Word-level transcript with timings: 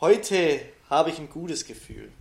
Heute 0.00 0.60
habe 0.88 1.10
ich 1.10 1.18
ein 1.18 1.28
gutes 1.28 1.66
Gefühl. 1.66 2.12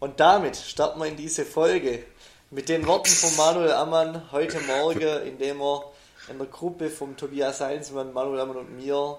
Und 0.00 0.18
damit 0.18 0.56
starten 0.56 0.98
wir 0.98 1.06
in 1.06 1.14
diese 1.14 1.44
Folge 1.44 2.02
mit 2.50 2.68
den 2.68 2.84
Worten 2.88 3.08
von 3.08 3.36
Manuel 3.36 3.70
Ammann 3.70 4.32
heute 4.32 4.58
Morgen, 4.62 5.24
indem 5.24 5.60
er 5.60 5.84
in 6.28 6.38
der 6.38 6.48
Gruppe 6.48 6.90
von 6.90 7.16
Tobias 7.16 7.60
Heinzmann, 7.60 8.12
Manuel 8.12 8.40
Ammann 8.40 8.56
und 8.56 8.76
mir 8.76 9.16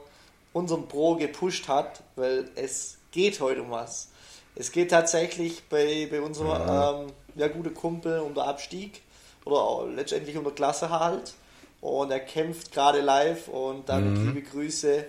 unseren 0.51 0.89
Pro 0.89 1.15
gepusht 1.15 1.69
hat, 1.69 2.03
weil 2.17 2.49
es 2.55 2.97
geht 3.11 3.39
heute 3.39 3.61
um 3.61 3.71
was. 3.71 4.09
Es 4.55 4.73
geht 4.73 4.91
tatsächlich 4.91 5.63
bei, 5.69 6.09
bei 6.11 6.19
unserem 6.19 6.49
ja. 6.49 6.99
Ähm, 6.99 7.07
ja, 7.35 7.47
gute 7.47 7.71
Kumpel 7.71 8.19
um 8.19 8.33
den 8.33 8.43
Abstieg 8.43 9.03
oder 9.45 9.55
auch 9.55 9.87
letztendlich 9.87 10.35
um 10.35 10.43
der 10.43 10.51
Klasseerhalt. 10.53 11.33
Und 11.79 12.11
er 12.11 12.19
kämpft 12.19 12.73
gerade 12.73 12.99
live 12.99 13.47
und 13.47 13.87
damit 13.87 14.17
mhm. 14.17 14.33
liebe 14.33 14.41
Grüße. 14.41 15.05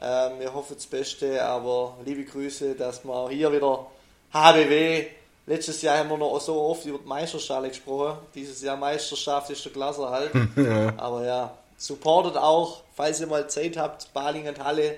Ähm, 0.00 0.40
wir 0.40 0.52
hoffen 0.52 0.76
das 0.76 0.86
Beste, 0.86 1.42
aber 1.42 1.96
liebe 2.04 2.24
Grüße, 2.24 2.74
dass 2.74 3.04
wir 3.04 3.28
hier 3.30 3.52
wieder 3.52 3.86
HBW. 4.32 5.06
Letztes 5.46 5.80
Jahr 5.82 5.98
haben 5.98 6.10
wir 6.10 6.18
noch 6.18 6.40
so 6.40 6.60
oft 6.60 6.84
über 6.84 6.98
die 6.98 7.06
Meisterschale 7.06 7.68
gesprochen. 7.68 8.18
Dieses 8.34 8.62
Jahr 8.62 8.76
Meisterschaft 8.76 9.50
ist 9.50 9.64
der 9.64 9.72
Klassenerhalt. 9.72 10.32
ja. 10.56 10.92
Aber 10.96 11.24
ja, 11.24 11.56
supportet 11.76 12.36
auch, 12.36 12.82
falls 12.94 13.20
ihr 13.20 13.26
mal 13.26 13.48
Zeit 13.48 13.76
habt, 13.76 14.12
Balingen 14.12 14.62
Halle, 14.62 14.96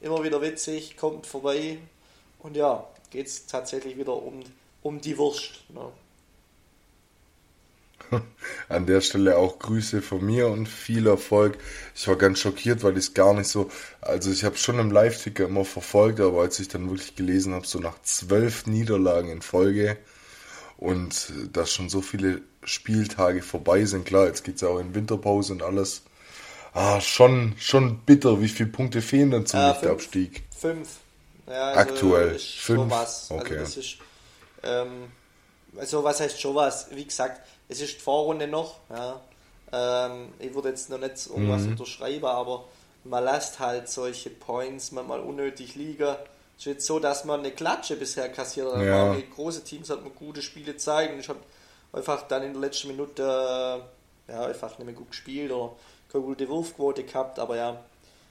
immer 0.00 0.22
wieder 0.24 0.40
witzig, 0.40 0.96
kommt 0.96 1.26
vorbei. 1.26 1.78
Und 2.38 2.56
ja, 2.56 2.84
geht 3.10 3.26
es 3.26 3.46
tatsächlich 3.46 3.98
wieder 3.98 4.14
um, 4.14 4.40
um 4.82 5.00
die 5.00 5.16
Wurst. 5.18 5.60
Ne? 5.68 5.82
An 8.68 8.86
der 8.86 9.00
Stelle 9.00 9.36
auch 9.36 9.58
Grüße 9.58 10.02
von 10.02 10.24
mir 10.24 10.48
und 10.48 10.68
viel 10.68 11.06
Erfolg. 11.06 11.58
Ich 11.94 12.06
war 12.08 12.16
ganz 12.16 12.40
schockiert, 12.40 12.82
weil 12.82 12.92
ich 12.92 13.06
es 13.06 13.14
gar 13.14 13.34
nicht 13.34 13.48
so, 13.48 13.70
also 14.00 14.30
ich 14.30 14.44
habe 14.44 14.56
schon 14.56 14.78
im 14.78 14.90
Live-Ticker 14.90 15.44
immer 15.44 15.64
verfolgt, 15.64 16.20
aber 16.20 16.42
als 16.42 16.60
ich 16.60 16.68
dann 16.68 16.88
wirklich 16.88 17.16
gelesen 17.16 17.54
habe, 17.54 17.66
so 17.66 17.78
nach 17.78 18.00
zwölf 18.02 18.66
Niederlagen 18.66 19.30
in 19.30 19.42
Folge 19.42 19.96
und 20.76 21.32
dass 21.52 21.72
schon 21.72 21.88
so 21.88 22.00
viele 22.00 22.42
Spieltage 22.64 23.42
vorbei 23.42 23.84
sind, 23.84 24.04
klar, 24.04 24.26
jetzt 24.26 24.44
geht 24.44 24.56
es 24.56 24.60
ja 24.60 24.68
auch 24.68 24.78
in 24.78 24.94
Winterpause 24.94 25.52
und 25.52 25.62
alles. 25.62 26.02
Ah, 26.72 27.00
schon, 27.00 27.54
schon 27.58 27.98
bitter, 27.98 28.40
wie 28.40 28.48
viele 28.48 28.68
Punkte 28.68 29.02
fehlen 29.02 29.30
dann 29.32 29.46
zum 29.46 29.60
äh, 29.60 29.68
Lichtabstieg? 29.70 30.44
Fünf. 30.56 30.88
Ja, 31.48 31.70
also 31.70 31.80
Aktuell. 31.80 32.38
Fünf. 32.38 32.92
Also 32.92 33.34
okay. 33.34 33.58
Also, 33.58 33.80
ist, 33.80 33.96
ähm, 34.62 35.10
also 35.76 36.04
was 36.04 36.20
heißt 36.20 36.40
schon 36.40 36.54
was? 36.54 36.88
Wie 36.90 37.04
gesagt, 37.04 37.40
es 37.68 37.80
ist 37.80 37.96
die 37.96 38.00
Vorrunde 38.00 38.46
noch. 38.46 38.80
Ja. 38.90 39.20
Ähm, 39.72 40.28
ich 40.38 40.54
würde 40.54 40.70
jetzt 40.70 40.90
noch 40.90 40.98
nicht 40.98 41.26
irgendwas 41.28 41.62
mhm. 41.62 41.72
unterschreiben, 41.72 42.26
aber 42.26 42.64
man 43.04 43.24
lässt 43.24 43.60
halt 43.60 43.88
solche 43.88 44.30
Points 44.30 44.92
manchmal 44.92 45.20
unnötig 45.20 45.74
liegen. 45.74 46.16
Es 46.56 46.66
ist 46.66 46.66
jetzt 46.66 46.86
so, 46.86 46.98
dass 46.98 47.24
man 47.24 47.40
eine 47.40 47.52
Klatsche 47.52 47.96
bisher 47.96 48.28
kassiert 48.30 48.74
hat. 48.74 48.82
Ja. 48.82 49.16
Große 49.34 49.64
Teams 49.64 49.88
hat 49.90 50.02
man 50.02 50.14
gute 50.14 50.42
Spiele 50.42 50.76
zeigen. 50.76 51.18
Ich 51.18 51.28
habe 51.28 51.38
einfach 51.92 52.22
dann 52.28 52.42
in 52.42 52.52
der 52.52 52.60
letzten 52.60 52.88
Minute 52.88 53.22
äh, 53.22 54.32
ja, 54.32 54.44
einfach 54.44 54.78
nicht 54.78 54.86
mehr 54.86 54.94
gut 54.94 55.10
gespielt 55.10 55.50
oder 55.50 55.72
keine 56.10 56.24
gute 56.24 56.48
Wurfquote 56.48 57.04
gehabt, 57.04 57.38
aber 57.38 57.56
ja. 57.56 57.76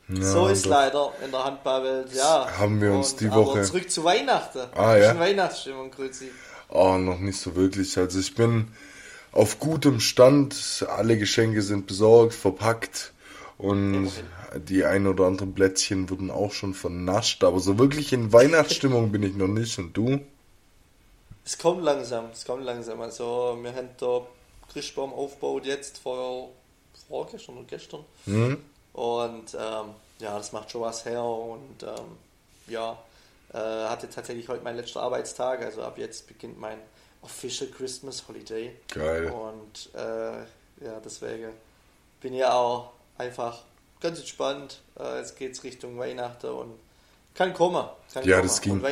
ja 0.09 0.21
so 0.21 0.47
ist 0.47 0.65
leider 0.65 1.11
in 1.23 1.31
der 1.31 1.43
Handballwelt, 1.43 2.13
ja. 2.13 2.47
Haben 2.57 2.81
wir 2.81 2.93
uns 2.93 3.13
Und, 3.13 3.21
die 3.21 3.31
Woche. 3.31 3.63
zurück 3.63 3.89
zu 3.89 4.03
Weihnachten. 4.03 4.61
Ah, 4.75 4.95
ja. 4.95 5.17
Weihnachtsstimmung, 5.17 5.91
Grüezi. 5.91 6.31
Oh, 6.69 6.97
noch 6.97 7.19
nicht 7.19 7.39
so 7.39 7.55
wirklich. 7.55 7.97
Also 7.97 8.19
ich 8.19 8.35
bin 8.35 8.69
auf 9.31 9.59
gutem 9.59 9.99
Stand. 9.99 10.85
Alle 10.87 11.17
Geschenke 11.17 11.61
sind 11.61 11.87
besorgt, 11.87 12.33
verpackt 12.33 13.13
und 13.57 14.11
die 14.55 14.85
ein 14.85 15.05
oder 15.05 15.25
anderen 15.25 15.53
Plätzchen 15.53 16.09
wurden 16.09 16.31
auch 16.31 16.53
schon 16.53 16.73
vernascht. 16.73 17.43
Aber 17.43 17.59
so 17.59 17.77
wirklich 17.77 18.13
in 18.13 18.31
Weihnachtsstimmung 18.31 19.11
bin 19.11 19.23
ich 19.23 19.35
noch 19.35 19.47
nicht. 19.47 19.77
Und 19.77 19.93
du? 19.93 20.21
Es 21.45 21.57
kommt 21.57 21.83
langsam, 21.83 22.25
es 22.31 22.45
kommt 22.45 22.63
langsam. 22.63 23.01
Also 23.01 23.57
wir 23.61 23.73
haben 23.73 23.89
da 23.97 24.21
Christbaum 24.71 25.13
aufgebaut 25.13 25.65
jetzt 25.65 25.97
vor 25.97 26.49
vorgestern 27.07 27.57
oder 27.57 27.65
gestern. 27.67 28.05
Mhm. 28.25 28.57
Und 28.93 29.53
ähm, 29.55 29.85
ja, 30.19 30.37
das 30.37 30.51
macht 30.51 30.71
schon 30.71 30.81
was 30.81 31.05
her. 31.05 31.23
Und 31.23 31.83
ähm, 31.83 32.17
ja, 32.67 32.97
hatte 33.57 34.09
tatsächlich 34.09 34.47
heute 34.47 34.63
mein 34.63 34.75
letzter 34.75 35.01
Arbeitstag. 35.01 35.61
Also 35.63 35.83
ab 35.83 35.97
jetzt 35.97 36.27
beginnt 36.27 36.59
mein 36.59 36.77
Official 37.21 37.69
Christmas 37.69 38.27
Holiday. 38.27 38.75
Geil. 38.93 39.31
Und 39.31 39.89
äh, 39.93 40.39
ja, 40.85 40.99
deswegen 41.03 41.49
bin 42.21 42.33
ich 42.33 42.45
auch 42.45 42.91
einfach 43.17 43.63
ganz 44.01 44.19
entspannt. 44.19 44.81
Äh, 44.99 45.19
jetzt 45.19 45.37
geht's 45.37 45.63
Richtung 45.63 45.97
Weihnachten 45.97 46.47
und 46.47 46.73
kann 47.35 47.53
kommen. 47.53 47.85
Kann 48.13 48.25
ja, 48.25 48.37
kommen. 48.37 48.47
das 48.47 48.61
ging, 48.61 48.83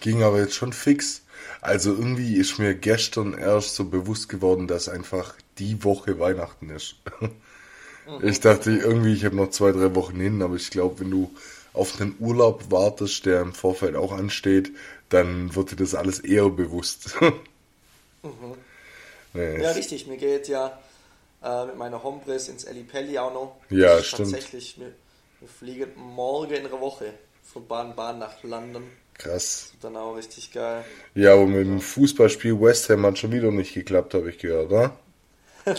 ging 0.00 0.22
aber 0.22 0.38
jetzt 0.38 0.54
schon 0.54 0.72
fix. 0.72 1.22
Also 1.60 1.90
irgendwie 1.90 2.36
ist 2.36 2.58
mir 2.58 2.74
gestern 2.74 3.34
erst 3.34 3.74
so 3.74 3.84
bewusst 3.84 4.28
geworden, 4.28 4.66
dass 4.66 4.88
einfach 4.88 5.34
die 5.58 5.84
Woche 5.84 6.18
Weihnachten 6.18 6.70
ist. 6.70 6.96
Mhm. 8.06 8.26
Ich 8.26 8.40
dachte 8.40 8.70
irgendwie, 8.70 9.12
ich 9.12 9.24
habe 9.24 9.36
noch 9.36 9.50
zwei, 9.50 9.72
drei 9.72 9.94
Wochen 9.94 10.18
hin, 10.18 10.42
aber 10.42 10.56
ich 10.56 10.70
glaube, 10.70 11.00
wenn 11.00 11.10
du 11.10 11.30
auf 11.72 12.00
einen 12.00 12.16
Urlaub 12.18 12.70
wartest, 12.70 13.26
der 13.26 13.42
im 13.42 13.52
Vorfeld 13.52 13.96
auch 13.96 14.12
ansteht, 14.12 14.72
dann 15.08 15.54
wird 15.54 15.72
dir 15.72 15.76
das 15.76 15.94
alles 15.94 16.20
eher 16.20 16.48
bewusst. 16.48 17.16
Mhm. 18.22 18.54
Nee, 19.32 19.62
ja, 19.62 19.70
richtig. 19.70 20.06
Mir 20.06 20.18
geht 20.18 20.46
ja 20.48 20.78
äh, 21.42 21.66
mit 21.66 21.76
meiner 21.76 22.02
Hombres 22.02 22.48
ins 22.48 22.66
Pelli 22.66 23.18
auch 23.18 23.32
noch. 23.32 23.56
Ja, 23.70 24.02
stimmt. 24.02 24.32
Tatsächlich, 24.32 24.78
wir, 24.78 24.92
wir, 25.40 25.48
fliegen 25.48 25.92
morgen 25.96 26.52
in 26.52 26.66
einer 26.66 26.80
Woche 26.80 27.14
von 27.42 27.66
Bahn-Bahn 27.66 28.18
nach 28.18 28.42
London. 28.42 28.84
Krass. 29.14 29.72
Dann 29.80 29.96
auch 29.96 30.16
richtig 30.16 30.52
geil. 30.52 30.84
Ja, 31.14 31.34
aber 31.34 31.46
mit 31.46 31.66
dem 31.66 31.80
Fußballspiel 31.80 32.60
West 32.60 32.88
Ham 32.90 33.06
hat 33.06 33.18
schon 33.18 33.32
wieder 33.32 33.50
nicht 33.50 33.74
geklappt, 33.74 34.14
habe 34.14 34.30
ich 34.30 34.38
gehört, 34.38 34.70
oder? 34.70 34.96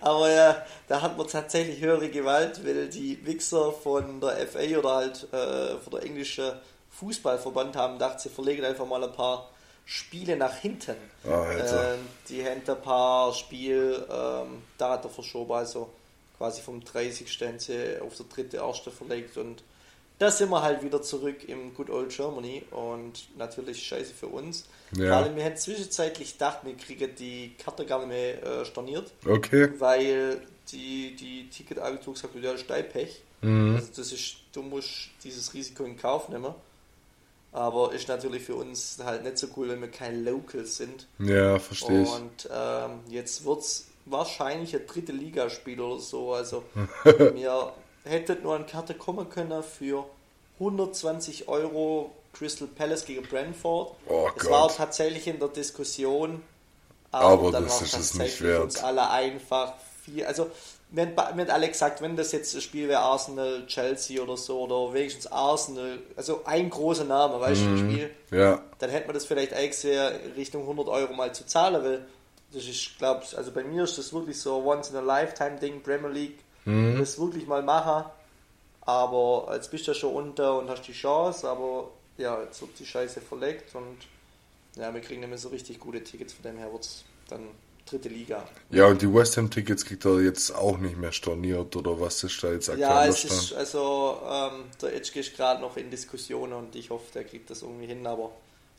aber 0.00 0.30
ja, 0.30 0.66
da 0.90 1.02
hat 1.02 1.16
man 1.16 1.28
tatsächlich 1.28 1.80
höhere 1.80 2.08
Gewalt, 2.08 2.66
weil 2.66 2.88
die 2.88 3.24
Wichser 3.24 3.70
von 3.70 4.20
der 4.20 4.44
FA 4.48 4.76
oder 4.76 4.96
halt 4.96 5.32
äh, 5.32 5.78
von 5.78 5.92
der 5.92 6.02
englischen 6.02 6.50
Fußballverband 6.98 7.76
haben 7.76 7.92
gedacht, 7.92 8.18
sie 8.18 8.28
verlegen 8.28 8.64
einfach 8.64 8.86
mal 8.86 9.04
ein 9.04 9.12
paar 9.12 9.48
Spiele 9.84 10.36
nach 10.36 10.56
hinten. 10.56 10.96
Oh, 11.24 11.28
ähm, 11.30 12.00
die 12.28 12.44
haben 12.44 12.62
ein 12.66 12.82
paar 12.82 13.32
Spiel 13.34 14.04
ähm, 14.10 14.62
Daten 14.78 15.08
verschoben, 15.10 15.52
also 15.52 15.90
quasi 16.36 16.60
vom 16.60 16.82
30. 16.84 17.40
auf 18.02 18.16
der 18.16 18.26
dritte, 18.26 18.56
erste 18.56 18.90
verlegt 18.90 19.36
und 19.36 19.62
da 20.18 20.28
sind 20.28 20.50
wir 20.50 20.60
halt 20.60 20.82
wieder 20.82 21.00
zurück 21.00 21.48
im 21.48 21.72
Good 21.72 21.88
Old 21.88 22.10
Germany 22.10 22.64
und 22.72 23.28
natürlich 23.38 23.80
scheiße 23.86 24.12
für 24.12 24.26
uns. 24.26 24.64
Ja. 24.96 25.22
Weil 25.22 25.36
wir 25.36 25.44
hätten 25.44 25.56
zwischenzeitlich 25.56 26.32
gedacht, 26.32 26.58
wir 26.64 26.76
kriegen 26.76 27.14
die 27.14 27.54
Karte 27.56 27.86
gar 27.86 28.00
nicht 28.00 28.08
mehr 28.08 28.42
äh, 28.42 28.64
storniert. 28.64 29.12
Okay. 29.24 29.70
Weil 29.78 30.42
die, 30.72 31.14
die 31.16 31.48
Ticketagentur 31.48 32.14
gesagt 32.14 32.34
hat, 32.34 32.42
ja, 32.42 32.52
das 32.52 32.62
ist 32.62 32.70
dein 32.70 32.88
Pech. 32.88 33.22
Mhm. 33.42 33.76
Also 33.76 33.88
das 33.96 34.12
ist, 34.12 34.36
du 34.52 34.62
musst 34.62 35.10
dieses 35.24 35.54
Risiko 35.54 35.84
in 35.84 35.96
Kauf 35.96 36.28
nehmen. 36.28 36.54
Aber 37.52 37.92
ist 37.92 38.06
natürlich 38.06 38.44
für 38.44 38.54
uns 38.54 38.98
halt 39.04 39.24
nicht 39.24 39.38
so 39.38 39.48
cool, 39.56 39.70
wenn 39.70 39.80
wir 39.80 39.90
kein 39.90 40.24
Locals 40.24 40.76
sind. 40.76 41.08
Ja, 41.18 41.58
verstehe 41.58 42.02
ich. 42.02 42.08
Und 42.08 42.48
ähm, 42.52 43.00
jetzt 43.08 43.44
wird 43.44 43.60
es 43.60 43.86
wahrscheinlich 44.06 44.74
ein 44.76 44.86
dritte 44.86 45.12
Ligaspiel 45.12 45.80
oder 45.80 46.00
so. 46.00 46.32
Also 46.32 46.62
wir 47.04 47.72
hätten 48.04 48.42
nur 48.42 48.54
eine 48.54 48.66
Karte 48.66 48.94
kommen 48.94 49.28
können 49.28 49.62
für 49.64 50.06
120 50.60 51.48
Euro 51.48 52.12
Crystal 52.32 52.68
Palace 52.68 53.04
gegen 53.04 53.22
Brentford. 53.22 53.96
Oh 54.06 54.28
das 54.34 54.44
Gott. 54.44 54.52
war 54.52 54.68
tatsächlich 54.68 55.26
in 55.26 55.40
der 55.40 55.48
Diskussion. 55.48 56.42
Aber, 57.10 57.48
aber 57.48 57.60
das 57.60 57.82
ist 57.82 57.98
es 57.98 58.14
nicht 58.14 58.40
wert. 58.42 58.62
uns 58.62 58.76
alle 58.82 59.10
einfach 59.10 59.74
viel. 60.10 60.24
Also 60.24 60.50
wir 60.90 61.06
haben 61.06 61.50
alle 61.50 61.68
gesagt, 61.68 62.02
wenn 62.02 62.16
das 62.16 62.32
jetzt 62.32 62.54
ein 62.54 62.60
Spiel 62.60 62.88
wäre 62.88 63.00
Arsenal, 63.00 63.66
Chelsea 63.66 64.20
oder 64.20 64.36
so, 64.36 64.62
oder 64.62 64.92
wenigstens 64.92 65.26
Arsenal, 65.28 65.98
also 66.16 66.42
ein 66.44 66.68
großer 66.68 67.04
Name, 67.04 67.40
weißt 67.40 67.60
du, 67.60 67.66
ein 67.66 67.78
Spiel, 67.78 68.10
ja. 68.30 68.60
dann 68.78 68.90
hätte 68.90 69.06
man 69.06 69.14
das 69.14 69.24
vielleicht 69.24 69.52
eingesehen, 69.52 70.12
Richtung 70.36 70.62
100 70.62 70.88
Euro 70.88 71.12
mal 71.12 71.32
zu 71.32 71.46
zahlen, 71.46 71.82
weil 71.84 72.06
das 72.52 72.64
ist, 72.64 72.98
glaube 72.98 73.22
ich, 73.24 73.36
also 73.38 73.52
bei 73.52 73.62
mir 73.62 73.84
ist 73.84 73.98
das 73.98 74.12
wirklich 74.12 74.40
so 74.40 74.64
once 74.64 74.90
in 74.90 74.96
a 74.96 75.00
lifetime 75.00 75.58
Ding, 75.60 75.80
Premier 75.82 76.08
League, 76.10 76.38
mhm. 76.64 76.98
das 76.98 77.18
wirklich 77.18 77.46
mal 77.46 77.62
machen, 77.62 78.10
aber 78.80 79.50
jetzt 79.54 79.70
bist 79.70 79.86
du 79.86 79.92
ja 79.92 79.94
schon 79.94 80.14
unter 80.14 80.58
und 80.58 80.68
hast 80.68 80.82
die 80.82 80.92
Chance, 80.92 81.48
aber 81.48 81.90
ja, 82.18 82.42
jetzt 82.42 82.60
wird 82.60 82.76
die 82.78 82.86
Scheiße 82.86 83.20
verlegt 83.20 83.74
und 83.76 83.96
ja, 84.76 84.92
wir 84.92 85.00
kriegen 85.00 85.20
nicht 85.20 85.28
mehr 85.28 85.38
so 85.38 85.50
richtig 85.50 85.78
gute 85.78 86.02
Tickets, 86.02 86.32
von 86.32 86.42
dem 86.42 86.58
her 86.58 86.72
wird 86.72 86.84
es 86.84 87.04
dann 87.28 87.46
dritte 87.90 88.08
Liga. 88.08 88.48
Ja, 88.70 88.86
und 88.86 89.02
die 89.02 89.12
West 89.12 89.36
Ham 89.36 89.50
Tickets 89.50 89.84
kriegt 89.84 90.04
er 90.04 90.20
jetzt 90.20 90.54
auch 90.54 90.78
nicht 90.78 90.96
mehr 90.96 91.12
storniert 91.12 91.74
oder 91.76 92.00
was 92.00 92.22
ist 92.24 92.42
da 92.42 92.52
jetzt 92.52 92.68
aktuell 92.68 92.88
Ja, 92.88 93.06
es 93.06 93.24
ist, 93.24 93.52
also 93.54 94.20
ähm, 94.24 94.64
der 94.80 94.94
Edge 94.94 95.18
ist 95.18 95.36
gerade 95.36 95.60
noch 95.60 95.76
in 95.76 95.90
Diskussion 95.90 96.52
und 96.52 96.74
ich 96.76 96.90
hoffe, 96.90 97.06
der 97.14 97.24
kriegt 97.24 97.50
das 97.50 97.62
irgendwie 97.62 97.86
hin, 97.86 98.06
aber 98.06 98.30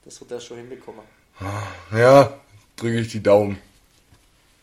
das 0.05 0.19
wird 0.21 0.31
er 0.31 0.39
schon 0.39 0.57
hinbekommen. 0.57 1.03
Ja, 1.91 2.39
drücke 2.75 2.99
ich 2.99 3.09
die 3.09 3.23
Daumen. 3.23 3.57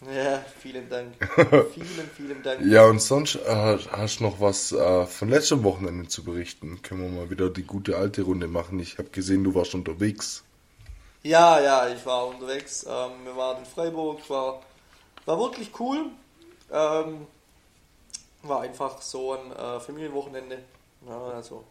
Ja, 0.00 0.44
vielen 0.60 0.88
Dank. 0.88 1.14
vielen, 1.74 2.10
vielen 2.16 2.42
Dank. 2.42 2.64
Ja, 2.64 2.84
und 2.84 3.02
sonst 3.02 3.34
äh, 3.34 3.78
hast 3.90 4.20
du 4.20 4.24
noch 4.24 4.40
was 4.40 4.70
äh, 4.70 5.06
von 5.06 5.28
letztem 5.28 5.64
Wochenende 5.64 6.06
zu 6.06 6.22
berichten? 6.22 6.82
Können 6.82 7.02
wir 7.02 7.08
mal 7.08 7.30
wieder 7.30 7.50
die 7.50 7.64
gute 7.64 7.96
alte 7.96 8.22
Runde 8.22 8.46
machen? 8.46 8.78
Ich 8.78 8.98
habe 8.98 9.08
gesehen, 9.10 9.42
du 9.42 9.56
warst 9.56 9.74
unterwegs. 9.74 10.44
Ja, 11.22 11.58
ja, 11.60 11.88
ich 11.88 12.06
war 12.06 12.28
unterwegs. 12.28 12.84
Ähm, 12.88 13.24
wir 13.24 13.36
waren 13.36 13.58
in 13.58 13.66
Freiburg, 13.66 14.28
war, 14.30 14.62
war 15.26 15.38
wirklich 15.38 15.70
cool. 15.80 16.10
Ähm, 16.70 17.26
war 18.42 18.60
einfach 18.60 19.02
so 19.02 19.32
ein 19.32 19.52
äh, 19.52 19.80
Familienwochenende. 19.80 20.62
Ja, 21.08 21.20
also 21.34 21.64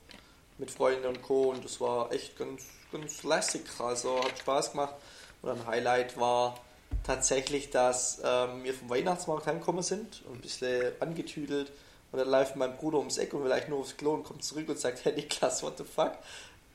mit 0.57 0.69
Freunden 0.69 1.05
und 1.05 1.21
Co. 1.21 1.51
Und 1.51 1.63
das 1.63 1.79
war 1.79 2.11
echt 2.11 2.37
ganz, 2.37 2.65
ganz 2.91 3.23
lässig. 3.23 3.63
Also 3.79 4.21
hat 4.21 4.37
Spaß 4.37 4.71
gemacht. 4.71 4.95
Und 5.41 5.51
ein 5.51 5.65
Highlight 5.65 6.19
war 6.19 6.59
tatsächlich, 7.03 7.69
dass 7.69 8.21
ähm, 8.25 8.65
wir 8.65 8.73
vom 8.73 8.89
Weihnachtsmarkt 8.89 9.47
heimgekommen 9.47 9.83
sind 9.83 10.23
und 10.25 10.35
ein 10.35 10.41
bisschen 10.41 10.91
angetüdelt. 10.99 11.71
Und 12.11 12.19
dann 12.19 12.29
läuft 12.29 12.57
mein 12.57 12.75
Bruder 12.75 12.97
ums 12.99 13.17
Eck 13.17 13.33
und 13.33 13.49
eigentlich 13.49 13.69
nur 13.69 13.79
aufs 13.79 13.95
Klo 13.95 14.13
und 14.13 14.23
kommt 14.23 14.43
zurück 14.43 14.67
und 14.67 14.77
sagt, 14.77 15.05
hey 15.05 15.13
Niklas, 15.13 15.63
what 15.63 15.77
the 15.77 15.85
fuck? 15.85 16.13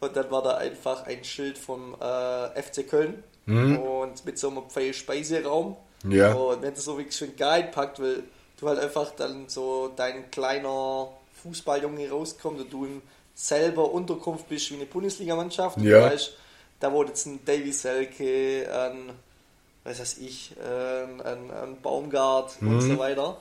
Und 0.02 0.16
dann 0.16 0.30
war 0.32 0.42
da 0.42 0.56
einfach 0.56 1.06
ein 1.06 1.22
Schild 1.24 1.56
vom 1.58 1.94
äh, 1.94 2.60
FC 2.62 2.88
Köln 2.88 3.22
Mhm. 3.44 3.78
und 3.78 4.24
mit 4.24 4.38
so 4.38 4.50
einem 4.50 4.68
Pfeil-Speiseraum. 4.70 5.76
Ja. 6.08 6.32
Und 6.32 6.62
wenn 6.62 6.74
das 6.74 6.84
so 6.84 6.96
wirklich 6.96 7.16
schön 7.16 7.34
geil 7.36 7.70
packt, 7.72 8.00
weil 8.00 8.22
du 8.58 8.68
halt 8.68 8.78
einfach 8.78 9.10
dann 9.16 9.48
so 9.48 9.90
dein 9.96 10.30
kleiner 10.30 11.08
Fußballjunge 11.42 12.08
rauskommt 12.10 12.60
und 12.60 12.72
du 12.72 12.84
in 12.84 13.02
selber 13.34 13.90
Unterkunft 13.90 14.48
bist 14.48 14.70
wie 14.70 14.74
eine 14.76 14.86
Bundesligamannschaft. 14.86 15.76
Und 15.76 15.84
Ja. 15.84 16.06
Du 16.08 16.14
weißt, 16.14 16.32
da 16.78 16.92
wurde 16.92 17.08
jetzt 17.10 17.26
ein 17.26 17.44
Davy 17.44 17.72
Selke, 17.72 18.68
ein, 18.72 19.10
was 19.82 19.98
weiß 20.00 20.18
ich, 20.18 20.54
ein, 20.60 21.20
ein, 21.20 21.50
ein 21.50 21.80
Baumgart 21.82 22.56
und 22.60 22.80
so 22.80 22.98
weiter. 22.98 23.36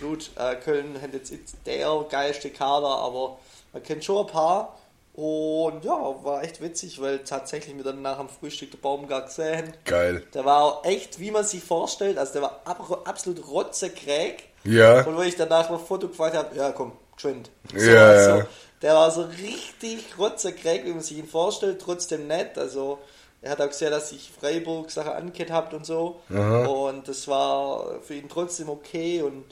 Gut, 0.00 0.30
äh, 0.36 0.54
Köln 0.56 0.98
hat 1.02 1.12
jetzt 1.12 1.32
der 1.66 2.06
geilste 2.10 2.48
Kader, 2.50 2.88
aber 2.88 3.38
man 3.74 3.82
kennt 3.82 4.02
schon 4.04 4.26
ein 4.26 4.32
paar. 4.32 4.78
Und 5.14 5.84
ja, 5.84 5.92
war 6.24 6.42
echt 6.42 6.62
witzig, 6.62 7.00
weil 7.00 7.18
tatsächlich 7.18 7.74
mir 7.74 7.82
dann 7.82 8.00
nach 8.00 8.18
dem 8.18 8.30
Frühstück 8.30 8.70
der 8.70 8.78
Baumgart 8.78 9.26
gesehen. 9.26 9.74
Geil. 9.84 10.22
Der 10.32 10.44
war 10.44 10.62
auch 10.62 10.84
echt, 10.84 11.18
wie 11.18 11.30
man 11.30 11.44
sich 11.44 11.62
vorstellt, 11.62 12.16
also 12.16 12.32
der 12.32 12.42
war 12.42 12.62
ab, 12.64 13.02
absolut 13.04 13.46
rotzekräg. 13.46 14.44
Ja. 14.64 15.02
Und 15.04 15.16
wo 15.16 15.22
ich 15.22 15.36
danach 15.36 15.68
mal 15.68 15.78
Foto 15.78 16.08
gefragt 16.08 16.36
habe, 16.36 16.56
ja 16.56 16.72
komm, 16.72 16.92
geschwind. 17.14 17.50
So, 17.74 17.90
Ja, 17.90 18.06
also, 18.06 18.36
ja. 18.38 18.46
Der 18.80 18.94
war 18.94 19.10
so 19.10 19.22
richtig 19.22 20.18
rotzekräg, 20.18 20.84
wie 20.84 20.90
man 20.90 21.02
sich 21.02 21.18
ihn 21.18 21.28
vorstellt, 21.28 21.80
trotzdem 21.80 22.26
nett. 22.26 22.56
Also 22.58 22.98
er 23.42 23.52
hat 23.52 23.60
auch 23.60 23.68
gesehen, 23.68 23.90
dass 23.90 24.12
ich 24.12 24.30
Freiburg 24.40 24.90
Sache 24.90 25.14
angehört 25.14 25.50
habt 25.50 25.74
und 25.74 25.84
so. 25.84 26.20
Aha. 26.30 26.64
Und 26.64 27.06
das 27.06 27.28
war 27.28 28.00
für 28.00 28.14
ihn 28.14 28.28
trotzdem 28.28 28.68
okay. 28.70 29.22
Und 29.22 29.44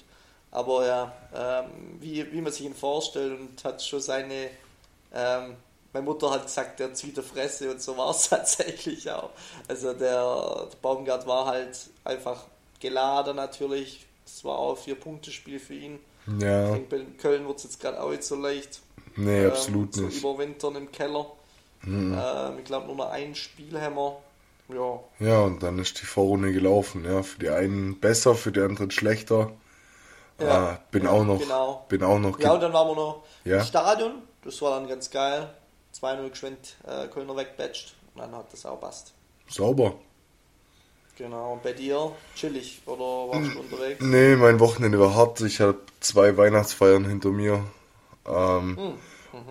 aber 0.51 0.87
ja, 0.87 1.13
ähm, 1.33 1.99
wie, 2.01 2.33
wie 2.33 2.41
man 2.41 2.53
sich 2.53 2.65
ihn 2.65 2.75
vorstellt 2.75 3.39
und 3.39 3.63
hat 3.63 3.83
schon 3.83 4.01
seine 4.01 4.51
ähm, 5.15 5.57
meine 5.93 6.05
Mutter 6.07 6.31
hat 6.31 6.45
gesagt, 6.45 6.79
der 6.81 6.95
zieht 6.95 7.17
der 7.17 7.25
Fresse 7.25 7.71
und 7.71 7.83
so 7.83 7.97
war 7.97 8.11
es 8.11 8.29
tatsächlich 8.29 9.11
auch. 9.11 9.31
Also 9.69 9.93
der, 9.93 10.25
der 10.71 10.77
Baumgart 10.83 11.27
war 11.27 11.47
halt 11.47 11.77
einfach 12.05 12.45
geladen 12.81 13.37
natürlich. 13.37 14.07
Es 14.25 14.45
war 14.45 14.59
auch 14.59 14.77
ein 14.77 14.83
Vier-Punkte-Spiel 14.85 15.59
für 15.59 15.75
ihn. 15.75 15.99
Ich 16.27 16.43
Ja. 16.43 16.71
denke, 16.73 16.97
in 16.97 17.17
Köln 17.19 17.47
wird 17.47 17.59
es 17.59 17.65
jetzt 17.65 17.81
gerade 17.81 18.01
auch 18.01 18.11
nicht 18.11 18.23
so 18.23 18.37
leicht. 18.37 18.81
Nee, 19.17 19.41
ähm, 19.45 19.51
absolut 19.51 19.95
so 19.95 20.03
nicht. 20.03 20.19
überwintern 20.19 20.77
im 20.77 20.93
Keller. 20.93 21.27
Ähm, 21.85 22.15
ich 22.59 22.65
glaube, 22.65 22.87
nur 22.87 22.97
noch 22.97 23.11
ein 23.11 23.35
Spiel 23.35 23.81
haben 23.81 23.97
wir. 23.97 24.17
Ja, 24.69 25.01
Ja, 25.19 25.41
und 25.41 25.61
dann 25.65 25.81
ist 25.81 26.01
die 26.01 26.07
Vorrunde 26.07 26.53
gelaufen. 26.53 27.05
Ja, 27.05 27.25
für 27.25 27.41
die 27.41 27.49
einen 27.49 27.99
besser, 27.99 28.37
für 28.37 28.53
die 28.53 28.61
anderen 28.61 28.91
schlechter. 28.93 29.51
Ja. 30.41 30.47
Ah, 30.49 30.81
bin 30.93 31.07
auch 31.09 31.25
noch, 31.25 31.41
Genau. 31.41 31.85
bin 31.89 32.03
auch 32.05 32.19
noch. 32.21 32.39
ja 32.39 32.53
und 32.53 32.61
dann 32.61 32.73
waren 32.73 32.89
wir 32.89 32.95
noch 32.95 33.25
Ja. 33.45 33.59
im 33.59 33.65
Stadion. 33.65 34.23
Das 34.45 34.61
war 34.63 34.79
dann 34.79 34.89
ganz 34.89 35.11
geil. 35.11 35.51
2-0 36.01 36.31
geschwind 36.31 36.77
äh, 36.87 37.09
Kölner 37.09 37.37
wegbatcht. 37.37 37.95
Und 38.15 38.23
dann 38.23 38.35
hat 38.35 38.53
das 38.53 38.65
auch 38.67 38.81
passt. 38.81 39.13
sauber. 39.49 39.95
Genau. 41.17 41.53
Und 41.55 41.63
bei 41.63 41.73
dir 41.73 42.13
chillig 42.35 42.81
oder 42.87 43.31
warst 43.31 43.55
du 43.55 43.61
unterwegs? 43.61 44.01
Nee, 44.03 44.37
mein 44.37 44.59
Wochenende 44.59 44.99
war 44.99 45.15
hart. 45.15 45.41
Ich 45.43 45.61
habe 45.61 45.79
zwei 46.01 46.37
Weihnachtsfeiern 46.37 47.05
hinter 47.05 47.31
mir. 47.31 47.63
Ähm, 48.27 48.77
Hm. 48.79 48.95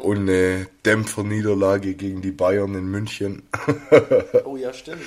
Und 0.02 0.18
eine 0.18 0.68
Dämpferniederlage 0.86 1.94
gegen 1.94 2.22
die 2.22 2.32
Bayern 2.32 2.76
in 2.76 2.86
München. 2.92 3.44
Oh 4.46 4.58
ja, 4.58 4.74
stimmt. 4.74 5.02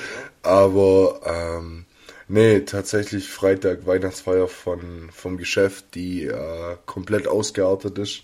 Ja. 0.45 0.51
Aber 0.51 1.21
ähm, 1.25 1.85
nee, 2.29 2.61
tatsächlich 2.61 3.29
Freitag 3.29 3.87
Weihnachtsfeier 3.87 4.49
von, 4.49 5.11
vom 5.13 5.37
Geschäft, 5.37 5.95
die 5.95 6.25
äh, 6.25 6.77
komplett 6.87 7.29
ausgeartet 7.29 7.99
ist. 7.99 8.23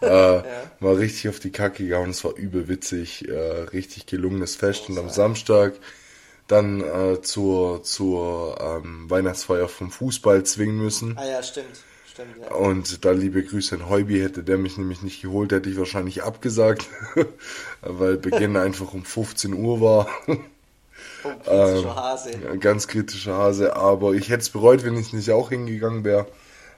Äh, 0.00 0.42
War 0.80 0.96
richtig 0.96 1.28
auf 1.28 1.40
die 1.40 1.52
Kacke 1.52 1.86
gehauen, 1.86 2.10
es 2.10 2.24
war 2.24 2.34
übel 2.34 2.68
witzig, 2.68 3.28
äh, 3.28 3.34
richtig 3.34 4.06
gelungenes 4.06 4.56
Fest. 4.56 4.88
Und 4.88 4.98
am 4.98 5.10
Samstag 5.10 5.74
dann 6.48 6.80
äh, 6.80 7.22
zur, 7.22 7.82
zur 7.82 8.58
ähm, 8.60 9.08
Weihnachtsfeier 9.08 9.68
vom 9.68 9.90
Fußball 9.90 10.44
zwingen 10.44 10.78
müssen. 10.78 11.16
Ah 11.16 11.26
ja, 11.26 11.42
stimmt. 11.42 11.84
Stimmt, 12.10 12.36
ja. 12.40 12.54
Und 12.54 13.04
da 13.04 13.12
liebe 13.12 13.42
Grüße 13.42 13.76
an 13.76 13.88
Heubi, 13.88 14.18
hätte 14.18 14.42
der 14.42 14.58
mich 14.58 14.76
nämlich 14.76 15.02
nicht 15.02 15.22
geholt, 15.22 15.52
hätte 15.52 15.70
ich 15.70 15.78
wahrscheinlich 15.78 16.22
abgesagt, 16.24 16.88
weil 17.82 18.16
Beginn 18.16 18.56
einfach 18.56 18.92
um 18.94 19.04
15 19.04 19.54
Uhr 19.54 19.80
war. 19.80 20.08
Oh, 20.26 21.30
kritischer 21.44 21.94
Hase. 21.96 22.30
Ja, 22.42 22.56
ganz 22.56 22.88
kritischer 22.88 23.36
Hase, 23.36 23.76
aber 23.76 24.14
ich 24.14 24.28
hätte 24.28 24.40
es 24.40 24.50
bereut, 24.50 24.84
wenn 24.84 24.96
ich 24.96 25.12
nicht 25.12 25.30
auch 25.30 25.50
hingegangen 25.50 26.04
wäre. 26.04 26.26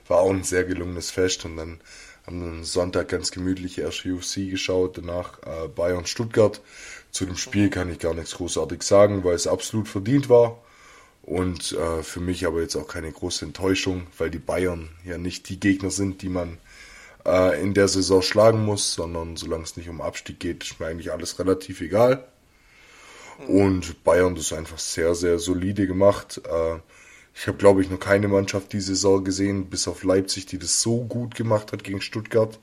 War 0.07 0.19
auch 0.19 0.29
ein 0.29 0.43
sehr 0.43 0.65
gelungenes 0.65 1.09
Fest 1.09 1.45
und 1.45 1.57
dann 1.57 1.79
am 2.25 2.63
Sonntag 2.63 3.09
ganz 3.09 3.31
gemütlich 3.31 3.77
erst 3.77 4.05
UFC 4.05 4.49
geschaut, 4.49 4.97
danach 4.97 5.39
äh, 5.43 5.67
Bayern 5.67 6.05
Stuttgart. 6.05 6.61
Zu 7.11 7.25
dem 7.25 7.37
Spiel 7.37 7.69
kann 7.69 7.91
ich 7.91 7.99
gar 7.99 8.13
nichts 8.13 8.35
großartig 8.35 8.81
sagen, 8.81 9.23
weil 9.23 9.35
es 9.35 9.47
absolut 9.47 9.87
verdient 9.87 10.29
war. 10.29 10.61
Und 11.21 11.71
äh, 11.73 12.03
für 12.03 12.19
mich 12.19 12.45
aber 12.45 12.61
jetzt 12.61 12.75
auch 12.75 12.87
keine 12.87 13.11
große 13.11 13.45
Enttäuschung, 13.45 14.07
weil 14.17 14.29
die 14.29 14.39
Bayern 14.39 14.89
ja 15.05 15.17
nicht 15.17 15.47
die 15.49 15.59
Gegner 15.59 15.89
sind, 15.89 16.21
die 16.21 16.29
man 16.29 16.57
äh, 17.25 17.61
in 17.61 17.73
der 17.73 17.87
Saison 17.87 18.21
schlagen 18.21 18.65
muss, 18.65 18.93
sondern 18.93 19.37
solange 19.37 19.63
es 19.63 19.77
nicht 19.77 19.89
um 19.89 20.01
Abstieg 20.01 20.39
geht, 20.39 20.63
ist 20.63 20.79
mir 20.79 20.87
eigentlich 20.87 21.11
alles 21.11 21.39
relativ 21.39 21.81
egal. 21.81 22.25
Und 23.47 24.03
Bayern 24.03 24.35
das 24.35 24.53
einfach 24.53 24.79
sehr, 24.79 25.15
sehr 25.15 25.39
solide 25.39 25.87
gemacht. 25.87 26.41
Äh, 26.45 26.79
ich 27.35 27.47
habe, 27.47 27.57
glaube 27.57 27.81
ich, 27.81 27.89
noch 27.89 27.99
keine 27.99 28.27
Mannschaft 28.27 28.73
die 28.73 28.81
Saison 28.81 29.23
gesehen, 29.23 29.65
bis 29.69 29.87
auf 29.87 30.03
Leipzig, 30.03 30.45
die 30.45 30.59
das 30.59 30.81
so 30.81 31.03
gut 31.03 31.35
gemacht 31.35 31.71
hat 31.71 31.83
gegen 31.83 32.01
Stuttgart. 32.01 32.59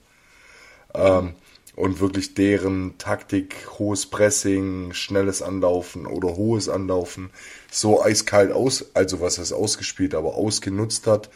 Ähm, 0.94 1.34
und 1.76 2.00
wirklich 2.00 2.34
deren 2.34 2.98
Taktik, 2.98 3.54
hohes 3.78 4.06
Pressing, 4.06 4.92
schnelles 4.92 5.40
Anlaufen 5.40 6.06
oder 6.06 6.36
hohes 6.36 6.68
Anlaufen 6.68 7.30
so 7.70 8.02
eiskalt 8.02 8.52
aus, 8.52 8.94
also 8.94 9.20
was 9.20 9.38
heißt 9.38 9.52
ausgespielt, 9.52 10.14
aber 10.14 10.34
ausgenutzt 10.34 11.06
hat, 11.06 11.30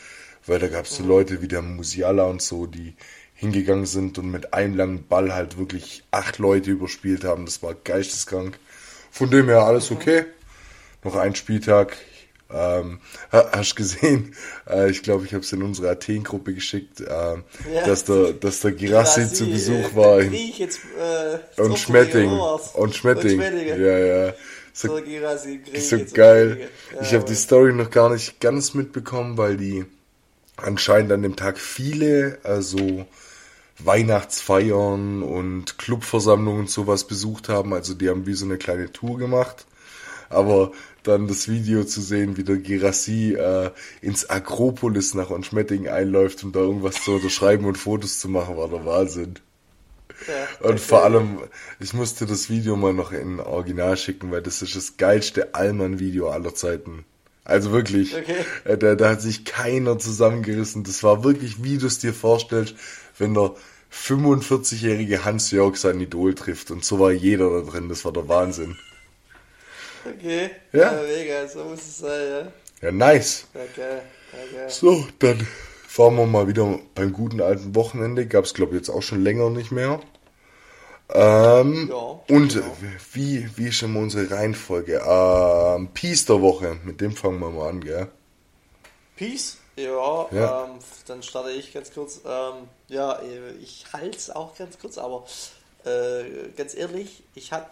weil 0.47 0.59
da 0.59 0.69
gab 0.69 0.85
es 0.85 0.97
so 0.97 1.05
Leute 1.05 1.41
wie 1.41 1.49
der 1.49 1.63
Musiala 1.63 2.25
und 2.25 2.43
so, 2.43 2.67
die 2.67 2.95
hingegangen 3.35 3.87
sind 3.87 4.19
und 4.19 4.31
mit 4.31 4.53
einem 4.55 4.77
langen 4.77 5.07
Ball 5.07 5.35
halt 5.35 5.59
wirklich 5.59 6.05
acht 6.11 6.39
Leute 6.39 6.71
überspielt 6.71 7.25
haben. 7.25 7.47
Das 7.47 7.63
war 7.63 7.75
geisteskrank. 7.75 8.59
Von 9.11 9.31
dem 9.31 9.49
her 9.49 9.63
alles 9.63 9.91
okay. 9.91 10.25
Noch 11.03 11.17
ein 11.17 11.35
Spieltag. 11.35 11.97
Ähm, 12.55 13.01
ha- 13.33 13.51
hast 13.53 13.73
du 13.73 13.77
gesehen? 13.77 14.35
Äh, 14.67 14.91
ich 14.91 15.03
glaube, 15.03 15.27
ich 15.27 15.35
habe 15.35 15.45
es 15.45 15.53
in 15.53 15.63
unsere 15.63 15.91
Athen-Gruppe 15.91 16.55
geschickt, 16.55 17.01
äh, 17.01 17.37
dass 17.85 18.05
der, 18.05 18.33
dass 18.33 18.61
der 18.61 18.73
Girassi 18.73 19.21
Girassi, 19.21 19.35
zu 19.35 19.51
Besuch 19.51 19.93
äh, 19.93 19.97
war 19.97 20.21
in, 20.21 20.33
jetzt, 20.33 20.81
äh, 20.99 21.61
und 21.61 21.79
Schmetting. 21.79 22.31
Und 22.31 22.95
Schmetting. 22.95 23.33
Und 23.41 23.43
Schmetting. 23.43 23.69
Ja, 23.69 23.99
ja. 23.99 24.35
So, 24.73 24.97
So, 24.97 25.03
Girassi, 25.05 25.61
so 25.79 25.99
geil. 26.15 26.69
Ja, 26.95 27.01
Ich 27.03 27.13
habe 27.15 27.25
die 27.25 27.35
Story 27.35 27.73
noch 27.75 27.91
gar 27.91 28.11
nicht 28.11 28.41
ganz 28.41 28.73
mitbekommen, 28.75 29.37
weil 29.37 29.57
die 29.57 29.85
anscheinend 30.57 31.13
an 31.13 31.23
dem 31.23 31.37
Tag 31.37 31.59
viele 31.59 32.39
also 32.43 33.05
Weihnachtsfeiern 33.79 35.23
und 35.23 35.79
Clubversammlungen 35.79 36.61
und 36.63 36.71
sowas 36.71 37.05
besucht 37.07 37.49
haben. 37.49 37.73
Also 37.73 37.95
die 37.95 38.09
haben 38.09 38.27
wie 38.27 38.35
so 38.35 38.45
eine 38.45 38.57
kleine 38.59 38.93
Tour 38.93 39.19
gemacht. 39.19 39.67
Aber 40.31 40.73
dann 41.05 41.29
das 41.29 41.49
Video 41.49 41.85
zu 41.85 42.01
sehen, 42.01 42.37
wie 42.37 42.45
der 42.45 42.59
Gerassi 42.59 43.35
äh, 43.35 43.71
ins 44.01 44.29
Akropolis 44.31 45.15
nach 45.15 45.31
Onschmetting 45.31 45.89
einläuft, 45.89 46.43
um 46.45 46.53
da 46.53 46.61
irgendwas 46.61 47.03
zu 47.03 47.13
unterschreiben 47.13 47.65
und 47.67 47.79
Fotos 47.79 48.19
zu 48.21 48.29
machen, 48.29 48.57
war 48.57 48.69
der 48.69 48.85
Wahnsinn. 48.85 49.35
Ja, 50.27 50.49
Und 50.69 50.81
vor 50.81 51.05
allem, 51.05 51.39
ich 51.81 51.93
musste 51.93 52.25
das 52.27 52.49
Video 52.49 52.77
mal 52.77 52.95
noch 52.95 53.13
in 53.13 53.41
Original 53.41 53.97
schicken, 53.97 54.31
weil 54.31 54.43
das 54.43 54.63
ist 54.63 54.77
das 54.77 54.97
geilste 54.97 55.55
Allmann-Video 55.55 56.31
aller 56.31 56.55
Zeiten. 56.55 57.05
Also 57.45 57.73
wirklich, 57.73 58.15
Okay. 58.17 58.45
äh, 58.65 58.79
da, 58.79 58.95
da 58.95 59.11
hat 59.11 59.21
sich 59.23 59.45
keiner 59.45 59.99
zusammengerissen. 59.99 60.85
Das 60.85 61.03
war 61.03 61.25
wirklich, 61.25 61.63
wie 61.63 61.79
du 61.79 61.87
es 61.87 61.99
dir 61.99 62.15
vorstellst, 62.15 62.75
wenn 63.19 63.35
der 63.35 63.55
45-jährige 63.91 65.25
Hans-Jörg 65.25 65.77
sein 65.77 66.01
Idol 66.01 66.35
trifft. 66.35 66.71
Und 66.71 66.85
so 66.85 66.99
war 66.99 67.13
jeder 67.13 67.51
da 67.51 67.71
drin, 67.71 67.89
das 67.89 68.05
war 68.05 68.13
der 68.13 68.29
Wahnsinn. 68.29 68.77
Okay, 70.05 70.51
Ja. 70.73 70.95
ja, 70.95 71.03
mega, 71.03 71.49
so 71.49 71.65
muss 71.65 71.81
es 71.81 71.99
sein, 71.99 72.29
ja. 72.31 72.53
Ja, 72.83 72.93
nice. 72.93 73.47
Ja, 73.55 73.61
geil. 73.77 74.03
Ja, 74.33 74.59
geil. 74.59 74.71
So, 74.71 75.07
dann 75.21 75.47
fahren 75.89 76.17
wir 76.17 76.27
mal 76.27 76.47
wieder 76.49 76.79
beim 76.95 77.13
guten 77.13 77.41
alten 77.41 77.75
Wochenende. 77.75 78.27
Gab 78.27 78.45
es, 78.45 78.53
glaube 78.55 78.73
ich, 78.75 78.81
jetzt 78.81 78.91
auch 78.91 79.03
schon 79.03 79.23
länger 79.23 79.49
nicht 79.51 79.71
mehr. 79.73 80.01
Ähm, 81.11 81.89
Ja, 81.91 81.97
und 82.35 82.55
genau. 82.55 82.77
wie, 83.13 83.49
wie 83.57 83.69
ist 83.69 83.83
immer 83.83 84.01
unsere 84.01 84.31
Reihenfolge? 84.31 85.03
Ähm, 85.07 85.89
Peace 85.95 86.25
der 86.27 86.41
Woche. 86.41 86.79
Mit 86.85 87.01
dem 87.01 87.13
fangen 87.15 87.39
wir 87.41 87.51
mal 87.51 87.69
an, 87.69 87.81
gell? 87.81 88.09
Peace. 89.17 89.59
Ja, 89.77 90.27
Ja. 90.33 90.65
Ähm, 90.65 90.79
dann 91.07 91.23
starte 91.23 91.51
ich 91.51 91.73
ganz 91.73 91.93
kurz. 91.93 92.21
Ähm, 92.25 92.69
ja, 92.89 93.13
äh, 93.21 93.53
ich 93.63 93.87
halte 93.93 94.17
es 94.17 94.31
auch 94.31 94.57
ganz 94.57 94.79
kurz, 94.79 94.99
aber 94.99 95.25
äh, 95.85 96.49
ganz 96.57 96.75
ehrlich, 96.75 97.23
ich 97.35 97.53
habe 97.53 97.67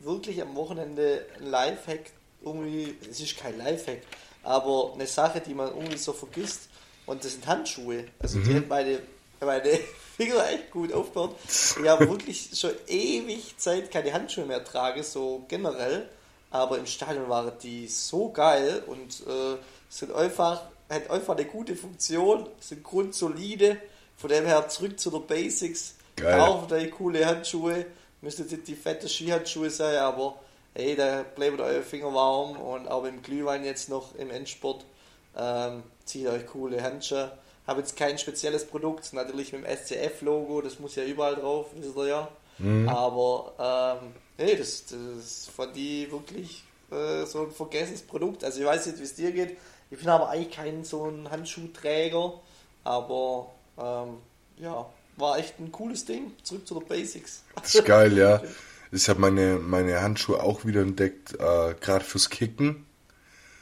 wirklich 0.00 0.40
am 0.40 0.54
Wochenende 0.54 1.26
ein 1.38 1.46
Lifehack, 1.46 2.10
irgendwie, 2.42 2.96
es 3.10 3.20
ist 3.20 3.36
kein 3.36 3.58
Lifehack, 3.58 4.02
aber 4.42 4.92
eine 4.94 5.06
Sache, 5.06 5.40
die 5.40 5.54
man 5.54 5.68
irgendwie 5.68 5.96
so 5.96 6.12
vergisst, 6.12 6.68
und 7.06 7.24
das 7.24 7.32
sind 7.32 7.46
Handschuhe. 7.46 8.04
Also 8.18 8.40
die 8.40 8.54
haben 8.54 8.68
meine, 8.68 8.98
meine 9.40 9.78
Finger 10.16 10.48
echt 10.48 10.70
gut 10.70 10.92
aufgehört. 10.92 11.36
Ich 11.48 11.88
habe 11.88 12.08
wirklich 12.08 12.50
schon 12.54 12.72
ewig 12.86 13.56
Zeit 13.58 13.90
keine 13.90 14.12
Handschuhe 14.12 14.46
mehr 14.46 14.64
trage, 14.64 15.02
so 15.02 15.44
generell. 15.48 16.08
Aber 16.50 16.78
im 16.78 16.86
Stadion 16.86 17.28
waren 17.28 17.52
die 17.62 17.88
so 17.88 18.30
geil 18.30 18.82
und 18.86 19.20
äh, 19.26 19.58
sind 19.88 20.12
einfach, 20.12 20.62
hat 20.88 21.10
einfach 21.10 21.36
eine 21.36 21.46
gute 21.46 21.74
Funktion, 21.74 22.48
sind 22.60 22.82
grundsolide. 22.84 23.76
Von 24.16 24.30
dem 24.30 24.46
her 24.46 24.68
zurück 24.68 24.98
zu 24.98 25.10
der 25.10 25.18
Basics. 25.18 25.96
Geil. 26.16 26.38
Kauft 26.38 26.72
euch 26.72 26.90
coole 26.92 27.26
Handschuhe. 27.26 27.84
Müsste 28.24 28.42
jetzt 28.44 28.66
die 28.66 28.74
fette 28.74 29.06
Skihandschuhe 29.06 29.68
sein, 29.68 29.96
aber 29.98 30.36
hey, 30.74 30.96
da 30.96 31.22
bleiben 31.22 31.60
eure 31.60 31.82
Finger 31.82 32.12
warm 32.14 32.56
und 32.56 32.88
auch 32.88 33.04
im 33.04 33.20
Glühwein 33.22 33.64
jetzt 33.64 33.90
noch 33.90 34.14
im 34.14 34.30
Endsport. 34.30 34.86
Ähm, 35.36 35.82
zieht 36.06 36.26
euch 36.26 36.46
coole 36.46 36.82
Handschuhe. 36.82 37.30
Habe 37.66 37.80
jetzt 37.80 37.96
kein 37.96 38.16
spezielles 38.18 38.66
Produkt, 38.66 39.12
natürlich 39.12 39.52
mit 39.52 39.64
dem 39.64 39.76
SCF-Logo, 39.76 40.62
das 40.62 40.78
muss 40.78 40.96
ja 40.96 41.04
überall 41.04 41.34
drauf, 41.36 41.66
wisst 41.74 41.96
ihr 41.96 42.06
ja. 42.06 42.28
Aber 42.88 44.00
ähm, 44.02 44.14
nee, 44.38 44.56
das, 44.56 44.84
das 44.86 45.50
fand 45.54 45.76
die 45.76 46.10
wirklich 46.10 46.64
äh, 46.90 47.26
so 47.26 47.42
ein 47.42 47.50
vergessenes 47.50 48.02
Produkt. 48.02 48.42
Also 48.42 48.60
ich 48.60 48.66
weiß 48.66 48.86
nicht, 48.86 49.00
wie 49.00 49.04
es 49.04 49.14
dir 49.14 49.32
geht. 49.32 49.58
Ich 49.90 49.98
bin 49.98 50.08
aber 50.08 50.30
eigentlich 50.30 50.54
kein 50.54 50.82
so 50.82 51.04
ein 51.04 51.30
Handschuhträger, 51.30 52.40
aber 52.84 53.50
ähm, 53.78 54.18
ja, 54.56 54.86
war 55.16 55.38
echt 55.38 55.58
ein 55.60 55.72
cooles 55.72 56.04
Ding. 56.04 56.32
Zurück 56.42 56.66
zu 56.66 56.78
den 56.78 56.88
Basics. 56.88 57.42
Das 57.54 57.74
ist 57.74 57.84
geil, 57.84 58.16
ja. 58.16 58.42
Ich 58.92 59.08
habe 59.08 59.20
meine, 59.20 59.58
meine 59.58 60.00
Handschuhe 60.02 60.42
auch 60.42 60.64
wieder 60.64 60.82
entdeckt, 60.82 61.34
äh, 61.34 61.74
gerade 61.80 62.04
fürs 62.04 62.30
Kicken. 62.30 62.86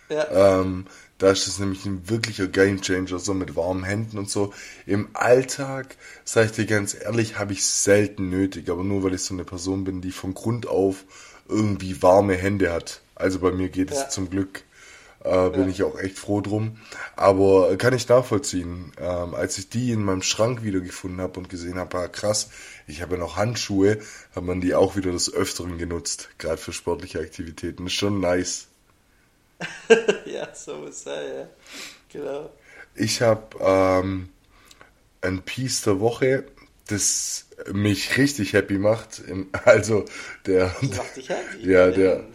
ja, 0.09 0.61
Ähm, 0.61 0.87
da 1.19 1.31
ist 1.31 1.47
es 1.47 1.59
nämlich 1.59 1.85
ein 1.87 2.09
wirklicher 2.11 2.49
Gamechanger, 2.49 3.19
so 3.19 3.33
mit 3.35 3.55
warmen 3.57 3.85
Händen 3.85 4.19
und 4.19 4.29
so. 4.29 4.53
Im 4.87 5.09
Alltag, 5.15 5.97
sag 6.25 6.47
ich 6.47 6.53
dir 6.53 6.67
ganz 6.67 6.95
ehrlich, 6.95 7.39
habe 7.39 7.53
ich 7.53 7.65
selten 7.65 8.29
nötig, 8.29 8.69
aber 8.71 8.83
nur 8.83 9.05
weil 9.05 9.15
ich 9.15 9.23
so 9.23 9.35
eine 9.35 9.45
Person 9.45 9.85
bin, 9.85 10.01
die 10.01 10.11
von 10.13 10.35
Grund 10.35 10.67
auf 10.67 11.05
irgendwie 11.49 12.03
warme 12.03 12.35
Hände 12.37 12.73
hat. 12.73 13.01
Also 13.15 13.39
bei 13.39 13.53
mir 13.53 13.69
geht 13.69 13.91
es 13.93 13.99
Ja. 14.01 14.09
zum 14.09 14.31
Glück, 14.31 14.65
äh, 15.25 15.51
bin 15.51 15.69
Ja. 15.69 15.69
ich 15.69 15.83
auch 15.83 15.99
echt 15.99 16.19
froh 16.19 16.41
drum. 16.41 16.79
Aber 17.17 17.77
kann 17.77 17.95
ich 17.95 18.09
nachvollziehen. 18.09 18.93
Ähm, 18.99 19.35
als 19.35 19.59
ich 19.59 19.69
die 19.69 19.93
in 19.93 20.05
meinem 20.05 20.23
Schrank 20.23 20.63
wiedergefunden 20.63 21.21
habe 21.21 21.39
und 21.41 21.49
gesehen 21.49 21.79
habe, 21.79 21.99
ah, 21.99 22.09
krass, 22.09 22.51
ich 22.87 23.03
habe 23.03 23.15
ja 23.15 23.21
noch 23.21 23.37
Handschuhe, 23.37 23.99
hat 24.35 24.45
man 24.45 24.61
die 24.61 24.75
auch 24.75 24.97
wieder 24.97 25.13
des 25.13 25.33
Öfteren 25.33 25.79
genutzt, 25.79 26.31
gerade 26.39 26.59
für 26.59 26.73
sportliche 26.73 27.21
Aktivitäten. 27.21 27.87
Ist 27.87 27.95
schon 27.95 28.21
nice. 28.21 28.69
ja, 30.27 30.49
so 30.55 30.77
muss 30.77 30.91
es 30.91 31.05
sein, 31.05 31.25
ja. 31.37 31.49
Genau. 32.13 32.51
Ich 32.95 33.23
habe 33.23 33.57
ähm, 33.61 34.29
ein 35.23 35.43
Piece 35.43 35.83
der 35.83 36.01
Woche, 36.01 36.45
das 36.89 37.47
mich 37.73 38.17
richtig 38.19 38.53
happy 38.55 38.79
macht. 38.79 39.23
Also 39.65 40.05
der, 40.47 40.75
Das 40.81 40.97
macht 40.97 41.17
dich 41.17 41.29
happy. 41.29 41.71
ja, 41.71 41.91
der, 41.91 42.17
Bin 42.17 42.35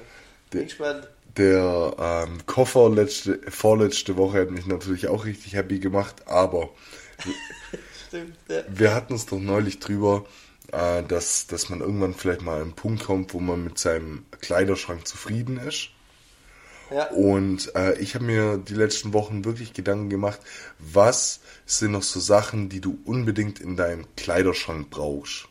der, 0.53 0.63
gespannt. 0.63 1.07
Der 1.37 1.95
ähm, 1.99 2.45
Koffer 2.45 2.89
letzte, 2.89 3.39
vorletzte 3.49 4.17
Woche 4.17 4.41
hat 4.41 4.51
mich 4.51 4.65
natürlich 4.65 5.07
auch 5.07 5.25
richtig 5.25 5.53
happy 5.53 5.79
gemacht, 5.79 6.27
aber 6.27 6.69
Stimmt, 8.07 8.37
ja. 8.49 8.63
wir 8.69 8.93
hatten 8.93 9.15
es 9.15 9.25
doch 9.25 9.39
neulich 9.39 9.79
drüber, 9.79 10.25
äh, 10.71 11.03
dass, 11.03 11.47
dass 11.47 11.69
man 11.69 11.81
irgendwann 11.81 12.13
vielleicht 12.13 12.41
mal 12.41 12.55
an 12.55 12.61
einen 12.61 12.73
Punkt 12.73 13.03
kommt, 13.05 13.33
wo 13.33 13.39
man 13.39 13.63
mit 13.63 13.77
seinem 13.77 14.25
Kleiderschrank 14.41 15.07
zufrieden 15.07 15.57
ist. 15.57 15.89
Ja, 16.89 17.09
Und 17.09 17.75
äh, 17.75 17.99
ich 17.99 18.15
habe 18.15 18.23
mir 18.23 18.57
die 18.57 18.73
letzten 18.73 19.11
Wochen 19.11 19.43
wirklich 19.43 19.73
Gedanken 19.73 20.09
gemacht, 20.09 20.39
was 20.79 21.41
sind 21.65 21.91
noch 21.91 22.03
so 22.03 22.21
Sachen, 22.21 22.69
die 22.69 22.79
du 22.79 22.97
unbedingt 23.03 23.59
in 23.59 23.75
deinem 23.75 24.05
Kleiderschrank 24.15 24.89
brauchst. 24.89 25.49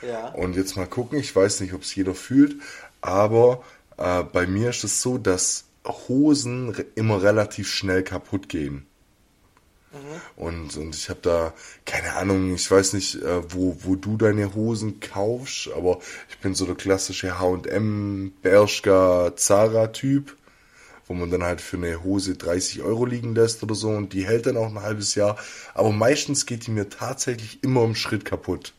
ja. 0.00 0.28
Und 0.28 0.56
jetzt 0.56 0.76
mal 0.76 0.86
gucken, 0.86 1.18
ich 1.18 1.36
weiß 1.36 1.60
nicht, 1.60 1.74
ob 1.74 1.82
es 1.82 1.94
jeder 1.94 2.14
fühlt, 2.14 2.56
aber 3.02 3.62
äh, 3.98 4.22
bei 4.24 4.46
mir 4.46 4.70
ist 4.70 4.84
es 4.84 5.02
so, 5.02 5.18
dass 5.18 5.64
Hosen 5.86 6.74
immer 6.94 7.22
relativ 7.22 7.68
schnell 7.72 8.02
kaputt 8.02 8.48
gehen. 8.48 8.86
Und, 10.36 10.76
und 10.76 10.94
ich 10.94 11.08
habe 11.08 11.20
da, 11.22 11.54
keine 11.86 12.14
Ahnung, 12.14 12.54
ich 12.54 12.70
weiß 12.70 12.92
nicht, 12.92 13.16
äh, 13.16 13.42
wo, 13.52 13.76
wo 13.82 13.96
du 13.96 14.16
deine 14.16 14.54
Hosen 14.54 15.00
kaufst, 15.00 15.70
aber 15.74 15.98
ich 16.28 16.38
bin 16.38 16.54
so 16.54 16.66
der 16.66 16.74
klassische 16.74 17.38
H&M, 17.38 18.32
Bershka, 18.42 19.32
Zara-Typ, 19.34 20.36
wo 21.06 21.14
man 21.14 21.30
dann 21.30 21.42
halt 21.42 21.60
für 21.60 21.78
eine 21.78 22.04
Hose 22.04 22.36
30 22.36 22.82
Euro 22.82 23.06
liegen 23.06 23.34
lässt 23.34 23.62
oder 23.62 23.74
so 23.74 23.88
und 23.90 24.12
die 24.12 24.26
hält 24.26 24.46
dann 24.46 24.56
auch 24.58 24.68
ein 24.68 24.82
halbes 24.82 25.14
Jahr. 25.14 25.36
Aber 25.74 25.90
meistens 25.90 26.46
geht 26.46 26.66
die 26.66 26.70
mir 26.70 26.88
tatsächlich 26.90 27.62
immer 27.64 27.82
im 27.84 27.94
Schritt 27.94 28.24
kaputt. 28.24 28.74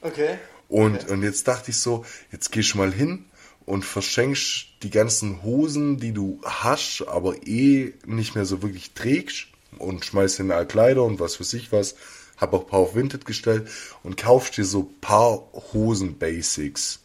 Okay. 0.00 0.38
Und, 0.68 1.04
Okay. 1.04 1.12
und 1.12 1.22
jetzt 1.22 1.46
dachte 1.48 1.70
ich 1.70 1.78
so, 1.78 2.04
jetzt 2.32 2.50
gehst 2.50 2.74
du 2.74 2.78
mal 2.78 2.92
hin 2.92 3.26
und 3.66 3.84
verschenkst 3.84 4.68
die 4.82 4.90
ganzen 4.90 5.42
Hosen, 5.42 5.98
die 5.98 6.12
du 6.12 6.40
hast, 6.44 7.04
aber 7.08 7.46
eh 7.46 7.92
nicht 8.06 8.34
mehr 8.34 8.46
so 8.46 8.62
wirklich 8.62 8.92
trägst 8.92 9.48
und 9.78 10.04
schmeißt 10.04 10.40
in 10.40 10.50
alle 10.52 10.66
Kleider 10.66 11.02
und 11.02 11.20
was 11.20 11.38
weiß 11.40 11.52
ich 11.54 11.72
was. 11.72 11.96
Hab 12.36 12.52
auch 12.52 12.62
ein 12.62 12.66
paar 12.68 12.80
auf 12.80 12.94
Vinted 12.94 13.24
gestellt 13.24 13.68
und 14.02 14.16
kaufst 14.16 14.56
dir 14.56 14.64
so 14.64 14.90
paar 15.00 15.42
Hosen-Basics. 15.72 17.00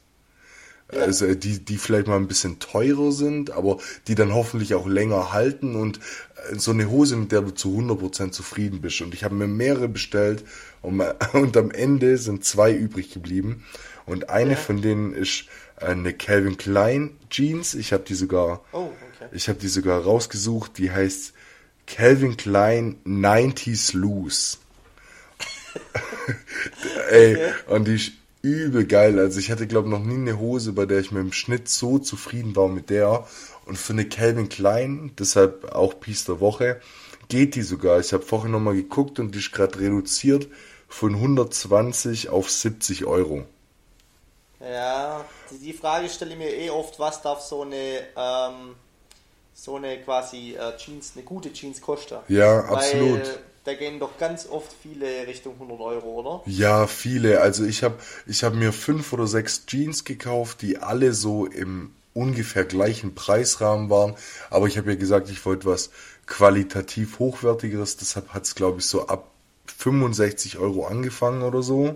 Also 0.90 1.34
die, 1.36 1.60
die 1.60 1.78
vielleicht 1.78 2.08
mal 2.08 2.18
ein 2.18 2.28
bisschen 2.28 2.60
teurer 2.60 3.14
sind, 3.14 3.52
aber 3.52 3.78
die 4.08 4.16
dann 4.16 4.34
hoffentlich 4.34 4.74
auch 4.74 4.88
länger 4.88 5.32
halten 5.32 5.78
und 5.78 6.00
äh, 6.52 6.56
so 6.58 6.72
eine 6.72 6.90
Hose, 6.90 7.16
mit 7.16 7.32
der 7.32 7.42
du 7.42 7.52
zu 7.52 7.78
100% 7.80 8.32
zufrieden 8.32 8.82
bist. 8.82 9.00
Und 9.02 9.14
ich 9.14 9.24
habe 9.24 9.34
mir 9.36 9.48
mehrere 9.48 9.88
bestellt 9.88 10.44
und, 10.82 11.02
und 11.34 11.56
am 11.56 11.72
Ende 11.72 12.18
sind 12.18 12.44
zwei 12.44 12.74
übrig 12.74 13.14
geblieben. 13.14 13.64
Und 14.06 14.30
eine 14.30 14.52
Ja. 14.52 14.58
von 14.58 14.82
denen 14.82 15.14
ist 15.14 15.46
eine 15.84 16.14
Calvin 16.14 16.58
Klein 16.58 17.18
Jeans. 17.30 17.74
Ich 17.74 17.94
habe 17.94 18.04
die 18.04 18.16
sogar, 18.16 18.62
Oh, 18.72 18.90
okay. 19.16 19.30
ich 19.32 19.50
habe 19.50 19.60
die 19.60 19.68
sogar 19.68 20.02
rausgesucht. 20.02 20.78
Die 20.78 20.92
heißt 20.92 21.34
Calvin 21.88 22.38
Klein 22.38 22.98
90s 23.06 23.96
Loose. 23.96 24.58
Ey, 27.10 27.36
Okay. 27.36 27.52
und 27.68 27.88
die 27.88 27.96
ist 27.96 28.12
übel 28.42 28.86
geil. 28.86 29.20
Also 29.20 29.40
ich 29.40 29.52
hatte, 29.52 29.68
glaube 29.68 29.90
noch 29.90 30.04
nie 30.04 30.16
eine 30.16 30.40
Hose, 30.40 30.74
bei 30.74 30.86
der 30.86 31.00
ich 31.00 31.12
mit 31.12 31.22
dem 31.24 31.34
Schnitt 31.34 31.70
so 31.70 32.00
zufrieden 32.00 32.56
war 32.56 32.68
mit 32.68 32.90
der. 32.90 33.28
Und 33.66 33.78
für 33.78 33.94
eine 33.94 34.06
Calvin 34.06 34.50
Klein, 34.50 35.12
deshalb 35.18 35.66
auch 35.74 36.00
Piece 36.00 36.26
der 36.26 36.40
Woche, 36.40 36.82
geht 37.30 37.56
die 37.56 37.62
sogar. 37.62 38.00
Ich 38.00 38.14
habe 38.14 38.24
vorhin 38.24 38.52
nochmal 38.52 38.76
geguckt 38.76 39.20
und 39.20 39.34
die 39.36 39.40
ist 39.40 39.52
gerade 39.52 39.80
reduziert 39.80 40.48
von 40.88 41.14
120 41.16 42.30
auf 42.30 42.50
70 42.50 43.06
Euro. 43.06 43.46
Ja, 44.62 45.26
die, 45.50 45.58
die 45.58 45.74
Frage 45.74 46.10
stelle 46.10 46.32
ich 46.32 46.38
mir 46.38 46.54
eh 46.56 46.70
oft, 46.70 47.00
was 47.00 47.22
darf 47.22 47.42
so 47.42 47.64
eine, 47.64 48.02
ähm, 48.16 48.76
so 49.54 49.76
eine 49.76 50.00
quasi 50.02 50.56
äh, 50.56 50.78
Jeans, 50.78 51.14
eine 51.16 51.24
gute 51.24 51.52
Jeans 51.52 51.82
kosten? 51.82 52.18
Ja, 52.28 52.70
Weil 52.70 52.76
absolut. 52.76 53.40
da 53.66 53.74
gehen 53.74 54.00
doch 54.00 54.18
ganz 54.18 54.48
oft 54.48 54.72
viele 54.82 55.28
Richtung 55.28 55.54
100 55.54 55.80
Euro, 55.80 56.08
oder? 56.20 56.42
Ja, 56.46 56.88
viele. 56.88 57.42
Also 57.42 57.66
ich 57.66 57.84
habe 57.84 57.96
ich 58.28 58.44
hab 58.44 58.54
mir 58.54 58.72
fünf 58.72 59.12
oder 59.14 59.28
sechs 59.28 59.66
Jeans 59.66 60.04
gekauft, 60.04 60.62
die 60.62 60.78
alle 60.78 61.14
so 61.14 61.46
im 61.46 61.92
ungefähr 62.14 62.66
gleichen 62.66 63.16
Preisrahmen 63.16 63.90
waren. 63.90 64.16
Aber 64.50 64.68
ich 64.68 64.78
habe 64.78 64.92
ja 64.92 64.98
gesagt, 64.98 65.30
ich 65.30 65.46
wollte 65.46 65.66
was 65.66 65.90
qualitativ 66.28 67.20
hochwertigeres. 67.20 67.98
Deshalb 67.98 68.30
hat 68.30 68.44
es, 68.44 68.56
glaube 68.56 68.80
ich, 68.80 68.86
so 68.86 69.08
ab 69.08 69.32
65 69.78 70.58
Euro 70.58 70.86
angefangen 70.86 71.42
oder 71.42 71.64
so. 71.64 71.96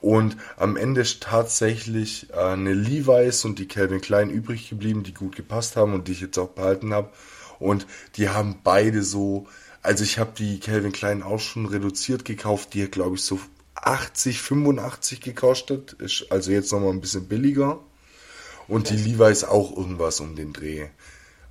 Und 0.00 0.36
am 0.56 0.76
Ende 0.76 1.02
ist 1.02 1.22
tatsächlich 1.22 2.30
äh, 2.30 2.36
eine 2.36 2.74
Levi's 2.74 3.44
und 3.44 3.58
die 3.58 3.68
Calvin 3.68 4.00
Klein 4.00 4.30
übrig 4.30 4.68
geblieben, 4.68 5.02
die 5.02 5.14
gut 5.14 5.36
gepasst 5.36 5.76
haben 5.76 5.94
und 5.94 6.08
die 6.08 6.12
ich 6.12 6.20
jetzt 6.20 6.38
auch 6.38 6.48
behalten 6.48 6.92
habe. 6.92 7.10
Und 7.58 7.86
die 8.16 8.28
haben 8.28 8.56
beide 8.64 9.02
so, 9.02 9.46
also 9.82 10.02
ich 10.02 10.18
habe 10.18 10.32
die 10.36 10.58
Calvin 10.58 10.92
Klein 10.92 11.22
auch 11.22 11.38
schon 11.38 11.66
reduziert 11.66 12.24
gekauft, 12.24 12.74
die 12.74 12.82
hat 12.82 12.92
glaube 12.92 13.16
ich 13.16 13.22
so 13.22 13.38
80, 13.74 14.40
85 14.40 15.20
gekostet, 15.20 15.92
ist 15.94 16.26
also 16.30 16.50
jetzt 16.50 16.72
nochmal 16.72 16.90
ein 16.90 17.00
bisschen 17.00 17.28
billiger. 17.28 17.78
Und 18.68 18.90
die 18.90 18.96
Levi's 18.96 19.44
auch 19.44 19.76
irgendwas 19.76 20.20
um 20.20 20.36
den 20.36 20.52
Dreh. 20.52 20.88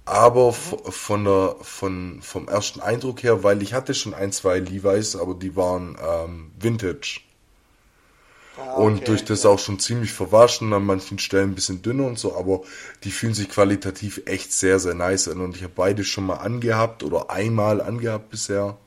Aber 0.06 0.54
von 0.54 1.24
der, 1.24 1.56
von, 1.62 2.22
vom 2.22 2.48
ersten 2.48 2.80
Eindruck 2.80 3.22
her, 3.24 3.44
weil 3.44 3.62
ich 3.62 3.74
hatte 3.74 3.94
schon 3.94 4.14
ein, 4.14 4.32
zwei 4.32 4.60
Levi's, 4.60 5.16
aber 5.16 5.36
die 5.36 5.56
waren 5.56 5.98
ähm, 6.02 6.52
Vintage. 6.60 7.22
Ah, 8.58 8.74
okay, 8.74 8.82
und 8.84 9.08
durch 9.08 9.24
das 9.24 9.44
ja. 9.44 9.50
auch 9.50 9.60
schon 9.60 9.80
ziemlich 9.80 10.12
verwaschen, 10.12 10.74
an 10.74 10.86
manchen 10.86 11.20
Stellen 11.20 11.52
ein 11.52 11.56
bisschen 11.56 11.82
dünner 11.82 12.06
und 12.06 12.20
so, 12.20 12.36
aber 12.36 12.62
die 13.04 13.12
fühlen 13.12 13.34
sich 13.34 13.50
qualitativ 13.50 14.22
echt 14.26 14.52
sehr, 14.52 14.80
sehr 14.80 14.94
nice 14.94 15.28
an. 15.30 15.40
Und 15.40 15.56
ich 15.56 15.64
habe 15.64 15.74
beide 15.76 16.04
schon 16.04 16.26
mal 16.26 16.38
angehabt 16.38 17.04
oder 17.04 17.30
einmal 17.30 17.82
angehabt 17.82 18.30
bisher. 18.30 18.78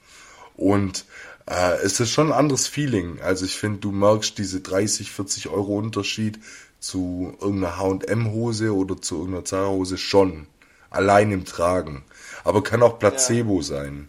Und 0.56 1.06
äh, 1.46 1.76
es 1.82 1.98
ist 2.00 2.10
schon 2.10 2.28
ein 2.28 2.38
anderes 2.38 2.66
Feeling. 2.66 3.20
Also 3.22 3.44
ich 3.44 3.56
finde, 3.56 3.80
du 3.80 3.90
merkst 3.90 4.36
diese 4.36 4.60
30, 4.60 5.10
40 5.10 5.48
Euro 5.48 5.78
Unterschied 5.78 6.38
zu 6.78 7.34
irgendeiner 7.40 7.78
H&M-Hose 7.78 8.74
oder 8.74 9.00
zu 9.00 9.16
irgendeiner 9.16 9.44
Zara-Hose 9.44 9.96
schon. 9.96 10.46
Allein 10.90 11.32
im 11.32 11.44
Tragen. 11.44 12.04
Aber 12.44 12.62
kann 12.62 12.82
auch 12.82 12.98
Placebo 12.98 13.56
ja. 13.56 13.62
sein. 13.62 14.08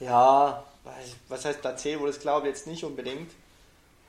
Ja, 0.00 0.64
was 1.28 1.44
heißt 1.44 1.60
Placebo? 1.60 2.06
Das 2.06 2.18
glaube 2.18 2.48
ich 2.48 2.54
jetzt 2.54 2.66
nicht 2.66 2.82
unbedingt. 2.82 3.30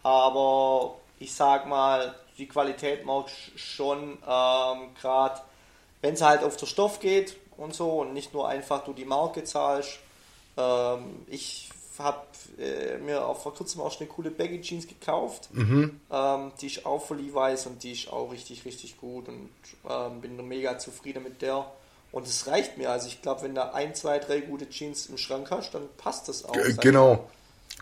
Aber 0.04 0.96
ich 1.20 1.34
sag 1.34 1.68
mal, 1.68 2.14
die 2.38 2.48
Qualität 2.48 3.06
mag 3.06 3.28
schon 3.56 4.18
ähm, 4.28 4.90
gerade, 5.00 5.42
wenn 6.02 6.14
es 6.14 6.22
halt 6.22 6.44
auf 6.44 6.58
den 6.58 6.68
Stoff 6.68 7.00
geht 7.00 7.38
und 7.58 7.74
so 7.74 8.02
und 8.02 8.14
nicht 8.14 8.34
nur 8.34 8.48
einfach 8.48 8.84
du 8.84 8.94
die 8.94 9.06
Marke 9.06 9.44
zahlst. 9.44 10.00
Ähm, 10.58 11.26
ich 11.28 11.70
habe 12.00 12.26
äh, 12.58 12.98
mir 12.98 13.26
auch 13.26 13.40
vor 13.40 13.54
kurzem 13.54 13.82
auch 13.82 13.98
eine 14.00 14.10
coole 14.10 14.32
Baggy 14.32 14.62
Jeans 14.62 14.88
gekauft. 14.88 15.50
Mhm. 15.54 16.02
Ähm, 16.12 16.52
die 16.60 16.68
ist 16.68 16.86
auch 16.86 17.06
von 17.06 17.18
Levi's 17.18 17.66
und 17.66 17.84
die 17.84 17.92
ist 17.92 18.12
auch 18.12 18.32
richtig, 18.32 18.66
richtig 18.66 18.98
gut 18.98 19.28
und 19.28 19.50
ähm, 19.90 20.22
bin 20.22 20.48
mega 20.48 20.78
zufrieden 20.80 21.24
mit 21.24 21.42
der. 21.42 21.66
Und 22.12 22.28
es 22.28 22.48
reicht 22.48 22.78
mir. 22.78 22.92
Also 22.92 23.08
ich 23.08 23.22
glaube, 23.22 23.44
wenn 23.44 23.56
du 23.56 23.74
ein, 23.74 23.96
zwei, 23.96 24.20
drei 24.20 24.42
gute 24.42 24.70
Jeans 24.70 25.08
im 25.08 25.18
Schrank 25.18 25.50
hast, 25.52 25.74
dann 25.74 25.88
passt 25.98 26.28
das 26.28 26.46
auch. 26.46 26.54
G 26.54 26.74
genau. 26.80 27.28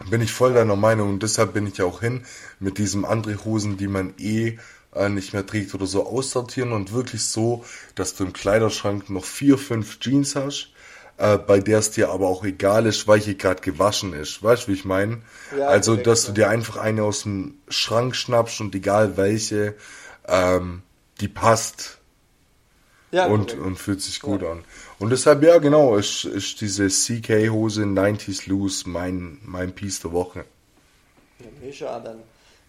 Bin 0.10 0.22
ich 0.22 0.32
voll 0.32 0.54
deiner 0.54 0.76
Meinung 0.76 1.10
und 1.10 1.24
deshalb 1.24 1.54
bin 1.54 1.68
ich 1.68 1.82
auch 1.82 2.02
hin 2.02 2.24
mit 2.60 2.78
diesen 2.78 3.06
anderen 3.06 3.44
Hosen, 3.44 3.78
die 3.78 3.88
man 3.88 4.14
eh 4.18 4.58
äh, 4.94 5.10
nicht 5.10 5.34
mehr 5.34 5.46
trägt 5.46 5.74
oder 5.74 5.86
so 5.86 6.06
aussortieren 6.06 6.72
und 6.72 6.94
wirklich 6.94 7.24
so, 7.24 7.64
dass 7.96 8.16
du 8.16 8.26
im 8.26 8.34
Kleiderschrank 8.34 9.10
noch 9.10 9.26
vier, 9.26 9.58
fünf 9.58 10.00
Jeans 10.00 10.36
hast 10.36 10.72
äh, 11.22 11.38
bei 11.38 11.60
der 11.60 11.80
es 11.80 11.92
dir 11.92 12.10
aber 12.10 12.28
auch 12.28 12.44
egal 12.44 12.88
ist, 12.88 13.08
welche 13.08 13.36
gerade 13.36 13.62
gewaschen 13.62 14.14
ist. 14.14 14.42
Weißt 14.42 14.64
du, 14.64 14.68
wie 14.70 14.76
ich 14.76 14.86
meine? 14.86 15.22
Ja, 15.58 15.68
also, 15.68 15.96
dass 15.96 16.26
du 16.26 16.32
dir 16.32 16.50
einfach 16.50 16.78
eine 16.78 17.04
aus 17.04 17.24
dem 17.24 17.60
Schrank 17.70 18.16
schnappst 18.16 18.60
und 18.60 18.74
egal 18.74 19.18
welche, 19.18 19.76
ähm, 20.28 20.82
die 21.20 21.28
passt. 21.28 22.00
Ja, 23.12 23.26
und, 23.26 23.54
und 23.54 23.78
fühlt 23.78 24.02
sich 24.02 24.22
gut 24.22 24.42
ja. 24.42 24.52
an. 24.54 24.64
Und 25.02 25.10
deshalb, 25.10 25.42
ja, 25.42 25.58
genau, 25.58 25.96
ist, 25.96 26.26
ist 26.26 26.62
diese 26.62 26.88
CK-Hose 26.88 27.82
90s 27.86 28.48
Loose 28.48 28.88
mein, 28.88 29.40
mein 29.42 29.74
Piece 29.74 30.00
der 30.02 30.12
Woche. 30.12 30.46
Ja, 31.64 32.00
dann 32.00 32.22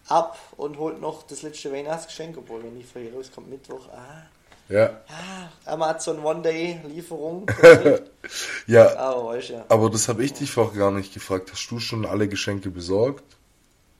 ab 0.07 0.39
und 0.57 0.79
holt 0.79 0.99
noch 0.99 1.21
das 1.27 1.43
letzte 1.43 1.71
Weihnachtsgeschenk, 1.71 2.35
obwohl, 2.35 2.63
wenn 2.63 2.79
ich 2.79 2.87
vorher 2.87 3.13
rauskommt, 3.13 3.51
Mittwoch, 3.51 3.87
ah, 3.89 4.23
ja. 4.67 4.79
ja 4.79 5.51
Amazon 5.65 6.23
One 6.23 6.41
Day 6.41 6.79
Lieferung. 6.87 7.45
ja. 8.65 8.97
Aber, 8.97 9.39
ja. 9.39 9.65
aber 9.69 9.91
das 9.91 10.07
habe 10.07 10.23
ich 10.25 10.33
dich 10.33 10.49
vorher 10.49 10.79
gar 10.79 10.91
nicht 10.91 11.13
gefragt. 11.13 11.51
Hast 11.51 11.69
du 11.69 11.77
schon 11.77 12.03
alle 12.03 12.27
Geschenke 12.27 12.71
besorgt? 12.71 13.25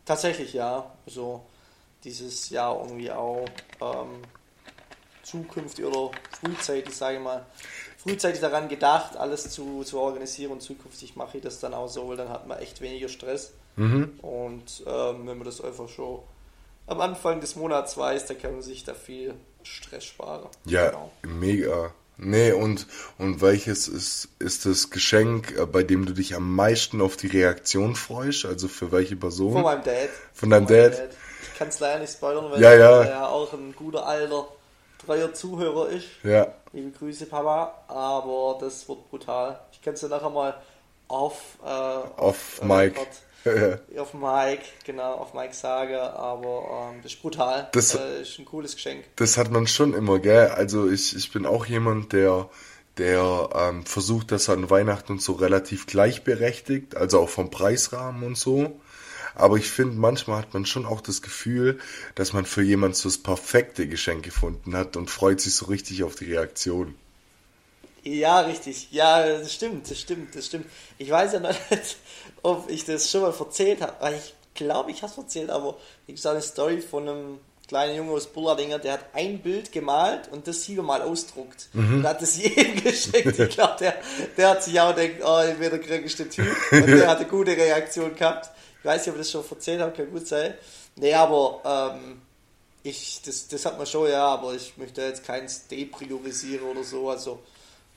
Tatsächlich 0.06 0.54
ja. 0.54 0.92
So 1.06 1.46
dieses 2.04 2.50
Jahr 2.50 2.80
irgendwie 2.82 3.12
auch 3.12 3.46
ähm, 3.80 4.24
zukünftig 5.22 5.86
oder 5.86 6.12
frühzeitig, 6.42 6.96
sage 6.96 7.18
ich 7.18 7.24
mal, 7.24 7.46
frühzeitig 8.04 8.42
daran 8.42 8.68
gedacht, 8.68 9.18
alles 9.18 9.50
zu, 9.50 9.84
zu 9.84 10.00
organisieren 10.00 10.52
und 10.52 10.62
zukünftig 10.62 11.16
mache 11.16 11.38
ich 11.38 11.44
das 11.44 11.60
dann 11.60 11.74
auch 11.74 11.88
so, 11.88 12.10
weil 12.10 12.18
dann 12.18 12.30
hat 12.30 12.48
man 12.48 12.60
echt 12.60 12.82
weniger 12.82 13.08
Stress. 13.08 13.54
Mhm. 13.76 14.20
Und 14.22 14.84
ähm, 14.86 15.28
wenn 15.28 15.38
man 15.38 15.46
das 15.46 15.62
einfach 15.62 15.90
schon 15.90 16.20
am 16.86 17.02
Anfang 17.02 17.40
des 17.40 17.56
Monats 17.56 17.98
weiß, 17.98 18.26
dann 18.26 18.38
kann 18.38 18.52
man 18.52 18.62
sich 18.62 18.84
da 18.84 18.94
viel 18.94 19.34
Stress 19.64 20.04
sparen. 20.04 20.50
Ja, 20.66 20.90
genau. 20.90 21.12
mega. 21.24 21.94
Nee, 22.18 22.52
und, 22.52 22.86
und 23.18 23.42
welches 23.42 23.88
ist, 23.88 24.30
ist 24.38 24.66
das 24.66 24.92
Geschenk, 24.92 25.58
äh, 25.58 25.66
bei 25.66 25.82
dem 25.82 26.06
du 26.06 26.14
dich 26.14 26.36
am 26.36 26.56
meisten 26.56 27.02
auf 27.02 27.18
die 27.18 27.28
Reaktion 27.28 27.96
freust? 27.96 28.46
Also 28.46 28.68
für 28.68 28.92
welche 28.92 29.16
Person? 29.16 29.54
Von 29.54 29.64
meinem 29.64 29.84
Dad. 29.84 30.10
Von 30.34 30.50
deinem 30.52 30.68
Dad? 30.68 31.00
Dad? 31.00 31.10
Ich 31.42 31.58
kann 31.58 31.70
es 31.70 31.80
leider 31.80 32.00
nicht 32.00 32.14
spoilern, 32.14 32.52
weil 32.52 32.62
ja, 32.62 32.74
ja. 32.76 33.02
er 33.02 33.10
ja 33.10 33.28
auch 33.28 33.52
ein 33.54 33.74
guter 33.76 34.06
alter, 34.06 34.48
treuer 35.06 35.34
Zuhörer 35.34 35.90
ist. 35.90 36.08
Ja. 36.24 36.48
Liebe 36.72 36.92
Grüße, 36.92 37.26
Papa. 37.26 37.84
Aber 37.88 38.58
das 38.60 38.88
wird 38.88 39.10
brutal. 39.10 39.60
Ich 39.72 39.82
kann 39.82 39.94
es 39.94 40.02
dir 40.02 40.10
nachher 40.10 40.30
mal 40.30 40.56
auf, 41.08 41.58
äh, 41.64 41.68
auf, 41.68 42.12
auf 42.18 42.64
Mike. 42.64 43.00
Ort 43.00 43.22
auf 43.98 44.14
Mike, 44.14 44.64
genau, 44.86 45.16
auf 45.16 45.34
Mike 45.34 45.54
sage, 45.54 46.00
aber 46.02 46.92
ähm, 46.94 47.02
das 47.04 47.12
ist 47.12 47.22
brutal. 47.22 47.68
Das 47.74 47.94
äh, 47.94 48.22
ist 48.22 48.40
ein 48.40 48.46
cooles 48.46 48.76
Geschenk. 48.76 49.04
Das 49.18 49.38
hat 49.38 49.52
man 49.52 49.68
schon 49.68 49.94
immer, 49.94 50.20
gell? 50.20 50.48
Also 50.48 50.90
ich, 50.90 51.14
ich 51.14 51.32
bin 51.32 51.46
auch 51.46 51.66
jemand, 51.66 52.14
der 52.14 52.50
der 52.98 53.50
ähm, 53.56 53.86
versucht 53.86 54.32
das 54.32 54.50
an 54.50 54.70
Weihnachten 54.70 55.14
und 55.14 55.22
so 55.22 55.34
relativ 55.34 55.88
gleichberechtigt, 55.88 56.96
also 56.96 57.22
auch 57.22 57.30
vom 57.30 57.50
Preisrahmen 57.50 58.24
und 58.24 58.38
so. 58.38 58.80
Aber 59.36 59.58
ich 59.58 59.70
finde, 59.70 59.96
manchmal 59.96 60.40
hat 60.40 60.54
man 60.54 60.66
schon 60.66 60.86
auch 60.86 61.02
das 61.02 61.22
Gefühl, 61.22 61.80
dass 62.16 62.34
man 62.34 62.46
für 62.46 62.62
jemand 62.62 62.96
so 62.96 63.10
das 63.10 63.18
perfekte 63.18 63.88
Geschenk 63.88 64.24
gefunden 64.24 64.76
hat 64.76 64.96
und 64.96 65.10
freut 65.10 65.42
sich 65.42 65.56
so 65.56 65.66
richtig 65.66 66.04
auf 66.04 66.16
die 66.16 66.32
Reaktion. 66.34 66.96
Ja, 68.04 68.42
richtig. 68.42 68.90
Ja, 68.92 69.26
das 69.26 69.54
stimmt, 69.54 69.90
das 69.90 70.00
stimmt, 70.00 70.36
das 70.36 70.46
stimmt. 70.46 70.66
Ich 70.98 71.10
weiß 71.10 71.34
ja 71.34 71.40
noch 71.40 71.56
nicht, 71.70 71.98
ob 72.44 72.70
ich 72.70 72.86
das 72.86 73.10
schon 73.10 73.22
mal 73.22 73.34
erzählt 73.38 73.82
habe. 73.82 74.16
Ich 74.16 74.34
glaube, 74.54 74.92
ich 74.92 75.02
habe 75.02 75.12
es 75.12 75.18
erzählt, 75.18 75.50
aber 75.50 75.78
ich 76.06 76.22
sage 76.22 76.36
eine 76.36 76.44
Story 76.44 76.82
von 76.82 77.08
einem 77.08 77.40
kleinen 77.68 77.96
Junge 77.96 78.12
aus 78.12 78.28
Bullardinger, 78.28 78.78
der 78.78 78.94
hat 78.94 79.06
ein 79.14 79.40
Bild 79.40 79.72
gemalt 79.72 80.28
und 80.32 80.48
das 80.48 80.64
hier 80.64 80.84
mal 80.84 81.02
ausdruckt. 81.02 81.70
Mhm. 81.74 81.96
Und 81.96 82.08
hat 82.08 82.22
es 82.22 82.38
jedem 82.44 82.84
geschenkt. 82.84 83.40
Ich 83.40 83.50
glaube, 83.50 83.76
der, 83.80 83.96
der 84.38 84.50
hat 84.50 84.64
sich 84.64 84.80
auch 84.80 84.94
gedacht, 84.94 85.22
oh, 85.26 85.42
ich 85.50 85.58
bin 85.58 85.70
der 85.70 85.80
kränkste 85.80 86.30
Typ. 86.30 86.46
Und 86.72 86.88
der 86.88 87.08
hat 87.08 87.20
eine 87.20 87.28
gute 87.28 87.52
Reaktion 87.52 88.16
gehabt. 88.16 88.50
Ich 88.84 88.86
weiß 88.86 89.06
nicht, 89.06 89.16
ob 89.16 89.22
ich 89.22 89.22
das 89.22 89.32
schon 89.32 89.46
erzählt 89.50 89.80
habe, 89.80 89.94
kann 89.94 90.12
gut 90.12 90.28
sein. 90.28 90.56
Nee, 90.98 91.14
aber 91.14 91.96
ähm, 91.96 92.22
ich, 92.84 93.22
das, 93.26 93.48
das 93.48 93.66
hat 93.66 93.78
man 93.78 93.88
schon, 93.88 94.10
ja, 94.10 94.28
aber 94.28 94.54
ich 94.56 94.76
möchte 94.76 95.02
jetzt 95.02 95.26
keins 95.26 95.68
depriorisieren 95.70 96.68
oder 96.68 96.84
so. 96.84 97.10
Also 97.10 97.40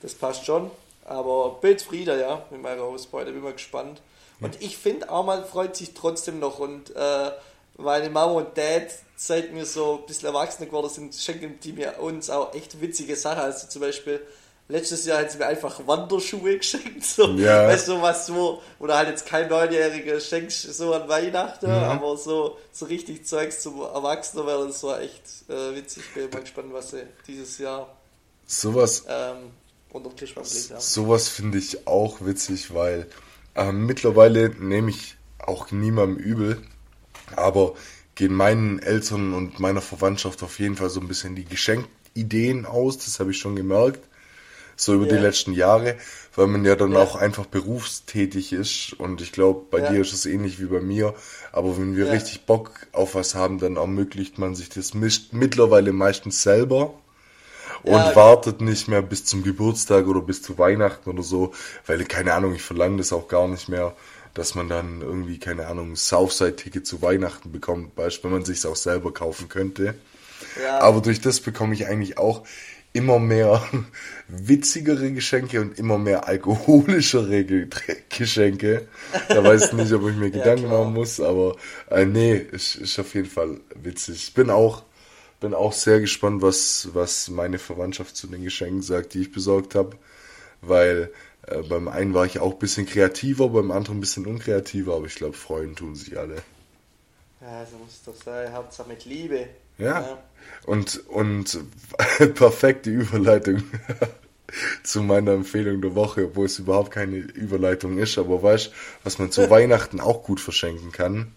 das 0.01 0.13
passt 0.13 0.45
schon. 0.45 0.71
Aber 1.03 1.57
Bildfrieder, 1.59 2.17
ja, 2.17 2.45
mit 2.51 2.61
meiner 2.61 2.83
Ausbeute, 2.83 3.33
bin 3.33 3.41
mal 3.41 3.51
gespannt. 3.51 4.01
Und 4.39 4.61
ich 4.61 4.77
finde 4.77 5.11
auch 5.11 5.25
mal 5.25 5.43
freut 5.43 5.75
sich 5.75 5.93
trotzdem 5.93 6.39
noch 6.39 6.59
und 6.59 6.95
äh, 6.95 7.31
meine 7.75 8.09
Mama 8.09 8.31
und 8.33 8.57
Dad, 8.57 8.87
seit 9.17 9.53
wir 9.53 9.65
so 9.65 9.99
ein 9.99 10.05
bisschen 10.05 10.29
erwachsener 10.29 10.67
geworden 10.67 10.89
sind, 10.89 11.15
schenken 11.15 11.59
die 11.61 11.73
mir 11.73 11.99
uns 11.99 12.29
auch 12.29 12.53
echt 12.53 12.79
witzige 12.79 13.17
Sachen. 13.17 13.41
Also 13.41 13.67
zum 13.67 13.81
Beispiel 13.81 14.25
letztes 14.69 15.05
Jahr 15.05 15.19
hat 15.19 15.31
sie 15.31 15.37
mir 15.37 15.47
einfach 15.47 15.85
Wanderschuhe 15.85 16.57
geschenkt. 16.57 17.03
So, 17.03 17.27
ja. 17.31 17.67
Weißt 17.67 17.87
du, 17.87 18.01
was 18.01 18.27
so, 18.27 18.61
oder 18.79 18.97
halt 18.97 19.09
jetzt 19.09 19.25
kein 19.25 19.49
Neunjähriger 19.49 20.19
schenkt 20.19 20.51
so 20.51 20.93
an 20.93 21.07
Weihnachten, 21.07 21.67
mhm. 21.67 21.83
aber 21.83 22.17
so, 22.17 22.57
so 22.71 22.85
richtig 22.85 23.25
Zeugs 23.25 23.61
zum 23.61 23.81
Erwachsenen 23.81 24.45
werden, 24.45 24.67
das 24.67 24.83
war 24.83 25.01
echt 25.01 25.23
äh, 25.49 25.75
witzig. 25.75 26.03
Bin 26.13 26.29
mal 26.29 26.41
gespannt, 26.41 26.69
was 26.71 26.91
sie 26.91 27.03
dieses 27.27 27.57
Jahr 27.57 27.95
sowas 28.45 29.05
ähm, 29.07 29.51
unter 29.91 30.15
Tisch 30.15 30.35
haben. 30.35 30.45
Sowas 30.45 31.27
finde 31.27 31.57
ich 31.57 31.87
auch 31.87 32.17
witzig, 32.21 32.73
weil 32.73 33.07
ähm, 33.55 33.85
mittlerweile 33.85 34.49
nehme 34.49 34.89
ich 34.89 35.17
auch 35.39 35.71
niemandem 35.71 36.17
übel, 36.17 36.61
aber 37.35 37.73
gehen 38.15 38.33
meinen 38.33 38.79
Eltern 38.79 39.33
und 39.33 39.59
meiner 39.59 39.81
Verwandtschaft 39.81 40.43
auf 40.43 40.59
jeden 40.59 40.75
Fall 40.75 40.89
so 40.89 40.99
ein 40.99 41.07
bisschen 41.07 41.35
die 41.35 41.45
Geschenkideen 41.45 42.65
aus, 42.65 42.97
das 42.97 43.19
habe 43.19 43.31
ich 43.31 43.37
schon 43.37 43.55
gemerkt, 43.55 44.07
so 44.77 44.93
über 44.93 45.05
yeah. 45.05 45.15
die 45.15 45.21
letzten 45.21 45.53
Jahre, 45.53 45.97
weil 46.35 46.47
man 46.47 46.63
ja 46.63 46.75
dann 46.75 46.91
yeah. 46.91 47.01
auch 47.01 47.15
einfach 47.15 47.45
berufstätig 47.45 48.53
ist 48.53 48.93
und 48.93 49.21
ich 49.21 49.33
glaube, 49.33 49.65
bei 49.69 49.79
yeah. 49.79 49.91
dir 49.91 50.01
ist 50.01 50.13
es 50.13 50.25
ähnlich 50.25 50.61
wie 50.61 50.67
bei 50.67 50.79
mir, 50.79 51.13
aber 51.51 51.77
wenn 51.77 51.97
wir 51.97 52.11
richtig 52.11 52.45
Bock 52.45 52.71
auf 52.93 53.15
was 53.15 53.35
haben, 53.35 53.59
dann 53.59 53.75
ermöglicht 53.75 54.37
man 54.37 54.55
sich 54.55 54.69
das 54.69 54.93
mittlerweile 54.93 55.91
meistens 55.91 56.43
selber 56.43 56.93
und 57.83 57.93
ja, 57.93 58.15
wartet 58.15 58.61
nicht 58.61 58.87
mehr 58.87 59.01
bis 59.01 59.25
zum 59.25 59.43
Geburtstag 59.43 60.07
oder 60.07 60.21
bis 60.21 60.41
zu 60.41 60.57
Weihnachten 60.57 61.09
oder 61.09 61.23
so, 61.23 61.53
weil 61.85 62.03
keine 62.05 62.33
Ahnung, 62.33 62.53
ich 62.53 62.63
verlange 62.63 62.97
das 62.97 63.13
auch 63.13 63.27
gar 63.27 63.47
nicht 63.47 63.69
mehr, 63.69 63.95
dass 64.33 64.55
man 64.55 64.69
dann 64.69 65.01
irgendwie, 65.01 65.39
keine 65.39 65.67
Ahnung, 65.67 65.95
Southside-Ticket 65.95 66.85
zu 66.85 67.01
Weihnachten 67.01 67.51
bekommt, 67.51 67.95
beispielsweise, 67.95 68.23
wenn 68.23 68.31
man 68.31 68.45
sich 68.45 68.65
auch 68.67 68.75
selber 68.75 69.11
kaufen 69.11 69.49
könnte. 69.49 69.95
Ja. 70.61 70.79
Aber 70.79 71.01
durch 71.01 71.21
das 71.21 71.39
bekomme 71.39 71.73
ich 71.73 71.87
eigentlich 71.87 72.17
auch 72.17 72.43
immer 72.97 73.19
mehr 73.19 73.63
witzigere 74.27 75.11
Geschenke 75.11 75.61
und 75.61 75.79
immer 75.79 75.97
mehr 75.97 76.27
alkoholischere 76.27 77.45
Geschenke. 78.09 78.87
Da 79.29 79.43
weiß 79.43 79.67
ich 79.67 79.73
nicht, 79.73 79.93
ob 79.93 80.09
ich 80.09 80.15
mir 80.15 80.31
Gedanken 80.31 80.63
ja, 80.63 80.69
machen 80.69 80.93
muss, 80.93 81.19
aber 81.19 81.55
äh, 81.89 82.05
nee, 82.05 82.35
ist, 82.35 82.75
ist 82.75 82.99
auf 82.99 83.13
jeden 83.13 83.29
Fall 83.29 83.59
witzig. 83.75 84.27
Ich 84.27 84.33
bin 84.33 84.49
auch 84.49 84.83
bin 85.39 85.53
auch 85.53 85.73
sehr 85.73 85.99
gespannt, 85.99 86.41
was, 86.41 86.89
was 86.93 87.29
meine 87.29 87.59
Verwandtschaft 87.59 88.15
zu 88.15 88.27
den 88.27 88.43
Geschenken 88.43 88.81
sagt, 88.81 89.13
die 89.13 89.21
ich 89.21 89.31
besorgt 89.31 89.75
habe. 89.75 89.95
Weil 90.61 91.11
äh, 91.43 91.61
beim 91.61 91.87
einen 91.87 92.13
war 92.13 92.25
ich 92.25 92.39
auch 92.39 92.53
ein 92.53 92.59
bisschen 92.59 92.85
kreativer, 92.85 93.49
beim 93.49 93.71
anderen 93.71 93.97
ein 93.97 94.01
bisschen 94.01 94.25
unkreativer, 94.25 94.95
aber 94.95 95.05
ich 95.05 95.15
glaube, 95.15 95.35
freuen 95.35 95.75
tun 95.75 95.95
sich 95.95 96.17
alle. 96.17 96.37
Ja, 97.41 97.65
so 97.65 97.77
muss 97.77 97.93
es 97.93 98.03
doch 98.03 98.15
sein. 98.15 98.51
Hauptsache 98.51 98.89
mit 98.89 99.05
Liebe. 99.05 99.47
Ja. 99.77 100.01
ja. 100.01 100.17
Und, 100.65 101.01
und 101.07 101.59
perfekte 102.35 102.89
Überleitung 102.89 103.63
zu 104.83 105.01
meiner 105.01 105.31
Empfehlung 105.31 105.81
der 105.81 105.95
Woche, 105.95 106.35
wo 106.35 106.45
es 106.45 106.59
überhaupt 106.59 106.91
keine 106.91 107.17
Überleitung 107.17 107.97
ist, 107.97 108.17
aber 108.17 108.43
weißt 108.43 108.71
was 109.03 109.19
man 109.19 109.31
zu 109.31 109.49
Weihnachten 109.49 109.99
auch 109.99 110.23
gut 110.23 110.39
verschenken 110.39 110.91
kann? 110.91 111.33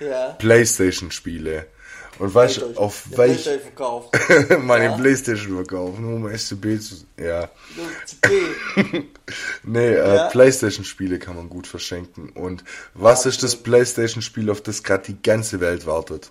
Ja. 0.00 0.30
Playstation-Spiele. 0.32 1.66
Und 2.18 2.34
weißt 2.34 2.58
du, 2.58 2.76
auf 2.76 3.16
welch. 3.16 3.48
meine 4.62 4.84
ja? 4.84 4.96
Playstation 4.96 5.54
verkaufen, 5.54 6.04
um 6.04 6.28
SCB 6.28 6.78
zu. 6.78 6.96
Ja. 7.18 7.48
nee, 9.62 9.88
äh, 9.88 9.96
ja. 9.96 10.26
äh, 10.26 10.30
Playstation-Spiele 10.30 11.18
kann 11.18 11.36
man 11.36 11.48
gut 11.48 11.66
verschenken. 11.66 12.28
Und 12.30 12.62
was 12.92 13.24
ja, 13.24 13.30
ist 13.30 13.42
das 13.42 13.56
Playstation-Spiel, 13.56 14.50
auf 14.50 14.60
das 14.60 14.82
gerade 14.82 15.04
die 15.06 15.22
ganze 15.22 15.60
Welt 15.60 15.86
wartet? 15.86 16.30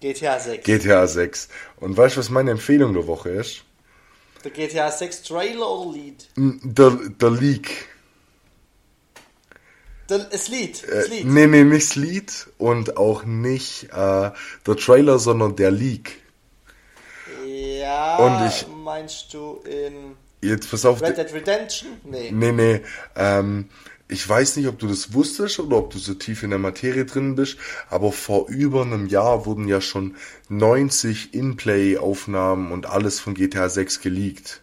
GTA 0.00 0.38
6. 0.38 0.64
GTA 0.64 1.06
6. 1.06 1.48
Und 1.76 1.96
weißt 1.96 2.16
du, 2.16 2.20
was 2.20 2.30
meine 2.30 2.52
Empfehlung 2.52 2.94
der 2.94 3.06
Woche 3.06 3.30
ist? 3.30 3.64
Der 4.44 4.50
GTA 4.52 4.90
6 4.90 5.22
Trailer 5.22 5.68
oder 5.68 5.92
Lied? 5.92 6.28
Der, 6.36 6.90
der 6.90 7.30
Leak. 7.30 7.88
Das 10.06 10.48
Lied. 10.48 10.82
Das 10.88 11.08
Lied. 11.08 11.24
Äh, 11.24 11.26
nee, 11.26 11.46
nee, 11.46 11.64
nicht 11.64 11.90
das 11.90 11.96
Lied 11.96 12.46
und 12.56 12.96
auch 12.96 13.24
nicht 13.24 13.84
äh, 13.92 14.30
der 14.66 14.76
Trailer, 14.76 15.18
sondern 15.18 15.56
der 15.56 15.70
Leak. 15.70 16.22
Ja, 17.46 18.16
und 18.16 18.48
ich, 18.48 18.66
meinst 18.68 19.34
du 19.34 19.60
in 19.64 20.16
jetzt 20.40 20.70
pass 20.70 20.84
auf, 20.84 21.02
Red 21.02 21.18
Dead 21.18 21.32
Redemption? 21.32 22.00
Nee. 22.04 22.30
Nee, 22.30 22.52
nee. 22.52 22.80
Ähm, 23.16 23.68
ich 24.08 24.26
weiß 24.26 24.56
nicht, 24.56 24.68
ob 24.68 24.78
du 24.78 24.86
das 24.86 25.12
wusstest 25.12 25.60
oder 25.60 25.76
ob 25.76 25.90
du 25.90 25.98
so 25.98 26.14
tief 26.14 26.42
in 26.42 26.50
der 26.50 26.58
Materie 26.58 27.04
drin 27.04 27.34
bist, 27.34 27.58
aber 27.90 28.10
vor 28.10 28.48
über 28.48 28.82
einem 28.82 29.06
Jahr 29.06 29.44
wurden 29.44 29.68
ja 29.68 29.80
schon 29.80 30.16
90 30.48 31.34
In-Play-Aufnahmen 31.34 32.72
und 32.72 32.86
alles 32.86 33.20
von 33.20 33.34
GTA 33.34 33.68
6 33.68 34.00
geleakt. 34.00 34.62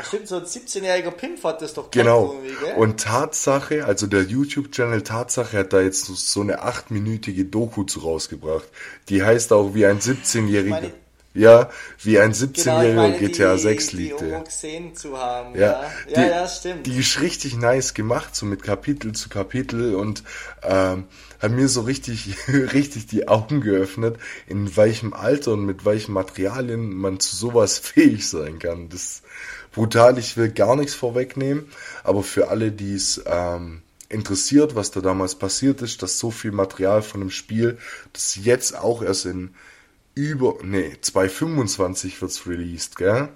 Ach 0.00 0.04
stimmt, 0.04 0.28
so 0.28 0.36
ein 0.36 0.44
17-jähriger 0.44 1.10
Pimp 1.10 1.42
hat 1.42 1.60
das 1.60 1.74
doch 1.74 1.90
Genau. 1.90 2.36
Und 2.76 3.00
Tatsache, 3.00 3.84
also 3.84 4.06
der 4.06 4.22
YouTube-Channel 4.22 5.02
Tatsache 5.02 5.58
hat 5.58 5.72
da 5.72 5.80
jetzt 5.80 6.04
so 6.04 6.40
eine 6.40 6.62
achtminütige 6.62 7.46
Doku 7.46 7.82
zu 7.82 8.00
rausgebracht. 8.00 8.68
Die 9.08 9.24
heißt 9.24 9.52
auch 9.52 9.74
wie 9.74 9.86
ein 9.86 9.98
17-jähriger. 9.98 10.92
Ja, 11.38 11.70
wie 12.02 12.18
ein 12.18 12.32
17-jähriger 12.32 13.12
genau, 13.12 13.18
GTA 13.18 13.54
die, 13.54 13.60
6 13.60 13.92
liegt. 13.92 14.20
Die 14.20 14.44
gesehen 14.44 14.96
zu 14.96 15.16
haben, 15.16 15.54
ja. 15.54 15.60
Ja, 15.60 15.90
die, 16.08 16.14
ja, 16.14 16.26
ja, 16.26 16.48
stimmt. 16.48 16.86
Die 16.86 16.98
ist 16.98 17.20
richtig 17.20 17.56
nice 17.56 17.94
gemacht, 17.94 18.34
so 18.34 18.44
mit 18.44 18.64
Kapitel 18.64 19.12
zu 19.12 19.28
Kapitel 19.28 19.94
und 19.94 20.24
ähm, 20.64 21.04
hat 21.38 21.52
mir 21.52 21.68
so 21.68 21.82
richtig, 21.82 22.34
richtig 22.48 23.06
die 23.06 23.28
Augen 23.28 23.60
geöffnet, 23.60 24.16
in 24.48 24.76
welchem 24.76 25.12
Alter 25.12 25.52
und 25.52 25.64
mit 25.64 25.84
welchen 25.84 26.12
Materialien 26.12 26.92
man 26.92 27.20
zu 27.20 27.36
sowas 27.36 27.78
fähig 27.82 28.28
sein 28.28 28.58
kann. 28.58 28.88
Das 28.88 29.22
brutal. 29.70 30.18
Ich 30.18 30.36
will 30.36 30.50
gar 30.50 30.74
nichts 30.74 30.94
vorwegnehmen, 30.94 31.70
aber 32.02 32.24
für 32.24 32.48
alle, 32.48 32.72
die 32.72 32.94
es 32.94 33.22
ähm, 33.26 33.82
interessiert, 34.08 34.74
was 34.74 34.90
da 34.90 35.00
damals 35.00 35.36
passiert 35.36 35.82
ist, 35.82 36.02
dass 36.02 36.18
so 36.18 36.32
viel 36.32 36.50
Material 36.50 37.00
von 37.00 37.20
dem 37.20 37.30
Spiel, 37.30 37.78
das 38.12 38.34
jetzt 38.34 38.76
auch 38.76 39.02
erst 39.02 39.26
in 39.26 39.54
über, 40.18 40.56
nee, 40.62 40.96
2025 41.00 42.20
wird's 42.20 42.46
released, 42.46 42.96
gell? 42.96 43.28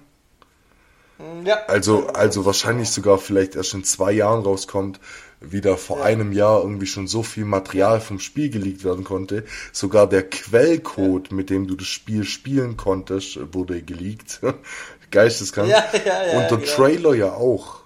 Mm, 1.17 1.45
ja. 1.45 1.59
Also, 1.67 2.07
also 2.07 2.45
wahrscheinlich 2.45 2.89
sogar 2.89 3.17
vielleicht 3.19 3.55
erst 3.55 3.73
in 3.73 3.85
zwei 3.85 4.11
Jahren 4.11 4.43
rauskommt, 4.43 4.99
wieder 5.39 5.77
vor 5.77 5.99
ja. 5.99 6.03
einem 6.03 6.33
Jahr 6.33 6.61
irgendwie 6.61 6.85
schon 6.85 7.07
so 7.07 7.23
viel 7.23 7.45
Material 7.45 8.01
vom 8.01 8.19
Spiel 8.19 8.49
geleakt 8.49 8.83
werden 8.83 9.05
konnte. 9.05 9.45
Sogar 9.71 10.07
der 10.07 10.29
Quellcode, 10.29 11.29
ja. 11.29 11.35
mit 11.35 11.49
dem 11.49 11.67
du 11.67 11.75
das 11.75 11.87
Spiel 11.87 12.25
spielen 12.25 12.75
konntest, 12.75 13.39
wurde 13.53 13.81
geleakt. 13.81 14.41
Geisteskrank. 15.11 15.69
Ja, 15.69 15.85
ja, 15.93 16.33
ja, 16.33 16.39
Und 16.39 16.51
der 16.51 16.57
genau. 16.57 16.71
Trailer 16.75 17.13
ja 17.13 17.33
auch. 17.33 17.82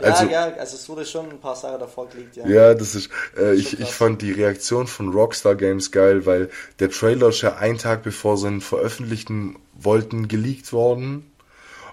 Also, 0.00 0.24
ja, 0.24 0.48
ja, 0.48 0.56
also 0.56 0.76
es 0.76 0.88
wurde 0.88 1.04
schon 1.04 1.30
ein 1.30 1.40
paar 1.40 1.56
Sachen 1.56 1.80
davor 1.80 2.08
gelegt, 2.08 2.36
ja. 2.36 2.46
Ja, 2.46 2.74
das 2.74 2.94
ist, 2.94 3.10
äh, 3.38 3.54
ich, 3.54 3.78
ich 3.80 3.90
fand 3.90 4.22
die 4.22 4.32
Reaktion 4.32 4.86
von 4.86 5.12
Rockstar 5.12 5.54
Games 5.54 5.90
geil, 5.90 6.26
weil 6.26 6.50
der 6.80 6.90
Trailer 6.90 7.28
ist 7.28 7.42
ja 7.42 7.56
einen 7.56 7.78
Tag 7.78 8.02
bevor 8.02 8.36
sie 8.36 8.48
ihn 8.48 8.60
veröffentlichen 8.60 9.56
wollten, 9.74 10.28
geleakt 10.28 10.72
worden. 10.72 11.30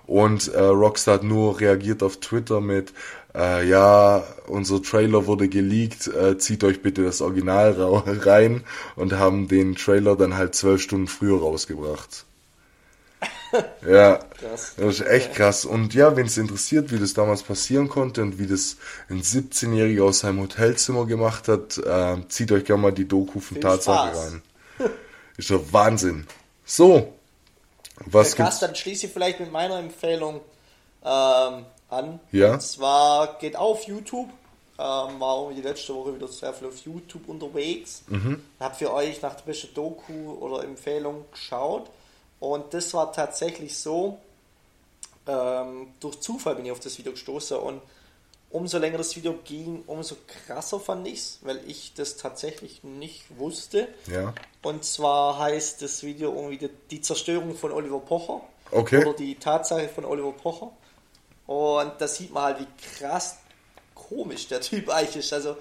Und 0.07 0.53
äh, 0.53 0.59
Rockstar 0.59 1.15
hat 1.15 1.23
nur 1.23 1.59
reagiert 1.59 2.03
auf 2.03 2.17
Twitter 2.17 2.59
mit, 2.59 2.91
äh, 3.35 3.67
ja, 3.67 4.23
unser 4.47 4.81
Trailer 4.81 5.25
wurde 5.25 5.47
geleakt, 5.47 6.07
äh, 6.07 6.37
zieht 6.37 6.63
euch 6.63 6.81
bitte 6.81 7.03
das 7.03 7.21
Original 7.21 7.71
rein 8.05 8.63
und 8.95 9.13
haben 9.13 9.47
den 9.47 9.75
Trailer 9.75 10.15
dann 10.15 10.35
halt 10.35 10.55
zwölf 10.55 10.81
Stunden 10.81 11.07
früher 11.07 11.39
rausgebracht. 11.39 12.25
Ja, 13.87 14.17
krass. 14.39 14.73
das 14.77 14.99
ist 14.99 15.07
echt 15.07 15.33
krass. 15.33 15.65
Und 15.65 15.93
ja, 15.93 16.15
wenn 16.15 16.27
es 16.27 16.37
interessiert, 16.37 16.91
wie 16.91 16.99
das 16.99 17.13
damals 17.13 17.43
passieren 17.43 17.87
konnte 17.89 18.21
und 18.21 18.39
wie 18.39 18.47
das 18.47 18.77
ein 19.09 19.21
17-Jähriger 19.21 20.03
aus 20.03 20.19
seinem 20.19 20.41
Hotelzimmer 20.41 21.05
gemacht 21.05 21.47
hat, 21.47 21.77
äh, 21.77 22.17
zieht 22.29 22.51
euch 22.51 22.65
gerne 22.65 22.81
mal 22.81 22.91
die 22.91 23.07
Doku 23.07 23.39
von 23.39 23.55
Viel 23.55 23.59
Tatsache 23.59 24.09
Spaß. 24.09 24.31
rein. 24.31 24.41
ist 25.37 25.49
doch 25.51 25.63
Wahnsinn. 25.71 26.27
So, 26.65 27.13
was 28.05 28.35
krass, 28.35 28.59
dann 28.59 28.75
schließe 28.75 29.07
ich 29.07 29.13
vielleicht 29.13 29.39
mit 29.39 29.51
meiner 29.51 29.79
Empfehlung 29.79 30.41
ähm, 31.03 31.65
an. 31.89 32.19
Ja. 32.31 32.53
Und 32.53 32.61
zwar 32.61 33.37
geht 33.39 33.55
auf 33.55 33.83
YouTube. 33.83 34.29
Ähm, 34.79 35.19
war 35.19 35.51
die 35.53 35.61
letzte 35.61 35.93
Woche 35.93 36.15
wieder 36.15 36.27
sehr 36.27 36.53
viel 36.53 36.67
auf 36.67 36.77
YouTube 36.77 37.27
unterwegs. 37.27 38.03
Mhm. 38.07 38.41
Hab 38.59 38.77
für 38.77 38.91
euch 38.91 39.21
nach 39.21 39.35
der 39.35 39.43
besten 39.43 39.73
Doku 39.75 40.31
oder 40.39 40.63
Empfehlung 40.63 41.25
geschaut. 41.31 41.89
Und 42.41 42.73
das 42.73 42.93
war 42.95 43.13
tatsächlich 43.13 43.77
so, 43.77 44.17
ähm, 45.27 45.93
durch 45.99 46.19
Zufall 46.19 46.55
bin 46.55 46.65
ich 46.65 46.71
auf 46.71 46.79
das 46.79 46.97
Video 46.97 47.11
gestoßen 47.13 47.55
und 47.55 47.81
umso 48.49 48.79
länger 48.79 48.97
das 48.97 49.15
Video 49.15 49.35
ging, 49.45 49.83
umso 49.85 50.15
krasser 50.47 50.79
fand 50.79 51.07
ich 51.07 51.19
es, 51.19 51.39
weil 51.43 51.61
ich 51.67 51.93
das 51.93 52.17
tatsächlich 52.17 52.83
nicht 52.83 53.37
wusste. 53.37 53.87
Ja. 54.07 54.33
Und 54.63 54.83
zwar 54.83 55.37
heißt 55.37 55.83
das 55.83 56.01
Video 56.01 56.33
irgendwie 56.33 56.57
die, 56.57 56.69
die 56.89 57.01
Zerstörung 57.01 57.55
von 57.55 57.71
Oliver 57.71 57.99
Pocher. 57.99 58.41
Okay. 58.71 59.05
Oder 59.05 59.13
die 59.13 59.35
Tatsache 59.35 59.87
von 59.87 60.03
Oliver 60.03 60.31
Pocher. 60.31 60.71
Und 61.45 61.93
da 61.99 62.07
sieht 62.07 62.33
man 62.33 62.43
halt, 62.43 62.59
wie 62.59 62.97
krass 62.97 63.37
komisch 63.93 64.47
der 64.47 64.61
Typ 64.61 64.89
eigentlich 64.89 65.17
ist. 65.17 65.31
Also 65.31 65.57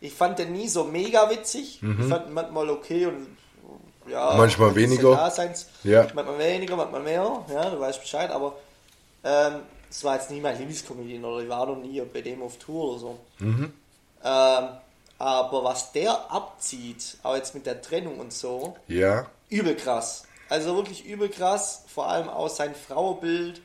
ich 0.00 0.14
fand 0.14 0.38
den 0.38 0.52
nie 0.52 0.68
so 0.68 0.84
mega 0.84 1.28
witzig. 1.28 1.82
Mhm. 1.82 2.00
Ich 2.00 2.08
fand 2.08 2.28
ihn 2.28 2.32
manchmal 2.32 2.70
okay 2.70 3.04
und 3.04 3.36
ja, 4.08 4.34
manchmal 4.36 4.74
weniger. 4.74 5.14
Daseins, 5.14 5.66
ja. 5.84 6.06
Manchmal 6.14 6.38
weniger, 6.38 6.76
manchmal 6.76 7.02
mehr, 7.02 7.44
ja, 7.52 7.70
du 7.70 7.80
weißt 7.80 8.00
Bescheid, 8.00 8.30
aber 8.30 8.56
ähm, 9.24 9.60
es 9.90 10.02
war 10.04 10.16
jetzt 10.16 10.30
nie 10.30 10.40
mein 10.40 10.56
Lieblingskomedian 10.56 11.24
oder 11.24 11.42
ich 11.42 11.48
war 11.48 11.66
noch 11.66 11.76
nie 11.76 12.00
bei 12.00 12.20
dem 12.20 12.42
auf 12.42 12.58
Tour 12.58 12.90
oder 12.90 12.98
so. 12.98 13.18
Mhm. 13.38 13.72
Ähm, 14.24 14.68
aber 15.18 15.64
was 15.64 15.92
der 15.92 16.30
abzieht, 16.30 17.18
auch 17.22 17.36
jetzt 17.36 17.54
mit 17.54 17.66
der 17.66 17.80
Trennung 17.80 18.18
und 18.18 18.32
so, 18.32 18.76
ja. 18.88 19.26
übel 19.48 19.76
krass. 19.76 20.24
Also 20.48 20.74
wirklich 20.76 21.04
übel 21.04 21.28
krass, 21.28 21.84
vor 21.86 22.08
allem 22.08 22.28
auch 22.28 22.48
sein 22.48 22.74
Frauenbild, 22.74 23.60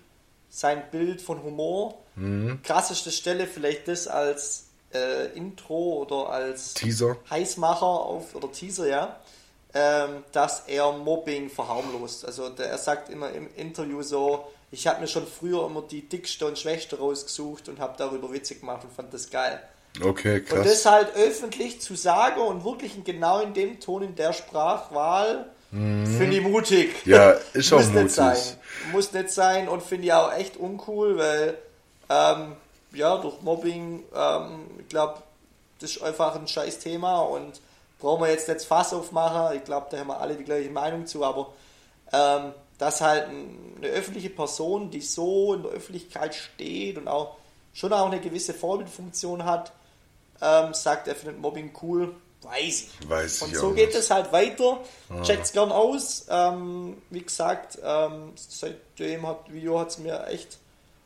sein 0.50 0.84
Bild 0.91 1.21
von 1.21 1.41
Humor. 1.43 1.95
Mhm. 2.15 2.62
Krasseste 2.63 3.12
Stelle 3.12 3.47
vielleicht 3.47 3.88
das 3.88 4.08
als 4.08 4.67
äh, 4.93 5.32
Intro 5.36 6.04
oder 6.04 6.30
als 6.30 6.73
Teaser. 6.76 7.17
Heißmacher 7.30 7.86
auf 7.86 8.36
oder 8.36 8.52
Teaser, 8.52 8.88
ja 8.88 9.17
ähm, 9.73 10.23
dass 10.32 10.63
er 10.67 10.91
Mobbing 10.91 11.49
verharmlost. 11.49 12.25
Also 12.25 12.49
der, 12.49 12.67
er 12.67 12.77
sagt 12.77 13.10
immer 13.10 13.32
im 13.32 13.47
Interview 13.56 14.01
so, 14.01 14.47
ich 14.71 14.88
habe 14.88 15.01
mir 15.01 15.08
schon 15.08 15.27
früher 15.27 15.65
immer 15.65 15.82
die 15.82 16.08
dickste 16.08 16.45
und 16.45 16.58
schwächste 16.58 16.97
rausgesucht 16.97 17.69
und 17.69 17.80
habe 17.80 17.95
darüber 17.97 18.32
Witze 18.32 18.56
gemacht 18.56 18.84
und 18.84 18.93
fand 18.93 19.13
das 19.13 19.30
geil. 19.30 19.62
Okay, 20.03 20.41
krass. 20.41 20.60
Und 20.60 20.65
das 20.65 20.86
halt 20.86 21.15
öffentlich 21.15 21.82
zu 21.82 21.95
sagen 21.95 22.41
und 22.41 22.63
wirklich 22.63 23.03
genau 23.03 23.39
in 23.41 23.53
dem 23.53 23.80
Ton, 23.80 24.03
in 24.03 24.15
der 24.15 24.34
Sprachwahl, 24.34 25.47
mhm. 25.71 26.06
finde 26.06 26.38
ich 26.38 26.43
mutig. 26.43 27.06
Ja, 27.06 27.32
ist 27.53 27.71
auch 27.73 27.77
Muss 27.77 27.88
mutig. 27.88 28.03
Nicht 28.03 28.15
sein. 28.15 28.38
Muss 28.91 29.13
nicht 29.13 29.32
sein 29.32 29.67
und 29.67 29.82
finde 29.82 30.06
ich 30.08 30.13
auch 30.13 30.34
echt 30.34 30.58
uncool, 30.58 31.17
weil 31.17 31.58
ähm, 32.10 32.56
ja, 32.93 33.17
durch 33.17 33.41
Mobbing, 33.41 34.03
ähm, 34.15 34.65
ich 34.80 34.89
glaube, 34.89 35.21
das 35.80 35.91
ist 35.91 36.01
einfach 36.01 36.36
ein 36.36 36.47
scheiß 36.47 36.80
Thema 36.80 37.21
und 37.21 37.60
brauchen 37.99 38.21
wir 38.21 38.29
jetzt 38.29 38.47
nicht 38.47 38.62
Fass 38.62 38.93
aufmachen. 38.93 39.57
Ich 39.57 39.63
glaube, 39.63 39.88
da 39.89 39.97
haben 39.97 40.07
wir 40.07 40.19
alle 40.19 40.36
die 40.36 40.43
gleiche 40.43 40.69
Meinung 40.69 41.05
zu, 41.05 41.23
aber 41.23 41.53
ähm, 42.12 42.53
dass 42.77 43.01
halt 43.01 43.27
eine 43.27 43.88
öffentliche 43.88 44.29
Person, 44.29 44.91
die 44.91 45.01
so 45.01 45.53
in 45.53 45.63
der 45.63 45.71
Öffentlichkeit 45.71 46.36
steht 46.36 46.97
und 46.97 47.07
auch 47.07 47.38
schon 47.73 47.93
auch 47.93 48.07
eine 48.07 48.19
gewisse 48.19 48.53
Vorbildfunktion 48.53 49.45
hat, 49.45 49.71
ähm, 50.41 50.73
sagt, 50.73 51.07
er 51.07 51.15
findet 51.15 51.39
Mobbing 51.39 51.71
cool, 51.81 52.13
Weiß 52.43 52.83
ich. 52.83 53.10
Weiß 53.10 53.41
Und 53.41 53.51
ich 53.51 53.57
so 53.57 53.71
geht 53.71 53.95
es 53.95 54.12
halt 54.12 54.31
weiter. 54.31 54.79
Checkt's 55.23 55.51
gern 55.51 55.71
aus. 55.71 56.27
Ähm, 56.29 56.97
wie 57.10 57.21
gesagt, 57.21 57.79
ähm, 57.83 58.33
seitdem 58.36 59.27
hat 59.27 59.51
Video 59.51 59.79
hat 59.79 59.89
es 59.89 59.97
mir 59.97 60.27
echt. 60.27 60.60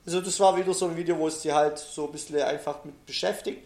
Also 0.06 0.19
das 0.19 0.39
war 0.39 0.58
wieder 0.58 0.73
so 0.73 0.88
ein 0.88 0.97
Video, 0.97 1.17
wo 1.17 1.27
es 1.27 1.41
dir 1.41 1.56
halt 1.56 1.80
so 1.80 2.06
ein 2.06 2.12
bisschen 2.12 2.41
einfach 2.41 2.84
mit 2.84 3.06
beschäftigt. 3.06 3.63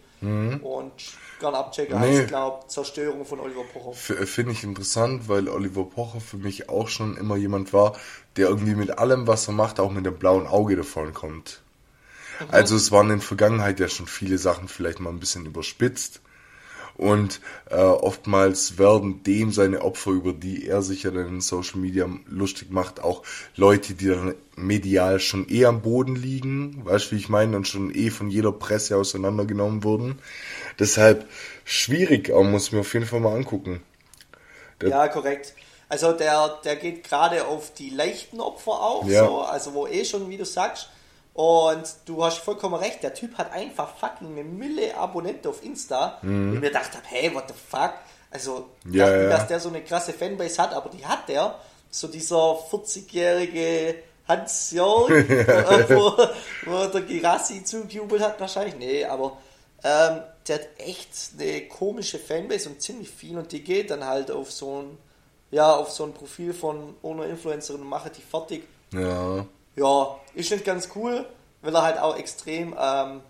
Und 0.62 0.92
gern 1.40 1.54
abchecken. 1.54 1.94
Mhm. 1.96 2.00
Nee. 2.02 2.08
heißt, 2.10 2.20
ich 2.22 2.28
glaube, 2.28 2.66
Zerstörung 2.68 3.24
von 3.24 3.40
Oliver 3.40 3.64
Pocher. 3.64 3.90
F- 3.92 4.28
Finde 4.28 4.52
ich 4.52 4.64
interessant, 4.64 5.28
weil 5.28 5.48
Oliver 5.48 5.84
Pocher 5.84 6.20
für 6.20 6.36
mich 6.38 6.68
auch 6.68 6.88
schon 6.88 7.16
immer 7.16 7.36
jemand 7.36 7.72
war, 7.72 7.96
der 8.36 8.48
irgendwie 8.48 8.74
mit 8.74 8.98
allem, 8.98 9.26
was 9.26 9.48
er 9.48 9.54
macht, 9.54 9.80
auch 9.80 9.90
mit 9.90 10.06
dem 10.06 10.18
blauen 10.18 10.46
Auge 10.46 10.76
davon 10.76 11.12
kommt. 11.14 11.62
Also 12.50 12.76
es 12.76 12.92
waren 12.92 13.10
in 13.10 13.18
der 13.18 13.26
Vergangenheit 13.26 13.80
ja 13.80 13.88
schon 13.88 14.06
viele 14.06 14.36
Sachen 14.38 14.68
vielleicht 14.68 15.00
mal 15.00 15.10
ein 15.10 15.20
bisschen 15.20 15.46
überspitzt. 15.46 16.20
Und 16.96 17.40
äh, 17.70 17.76
oftmals 17.76 18.78
werden 18.78 19.22
dem 19.22 19.52
seine 19.52 19.82
Opfer, 19.82 20.12
über 20.12 20.32
die 20.32 20.66
er 20.66 20.80
sich 20.82 21.02
ja 21.02 21.10
dann 21.10 21.26
in 21.28 21.40
Social 21.42 21.78
Media 21.78 22.08
lustig 22.26 22.70
macht, 22.70 23.00
auch 23.02 23.22
Leute, 23.54 23.94
die 23.94 24.06
dann 24.08 24.34
medial 24.56 25.20
schon 25.20 25.46
eh 25.50 25.66
am 25.66 25.82
Boden 25.82 26.16
liegen, 26.16 26.84
weißt 26.86 27.06
du, 27.06 27.16
wie 27.16 27.20
ich 27.20 27.28
meine, 27.28 27.56
und 27.56 27.68
schon 27.68 27.94
eh 27.94 28.08
von 28.10 28.30
jeder 28.30 28.52
Presse 28.52 28.96
auseinandergenommen 28.96 29.84
wurden. 29.84 30.18
Deshalb 30.78 31.28
schwierig, 31.66 32.30
aber 32.30 32.44
muss 32.44 32.68
ich 32.68 32.72
mir 32.72 32.80
auf 32.80 32.94
jeden 32.94 33.06
Fall 33.06 33.20
mal 33.20 33.36
angucken. 33.36 33.82
Der- 34.80 34.90
Ja, 34.90 35.08
korrekt. 35.08 35.54
Also 35.88 36.12
der, 36.12 36.58
der 36.64 36.76
geht 36.76 37.04
gerade 37.04 37.46
auf 37.46 37.72
die 37.74 37.90
leichten 37.90 38.40
Opfer 38.40 38.72
auch, 38.72 39.06
Ja. 39.08 39.26
so, 39.26 39.40
also 39.42 39.74
wo 39.74 39.86
eh 39.86 40.04
schon, 40.04 40.28
wie 40.28 40.36
du 40.36 40.44
sagst. 40.44 40.88
Und 41.36 41.84
du 42.06 42.24
hast 42.24 42.38
vollkommen 42.38 42.76
recht, 42.76 43.02
der 43.02 43.12
Typ 43.12 43.36
hat 43.36 43.52
einfach 43.52 43.94
fucking 43.96 44.28
eine 44.32 44.42
Mille 44.42 44.96
Abonnenten 44.96 45.48
auf 45.48 45.62
Insta. 45.62 46.18
Und 46.22 46.54
ich 46.54 46.60
mir 46.60 46.68
gedacht 46.68 46.92
habe, 46.94 47.04
hey, 47.04 47.34
what 47.34 47.44
the 47.48 47.54
fuck? 47.54 47.92
Also, 48.30 48.66
Mhm. 48.84 48.94
Ja, 48.94 49.06
dachte, 49.06 49.22
ja. 49.22 49.28
dass 49.30 49.46
der 49.48 49.60
so 49.60 49.68
eine 49.68 49.82
krasse 49.82 50.12
Fanbase 50.14 50.62
hat, 50.62 50.72
aber 50.74 50.88
die 50.88 51.04
hat 51.04 51.28
der. 51.28 51.54
So 51.90 52.08
dieser 52.08 52.36
40-jährige 52.70 53.96
Hans 54.26 54.70
Jörg, 54.72 55.10
wo, 55.90 56.12
wo 56.66 56.86
der 56.86 57.02
Girassi 57.02 57.62
zugejubelt 57.64 58.22
hat, 58.22 58.40
wahrscheinlich. 58.40 58.76
Nee, 58.76 59.04
aber 59.04 59.36
ähm, 59.84 60.20
der 60.48 60.56
hat 60.56 60.66
echt 60.78 61.10
eine 61.38 61.68
komische 61.68 62.18
Fanbase 62.18 62.68
und 62.68 62.80
ziemlich 62.80 63.10
viel 63.10 63.36
und 63.38 63.52
die 63.52 63.62
geht 63.62 63.90
dann 63.90 64.04
halt 64.04 64.30
auf 64.30 64.50
so 64.50 64.82
ein, 64.82 64.98
ja, 65.50 65.74
auf 65.76 65.90
so 65.90 66.04
ein 66.04 66.12
Profil 66.12 66.52
von 66.54 66.94
einer 67.04 67.26
Influencerin 67.26 67.82
und 67.82 67.88
mache 67.88 68.10
die 68.10 68.22
fertig. 68.22 68.64
Ja, 68.92 69.46
Ja, 69.76 70.18
ist 70.34 70.50
nicht 70.50 70.64
ganz 70.64 70.88
cool, 70.94 71.26
weil 71.60 71.74
er 71.74 71.82
halt 71.82 71.98
auch 71.98 72.16
extrem, 72.16 72.74
ähm, 72.78 73.20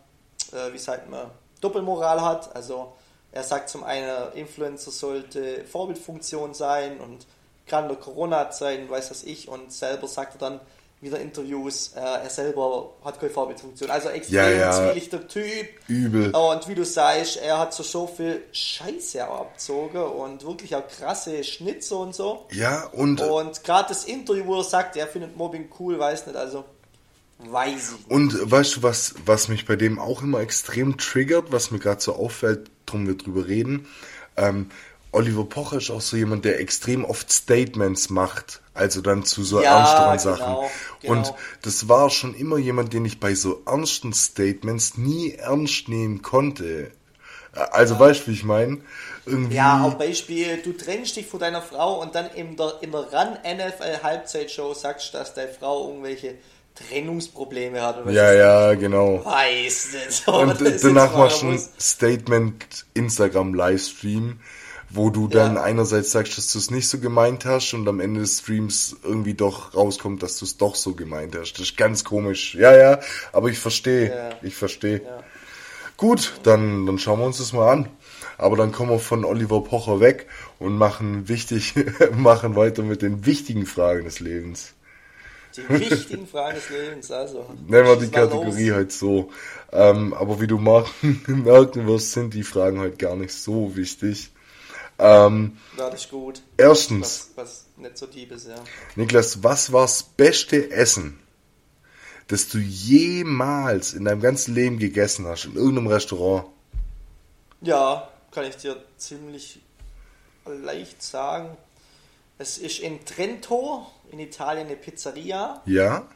äh, 0.53 0.73
wie 0.73 0.79
sagt 0.79 1.11
man, 1.11 1.31
Doppelmoral 1.61 2.21
hat. 2.21 2.55
Also 2.55 2.93
er 3.33 3.43
sagt 3.43 3.69
zum 3.69 3.83
einen, 3.83 4.33
Influencer 4.33 4.93
sollte 4.93 5.65
Vorbildfunktion 5.65 6.55
sein 6.55 7.01
und 7.01 7.27
gerade 7.67 7.89
in 7.89 7.95
der 7.95 8.03
Corona-Zeit, 8.03 8.89
weiß 8.89 9.11
was 9.11 9.25
ich, 9.25 9.49
und 9.49 9.73
selber 9.73 10.07
sagt 10.07 10.37
er 10.37 10.39
dann 10.39 10.61
wieder 11.01 11.21
Interviews, 11.21 11.93
äh, 11.95 12.01
er 12.01 12.31
selber 12.31 12.95
hat 13.05 13.21
keine 13.21 13.31
Vorbildfunktion. 13.31 13.91
Also 13.91 14.09
extrem 14.09 14.37
Ja, 14.37 14.49
ja. 14.49 14.73
zwielichter 14.73 15.29
Typ. 15.29 15.69
übel. 15.89 16.35
Und 16.35 16.69
wie 16.69 16.75
du 16.75 16.85
sagst, 16.85 17.37
er 17.37 17.59
hat 17.59 17.75
so, 17.75 17.83
so 17.83 18.07
viel 18.07 18.43
Scheiße 18.53 19.23
abgezogen 19.27 20.03
und 20.03 20.45
wirklich 20.45 20.75
auch 20.75 20.89
krasse 20.89 21.45
Schnitze 21.45 21.97
und 21.97 22.15
so. 22.15 22.47
Ja, 22.53 22.87
und, 22.87 23.21
Und 23.21 23.63
gerade 23.63 23.91
das 23.91 24.05
Interview, 24.05 24.47
wo 24.47 24.57
er 24.59 24.65
sagt, 24.65 24.97
er 24.97 25.07
findet 25.07 25.37
Mobbing 25.37 25.69
cool, 25.79 25.99
weiß 25.99 26.27
nicht, 26.27 26.37
also 26.37 26.65
weiß 27.41 27.93
ich 27.93 27.99
nicht. 27.99 28.11
und 28.11 28.51
weißt 28.51 28.77
du, 28.77 28.83
was, 28.83 29.15
was 29.27 29.49
mich 29.49 29.67
bei 29.67 29.77
dem 29.77 29.99
auch 29.99 30.23
immer 30.23 30.41
extrem 30.41 30.97
triggert, 30.97 31.53
was 31.53 31.71
mir 31.71 31.79
gerade 31.79 32.01
so 32.01 32.15
auffällt, 32.15 32.71
drum 32.87 33.07
wir 33.07 33.17
drüber 33.19 33.47
reden, 33.47 33.87
ähm, 34.39 34.71
Oliver 35.17 35.45
Pocher 35.45 35.79
ist 35.79 35.91
auch 35.91 36.01
so 36.01 36.17
jemand, 36.17 36.45
der 36.45 36.61
extrem 36.61 37.05
oft 37.05 37.33
Statements 37.33 38.11
macht, 38.11 38.61
also 38.75 39.01
dann 39.01 39.25
zu 39.25 39.43
so 39.45 39.63
Ja, 39.63 39.79
ernsteren 39.79 40.19
genau, 40.19 40.63
Sachen. 40.63 40.71
genau. 41.01 41.13
Und 41.13 41.35
das 41.63 41.89
war 41.89 42.11
schon 42.11 42.35
immer 42.35 42.59
jemand, 42.59 42.93
den 42.93 43.05
ich 43.05 43.19
bei 43.19 43.35
so 43.35 43.63
ernsten 43.67 44.13
Statements 44.13 44.99
nie 44.99 45.33
ernst 45.33 45.89
nehmen 45.89 46.21
konnte. 46.23 46.91
Also 47.53 47.99
weißt 47.99 48.23
du, 48.23 48.27
wie 48.31 48.35
ich 48.35 48.45
meine? 48.45 48.79
Irgendwie. 49.25 49.57
Ja, 49.57 49.83
auch 49.85 49.95
Beispiel, 49.95 50.59
du 50.63 50.73
trennst 50.73 51.17
dich 51.17 51.27
von 51.27 51.41
deiner 51.41 51.63
Frau 51.63 52.03
und 52.03 52.15
dann 52.15 52.29
in 52.35 52.57
der, 52.57 52.75
in 52.83 52.93
der 52.93 53.01
Run 53.01 53.39
NFL 53.43 54.03
Halbzeitshow 54.03 54.75
sagst, 54.75 55.15
dass 55.15 55.33
deine 55.33 55.49
Frau 55.49 55.89
irgendwelche 55.89 56.35
Trennungsprobleme 56.75 57.81
hat. 57.81 58.03
Oder 58.03 58.13
ja, 58.13 58.31
ist 58.31 58.39
ja, 58.39 58.75
genau. 58.75 59.17
das? 59.19 59.27
Weiß 59.27 59.89
nicht. 59.95 60.29
Und 60.29 60.61
Das 60.61 60.61
ist 60.61 60.85
danach 60.85 61.17
machst 61.17 61.43
du 61.43 61.49
ein 61.49 61.61
Statement 61.81 62.85
Instagram 62.95 63.55
Livestream, 63.55 64.41
wo 64.91 65.11
du 65.11 65.29
dann 65.29 65.57
Ja. 65.57 65.63
einerseits 65.63 66.13
sagst, 66.13 66.39
dass 66.39 66.53
du 66.53 66.59
es 66.59 66.71
nicht 66.71 66.89
so 66.89 66.99
gemeint 66.99 67.45
hast 67.45 67.75
und 67.75 67.89
am 67.89 68.01
Ende 68.01 68.21
des 68.21 68.41
Streams 68.41 68.97
irgendwie 69.03 69.35
doch 69.35 69.75
rauskommt, 69.75 70.23
dass 70.23 70.39
du 70.39 70.45
es 70.45 70.57
doch 70.57 70.75
so 70.75 70.95
gemeint 70.95 71.37
hast. 71.37 71.55
Das 71.55 71.63
ist 71.69 71.77
ganz 71.77 72.05
komisch. 72.05 72.55
Ja, 72.55 72.75
ja, 72.77 73.01
aber 73.33 73.49
ich 73.49 73.59
verstehe. 73.59 74.09
Ja. 74.11 74.31
Ich 74.43 74.55
verstehe. 74.57 75.03
Ja. 75.05 75.23
Gut, 75.97 76.35
dann, 76.43 76.87
dann 76.87 76.99
schauen 76.99 77.21
wir 77.21 77.27
uns 77.27 77.39
das 77.39 77.53
mal 77.53 77.71
an. 77.73 77.89
Aber 78.39 78.57
dann 78.57 78.71
kommen 78.71 78.91
wir 78.91 78.99
von 78.99 79.25
Oliver 79.25 79.63
Pocher 79.65 79.99
weg 80.01 80.27
und 80.59 80.77
machen 80.77 81.27
wichtig, 81.29 81.75
machen 82.15 82.55
weiter 82.55 82.83
mit 82.83 83.01
den 83.03 83.25
wichtigen 83.25 83.65
Fragen 83.65 84.05
des 84.05 84.21
Lebens. 84.21 84.75
Die 85.57 85.67
wichtigen 85.71 86.27
Fragen 86.27 86.57
des 86.57 86.69
Lebens, 86.69 87.11
also. 87.11 87.47
Nennen 87.67 87.87
wir 87.87 87.97
die 87.97 88.09
Kategorie 88.11 88.69
los. 88.69 88.77
halt 88.77 88.93
so. 88.93 89.31
Ähm, 89.73 90.13
aber 90.13 90.39
wie 90.39 90.47
du 90.47 90.59
merken 91.27 91.87
wirst, 91.87 92.13
sind 92.13 92.35
die 92.35 92.43
Fragen 92.43 92.79
halt 92.79 92.99
gar 92.99 93.17
nicht 93.17 93.33
so 93.33 93.75
wichtig. 93.75 94.31
Ähm, 94.99 95.59
Ja, 95.77 95.91
das 95.91 96.03
ist 96.05 96.11
gut. 96.11 96.43
erstens, 96.57 97.31
Was, 97.35 97.45
was 97.45 97.67
nicht 97.77 97.99
so 97.99 98.07
deep 98.07 98.33
ist, 98.33 98.49
ja. 98.49 98.57
Niklas, 98.95 99.43
was 99.43 99.73
war's 99.73 100.03
beste 100.03 100.71
Essen, 100.71 101.21
das 102.29 102.49
du 102.49 102.59
jemals 102.59 103.93
in 103.93 104.05
deinem 104.07 104.21
ganzen 104.23 104.55
Leben 104.55 104.79
gegessen 104.79 105.27
hast, 105.27 105.45
in 105.45 105.55
irgendeinem 105.57 105.89
Restaurant? 105.89 106.47
Ja, 107.61 108.09
kann 108.31 108.45
ich 108.45 108.57
dir 108.57 108.83
ziemlich 108.97 109.61
leicht 110.47 111.03
sagen. 111.03 111.57
Es 112.39 112.59
ist 112.59 112.81
in 112.81 113.05
Trento, 113.05 113.87
in 114.11 114.19
Italien, 114.19 114.67
eine 114.67 114.77
Pizzeria. 114.77 115.63
Ja? 115.67 116.07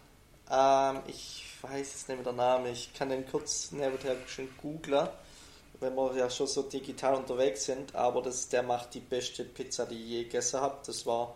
Ähm, 0.51 1.01
ich 1.07 1.45
weiß 1.63 1.79
jetzt 1.79 2.09
nicht 2.09 2.17
mehr 2.17 2.25
der 2.25 2.33
Name. 2.33 2.71
Ich 2.71 2.93
kann 2.95 3.09
den 3.09 3.27
kurz 3.31 3.73
nebenher 3.73 4.17
schön 4.27 4.49
googlen, 4.61 5.09
wenn 5.81 5.95
wir 5.95 6.15
ja 6.17 6.31
schon 6.31 6.47
so 6.47 6.63
digital 6.63 7.15
unterwegs 7.15 7.65
sind. 7.65 7.95
Aber 7.95 8.23
das, 8.23 8.49
der 8.49 8.63
macht 8.63 8.95
die 8.95 9.01
beste 9.01 9.45
Pizza, 9.45 9.87
die 9.87 9.97
ich 9.97 10.09
je 10.09 10.23
gegessen 10.25 10.61
habe. 10.61 10.77
Das 10.87 11.05
war 11.07 11.35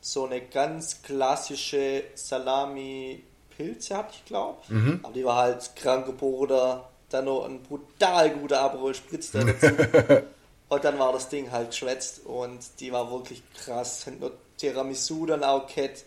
so 0.00 0.24
eine 0.26 0.40
ganz 0.42 1.02
klassische 1.02 2.04
Salami-Pilze, 2.14 3.96
hatte 3.96 4.14
ich 4.14 4.24
glaube. 4.24 4.58
Aber 5.02 5.12
die 5.12 5.24
war 5.24 5.36
halt 5.36 5.76
kranker 5.76 6.12
Bruder. 6.12 6.88
Dann 7.10 7.26
noch 7.26 7.44
ein 7.44 7.62
brutal 7.62 8.30
guter 8.30 8.60
Aperol 8.60 8.94
Spritz 8.94 9.30
da 9.30 9.44
dazu. 9.44 9.68
Und 10.68 10.84
dann 10.84 10.98
war 10.98 11.12
das 11.12 11.28
Ding 11.28 11.50
halt 11.50 11.70
geschwätzt 11.70 12.24
und 12.26 12.58
die 12.80 12.90
war 12.90 13.10
wirklich 13.10 13.42
krass. 13.54 14.06
Hat 14.06 14.18
noch 14.18 14.32
Tiramisu 14.56 15.26
dann 15.26 15.44
auch 15.44 15.66
gehabt. 15.66 16.04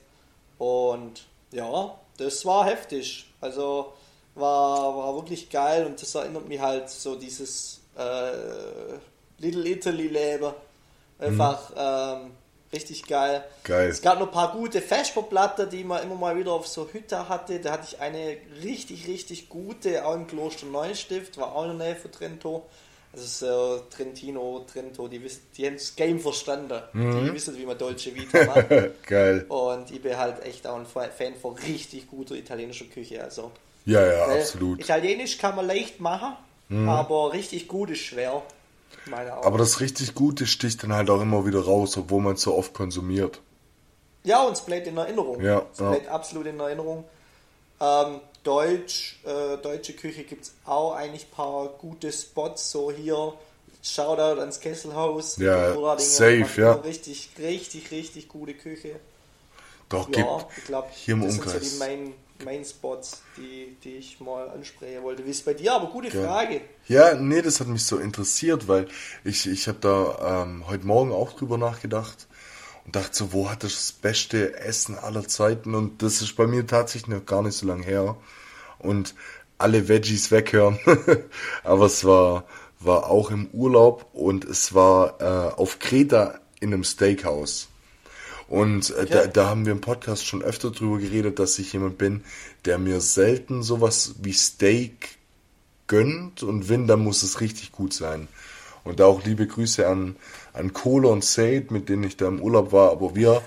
Und 0.57 1.25
ja, 1.51 1.97
das 2.17 2.45
war 2.45 2.65
heftig. 2.65 3.31
Also 3.39 3.93
war, 4.39 4.95
war 4.95 5.15
wirklich 5.15 5.49
geil 5.49 5.85
und 5.85 6.01
das 6.01 6.13
erinnert 6.15 6.47
mich 6.47 6.59
halt 6.59 6.89
so 6.89 7.15
dieses 7.15 7.81
äh, 7.97 8.93
Little 9.39 9.67
Italy 9.67 10.07
Leben. 10.07 10.51
Einfach 11.19 11.71
ähm, 11.75 12.31
richtig 12.71 13.05
geil. 13.07 13.43
Geil. 13.63 13.89
Es 13.89 14.01
gab 14.01 14.19
noch 14.19 14.27
ein 14.27 14.33
paar 14.33 14.51
gute 14.51 14.81
Vesperplatten, 14.81 15.69
die 15.69 15.83
man 15.83 16.03
immer 16.03 16.15
mal 16.15 16.37
wieder 16.37 16.51
auf 16.51 16.67
so 16.67 16.87
Hütte 16.91 17.27
hatte. 17.27 17.59
Da 17.59 17.73
hatte 17.73 17.87
ich 17.91 17.99
eine 17.99 18.37
richtig, 18.63 19.07
richtig 19.07 19.49
gute, 19.49 20.05
auch 20.05 20.15
im 20.15 20.27
Kloster 20.27 20.67
Neustift, 20.67 21.37
war 21.37 21.55
auch 21.55 21.63
in 21.63 21.77
der 21.77 21.87
Nähe 21.87 21.95
von 21.95 22.11
Trento. 22.11 22.65
Also 23.13 23.25
so 23.25 23.83
Trentino, 23.89 24.65
Trento, 24.71 25.07
die, 25.07 25.23
wissen, 25.23 25.41
die 25.55 25.65
haben 25.65 25.75
das 25.75 25.95
Game 25.95 26.19
verstanden. 26.19 26.79
Die 26.93 27.33
wissen, 27.33 27.57
wie 27.57 27.65
man 27.65 27.77
Dolce 27.77 28.13
Vita 28.13 28.45
macht. 28.45 28.67
Geil. 29.07 29.45
Und 29.47 29.89
ich 29.89 30.01
bin 30.01 30.15
halt 30.15 30.43
echt 30.43 30.67
auch 30.67 30.77
ein 30.77 30.85
Fan 30.85 31.33
von 31.41 31.55
richtig 31.55 32.07
guter 32.07 32.35
italienischer 32.35 32.85
Küche. 32.85 33.23
Also, 33.23 33.51
Ja, 33.87 34.05
ja, 34.05 34.27
weil 34.27 34.41
absolut. 34.41 34.81
Italienisch 34.81 35.37
kann 35.37 35.55
man 35.55 35.65
leicht 35.65 36.01
machen, 36.01 36.35
aber 36.87 37.31
richtig 37.31 37.69
gut 37.69 37.89
ist 37.89 37.99
schwer. 37.99 38.43
meinen. 39.05 39.31
Aber 39.31 39.57
das 39.57 39.79
richtig 39.79 40.13
Gute 40.13 40.45
sticht 40.45 40.83
dann 40.83 40.91
halt 40.93 41.09
auch 41.09 41.21
immer 41.21 41.45
wieder 41.45 41.61
raus, 41.63 41.95
obwohl 41.95 42.21
man 42.21 42.33
es 42.35 42.41
so 42.41 42.53
oft 42.53 42.73
konsumiert. 42.73 43.39
Ja, 44.25 44.43
und 44.43 44.53
es 44.53 44.61
bleibt 44.61 44.87
in 44.87 44.97
Erinnerung. 44.97 45.41
Ja, 45.41 45.63
es 45.71 45.79
ja. 45.79 45.89
bleibt 45.89 46.09
absolut 46.09 46.47
in 46.47 46.59
Erinnerung. 46.59 47.05
Ähm, 47.79 48.19
Deutsch, 48.43 49.19
äh, 49.23 49.57
deutsche 49.57 49.93
Küche 49.93 50.23
gibt 50.23 50.43
es 50.43 50.53
auch 50.65 50.93
eigentlich 50.93 51.25
ein 51.25 51.31
paar 51.31 51.67
gute 51.67 52.11
Spots. 52.11 52.71
So 52.71 52.91
hier, 52.91 53.33
Shoutout 53.81 54.39
ans 54.41 54.59
Kesselhaus. 54.59 55.37
Ja, 55.37 55.73
safe, 55.97 56.61
ja. 56.61 56.73
Richtig, 56.73 57.29
richtig, 57.39 57.91
richtig 57.91 58.27
gute 58.27 58.53
Küche. 58.53 58.99
Doch, 59.87 60.09
ja, 60.09 60.15
gibt 60.15 60.57
ich 60.57 60.63
glaube, 60.65 60.87
hier 60.91 61.13
im 61.13 61.21
das 61.21 61.33
sind 61.33 61.43
so 61.43 61.49
Umkreis. 61.49 61.71
die 61.71 61.77
Main, 61.77 62.13
Main 62.43 62.63
Spots, 62.65 63.21
die, 63.37 63.77
die 63.83 63.95
ich 63.95 64.19
mal 64.19 64.49
ansprechen 64.49 65.03
wollte. 65.03 65.25
Wie 65.25 65.29
ist 65.29 65.37
es 65.37 65.45
bei 65.45 65.53
dir? 65.53 65.73
Aber 65.73 65.87
gute 65.87 66.11
Frage. 66.11 66.61
Ja, 66.87 67.15
nee, 67.15 67.41
das 67.41 67.59
hat 67.59 67.67
mich 67.67 67.83
so 67.83 67.97
interessiert, 67.97 68.67
weil 68.67 68.87
ich, 69.23 69.47
ich 69.47 69.67
habe 69.67 69.79
da 69.79 70.43
ähm, 70.43 70.67
heute 70.67 70.85
Morgen 70.85 71.11
auch 71.11 71.33
drüber 71.33 71.57
nachgedacht 71.57 72.27
und 72.85 72.95
dachte 72.95 73.15
so, 73.15 73.33
wo 73.33 73.49
hat 73.49 73.63
das 73.63 73.91
beste 73.91 74.57
Essen 74.57 74.97
aller 74.97 75.27
Zeiten? 75.27 75.75
Und 75.75 76.01
das 76.01 76.21
ist 76.21 76.35
bei 76.35 76.47
mir 76.47 76.65
tatsächlich 76.65 77.15
noch 77.15 77.25
gar 77.25 77.41
nicht 77.41 77.57
so 77.57 77.67
lange 77.67 77.83
her. 77.83 78.15
Und 78.79 79.15
alle 79.57 79.87
Veggies 79.87 80.31
weghören. 80.31 80.79
Aber 81.63 81.85
es 81.85 82.05
war, 82.05 82.45
war 82.79 83.09
auch 83.09 83.31
im 83.31 83.47
Urlaub 83.51 84.07
und 84.13 84.45
es 84.45 84.73
war 84.73 85.19
äh, 85.19 85.53
auf 85.55 85.79
Kreta 85.79 86.39
in 86.59 86.73
einem 86.73 86.83
Steakhouse. 86.83 87.67
Und 88.47 88.91
äh, 88.91 89.05
da, 89.05 89.19
Okay. 89.21 89.29
da 89.33 89.49
haben 89.49 89.65
wir 89.65 89.73
im 89.73 89.81
Podcast 89.81 90.25
schon 90.25 90.41
öfter 90.41 90.71
drüber 90.71 90.99
geredet, 90.99 91.39
dass 91.39 91.59
ich 91.59 91.73
jemand 91.73 91.97
bin, 91.97 92.23
der 92.65 92.77
mir 92.77 93.01
selten 93.01 93.63
sowas 93.63 94.15
wie 94.21 94.33
Steak 94.33 95.17
gönnt 95.87 96.43
und 96.43 96.69
wenn, 96.69 96.87
dann 96.87 97.01
muss 97.03 97.23
es 97.23 97.41
richtig 97.41 97.71
gut 97.71 97.93
sein. 97.93 98.27
Und 98.83 98.99
da 99.01 99.05
auch 99.05 99.23
liebe 99.25 99.47
Grüße 99.47 99.85
an, 99.87 100.15
an 100.53 100.71
Kohle 100.71 101.09
und 101.09 101.23
Said, 101.25 101.71
mit 101.71 101.89
denen 101.89 102.03
ich 102.03 102.15
da 102.15 102.27
im 102.27 102.41
Urlaub 102.41 102.71
war. 102.71 102.91
Aber 102.91 103.15
wir, 103.15 103.41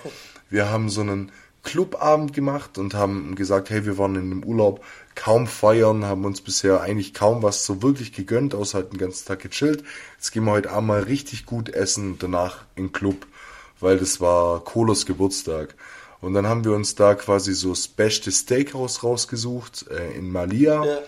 wir 0.51 0.69
haben 0.71 0.91
so 0.91 1.01
einen 1.01 1.33
Clubabend 1.63 2.33
gemacht 2.33 2.79
und 2.79 2.95
haben 2.95 3.35
gesagt, 3.37 3.71
hey, 3.71 3.85
wir 3.87 3.97
waren 3.99 4.17
in 4.17 4.31
dem 4.31 4.45
Urlaub 4.45 4.85
kaum 5.15 5.47
feiern, 5.47 6.05
haben 6.05 6.25
uns 6.25 6.41
bisher 6.41 6.81
eigentlich 6.81 7.13
kaum 7.15 7.43
was 7.43 7.65
so 7.67 7.83
wirklich 7.83 8.13
gegönnt, 8.13 8.55
außer 8.55 8.79
halt 8.79 8.93
den 8.93 8.99
ganzen 8.99 9.27
Tag 9.27 9.41
gechillt. 9.41 9.83
Jetzt 10.17 10.31
gehen 10.33 10.45
wir 10.45 10.53
heute 10.53 10.71
Abend 10.71 10.89
mal 10.89 11.03
richtig 11.03 11.47
gut 11.47 11.69
essen 11.71 12.13
und 12.13 12.23
danach 12.23 12.65
in 12.77 12.93
Club, 12.93 13.27
weil 13.81 13.99
das 13.99 14.21
war 14.21 14.61
Kolos 14.65 15.07
Geburtstag. 15.07 15.75
Und 16.21 16.35
dann 16.35 16.47
haben 16.47 16.65
wir 16.65 16.73
uns 16.73 16.95
da 16.95 17.15
quasi 17.15 17.55
so 17.55 17.71
das 17.71 17.89
beste 17.89 18.31
Steakhouse 18.31 19.03
rausgesucht 19.03 19.87
äh, 19.91 20.13
in 20.13 20.31
Malia 20.31 20.85
Ja. 20.85 20.99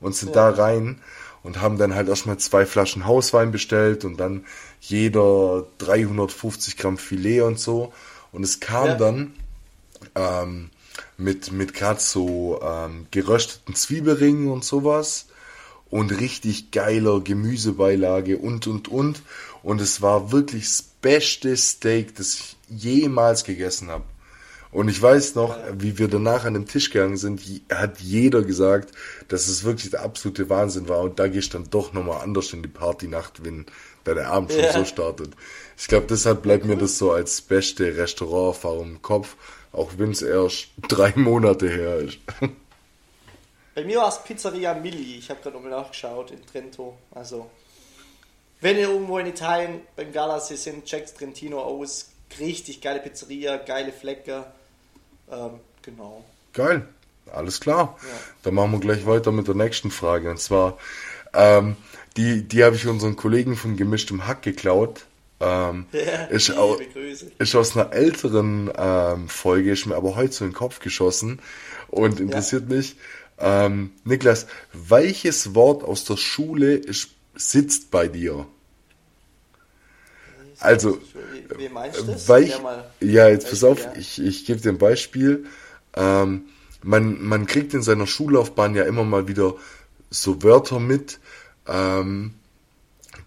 und 0.00 0.14
sind 0.16 0.34
da 0.34 0.50
rein 0.50 1.00
und 1.44 1.60
haben 1.60 1.78
dann 1.78 1.94
halt 1.94 2.08
erstmal 2.08 2.38
zwei 2.38 2.66
Flaschen 2.66 3.06
Hauswein 3.06 3.52
bestellt 3.52 4.04
und 4.04 4.18
dann 4.18 4.44
jeder 4.80 5.64
350 5.78 6.76
Gramm 6.76 6.98
Filet 6.98 7.42
und 7.42 7.60
so. 7.60 7.92
Und 8.32 8.42
es 8.42 8.58
kam 8.60 8.86
Ja. 8.86 8.94
dann 8.96 9.32
ähm, 10.16 10.70
mit, 11.16 11.52
mit 11.52 11.72
gerade 11.74 12.00
so 12.00 12.60
ähm, 12.62 13.06
gerösteten 13.10 13.74
Zwiebelringen 13.74 14.48
und 14.50 14.64
sowas 14.64 15.26
und 15.90 16.10
richtig 16.18 16.72
geiler 16.72 17.20
Gemüsebeilage 17.20 18.38
und 18.38 18.66
und 18.66 18.88
und. 18.88 19.22
Und 19.62 19.80
es 19.80 20.02
war 20.02 20.32
wirklich 20.32 20.64
das 20.64 20.84
beste 21.06 21.56
Steak, 21.56 22.16
das 22.16 22.34
ich 22.34 22.56
jemals 22.68 23.44
gegessen 23.44 23.90
habe. 23.90 24.02
Und 24.72 24.88
ich 24.88 25.00
weiß 25.00 25.36
noch, 25.36 25.56
wie 25.78 25.98
wir 25.98 26.08
danach 26.08 26.44
an 26.44 26.54
dem 26.54 26.66
Tisch 26.66 26.90
gegangen 26.90 27.16
sind, 27.16 27.40
hat 27.72 28.00
jeder 28.00 28.42
gesagt, 28.42 28.90
dass 29.28 29.46
es 29.46 29.62
wirklich 29.62 29.90
der 29.92 30.02
absolute 30.02 30.50
Wahnsinn 30.50 30.88
war. 30.88 31.02
Und 31.02 31.20
da 31.20 31.28
gehst 31.28 31.54
du 31.54 31.58
dann 31.58 31.70
doch 31.70 31.92
nochmal 31.92 32.22
anders 32.22 32.52
in 32.52 32.62
die 32.62 32.68
Partynacht, 32.68 33.44
wenn 33.44 33.66
da 34.02 34.14
der 34.14 34.30
Abend 34.32 34.50
schon 34.50 34.62
Ja. 34.62 34.72
so 34.72 34.84
startet. 34.84 35.30
Ich 35.78 35.86
glaube, 35.86 36.06
deshalb 36.10 36.42
bleibt 36.42 36.64
mir 36.64 36.76
das 36.76 36.98
so 36.98 37.12
als 37.12 37.40
beste 37.40 37.96
Restauranterfahrung 37.96 38.88
im 38.96 39.02
Kopf, 39.02 39.36
auch 39.70 39.92
wenn 39.98 40.10
es 40.10 40.22
erst 40.22 40.70
drei 40.88 41.12
Monate 41.14 41.68
her 41.68 41.98
ist. 41.98 42.18
Bei 43.76 43.84
mir 43.84 43.98
war 43.98 44.08
es 44.08 44.24
Pizzeria 44.24 44.74
Milli. 44.74 45.18
Ich 45.18 45.30
habe 45.30 45.40
gerade 45.40 45.54
nochmal 45.56 45.70
nachgeschaut 45.70 46.32
in 46.32 46.44
Trento. 46.44 46.98
Also, 47.14 47.48
wenn 48.66 48.78
ihr 48.78 48.88
irgendwo 48.88 49.16
in 49.18 49.28
Italien 49.28 49.82
beim 49.94 50.10
Galasee 50.10 50.56
sind, 50.56 50.86
checkt 50.86 51.16
Trentino 51.16 51.60
aus. 51.60 52.10
Richtig 52.40 52.80
geile 52.80 52.98
Pizzeria, 52.98 53.58
geile 53.58 53.92
Flecke. 53.92 54.44
Ähm, 55.30 55.60
genau. 55.82 56.24
Geil, 56.52 56.88
alles 57.32 57.60
klar. 57.60 57.96
Ja. 58.02 58.08
Dann 58.42 58.54
machen 58.54 58.72
wir 58.72 58.80
gleich 58.80 59.06
weiter 59.06 59.30
mit 59.30 59.46
der 59.46 59.54
nächsten 59.54 59.92
Frage. 59.92 60.28
Und 60.30 60.40
zwar, 60.40 60.78
ähm, 61.32 61.76
die, 62.16 62.42
die 62.42 62.64
habe 62.64 62.74
ich 62.74 62.88
unseren 62.88 63.14
Kollegen 63.14 63.54
von 63.54 63.76
Gemischtem 63.76 64.26
Hack 64.26 64.42
geklaut. 64.42 65.06
Ähm, 65.38 65.86
Ja, 65.92 66.24
ist, 66.24 66.50
au, 66.50 66.76
Grüße. 66.92 67.30
ist 67.38 67.54
aus 67.54 67.76
einer 67.76 67.92
älteren 67.92 68.68
ähm, 68.76 69.28
Folge, 69.28 69.70
ist 69.70 69.86
mir 69.86 69.94
aber 69.94 70.16
heute 70.16 70.32
so 70.32 70.44
in 70.44 70.50
den 70.50 70.56
Kopf 70.56 70.80
geschossen 70.80 71.38
und 71.86 72.18
interessiert 72.18 72.68
mich. 72.68 72.96
Ähm, 73.38 73.92
Niklas, 74.02 74.48
welches 74.72 75.54
Wort 75.54 75.84
aus 75.84 76.04
der 76.04 76.16
Schule 76.16 76.74
ist, 76.74 77.10
sitzt 77.36 77.92
bei 77.92 78.08
dir? 78.08 78.48
Also, 80.60 80.98
Wie, 81.56 81.68
meinst 81.68 82.00
du 82.00 82.04
das? 82.04 82.26
Ja, 82.26 82.58
mal 82.60 82.90
ja, 83.00 83.28
jetzt 83.28 83.50
pass 83.50 83.62
auf, 83.64 83.88
ich, 83.96 84.22
ich 84.22 84.44
gebe 84.46 84.60
dir 84.60 84.70
ein 84.70 84.78
Beispiel. 84.78 85.46
Ähm, 85.94 86.46
man, 86.82 87.22
man 87.22 87.46
kriegt 87.46 87.74
in 87.74 87.82
seiner 87.82 88.06
Schullaufbahn 88.06 88.74
ja 88.74 88.84
immer 88.84 89.04
mal 89.04 89.28
wieder 89.28 89.54
so 90.10 90.42
Wörter 90.42 90.80
mit, 90.80 91.18
ähm, 91.66 92.34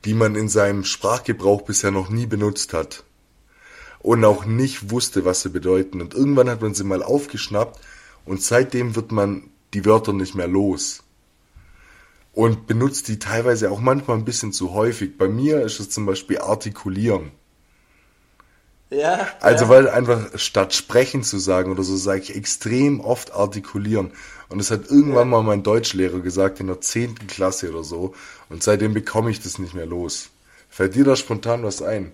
die 0.05 0.13
man 0.13 0.35
in 0.35 0.49
seinem 0.49 0.85
Sprachgebrauch 0.85 1.63
bisher 1.63 1.91
noch 1.91 2.09
nie 2.09 2.25
benutzt 2.25 2.73
hat. 2.73 3.03
Und 3.99 4.23
auch 4.23 4.45
nicht 4.45 4.91
wusste, 4.91 5.25
was 5.25 5.41
sie 5.41 5.49
bedeuten. 5.49 5.99
Und 5.99 6.13
irgendwann 6.13 6.49
hat 6.49 6.61
man 6.61 6.73
sie 6.73 6.85
mal 6.85 7.03
aufgeschnappt 7.03 7.79
und 8.25 8.41
seitdem 8.41 8.95
wird 8.95 9.11
man 9.11 9.49
die 9.73 9.85
Wörter 9.85 10.13
nicht 10.13 10.35
mehr 10.35 10.47
los. 10.47 11.03
Und 12.33 12.67
benutzt 12.67 13.07
die 13.07 13.19
teilweise 13.19 13.71
auch 13.71 13.79
manchmal 13.79 14.17
ein 14.17 14.25
bisschen 14.25 14.53
zu 14.53 14.73
häufig. 14.73 15.17
Bei 15.17 15.27
mir 15.27 15.61
ist 15.61 15.79
es 15.79 15.89
zum 15.89 16.05
Beispiel 16.05 16.37
artikulieren. 16.39 17.31
Ja, 18.91 19.27
Also 19.41 19.65
ja. 19.65 19.69
weil 19.69 19.89
einfach 19.89 20.37
statt 20.39 20.73
sprechen 20.73 21.23
zu 21.23 21.37
sagen 21.37 21.71
oder 21.71 21.83
so, 21.83 21.95
sage 21.95 22.21
ich 22.21 22.35
extrem 22.35 23.01
oft 23.01 23.33
artikulieren. 23.33 24.11
Und 24.49 24.57
das 24.57 24.71
hat 24.71 24.89
irgendwann 24.89 25.29
mal 25.29 25.43
mein 25.43 25.61
Deutschlehrer 25.61 26.21
gesagt 26.21 26.59
in 26.59 26.67
der 26.67 26.81
10. 26.81 27.27
Klasse 27.27 27.69
oder 27.69 27.83
so. 27.83 28.15
Und 28.49 28.63
seitdem 28.63 28.93
bekomme 28.93 29.29
ich 29.29 29.41
das 29.41 29.59
nicht 29.59 29.75
mehr 29.75 29.85
los. 29.85 30.29
Fällt 30.69 30.95
dir 30.95 31.03
da 31.03 31.15
spontan 31.15 31.63
was 31.63 31.81
ein? 31.83 32.11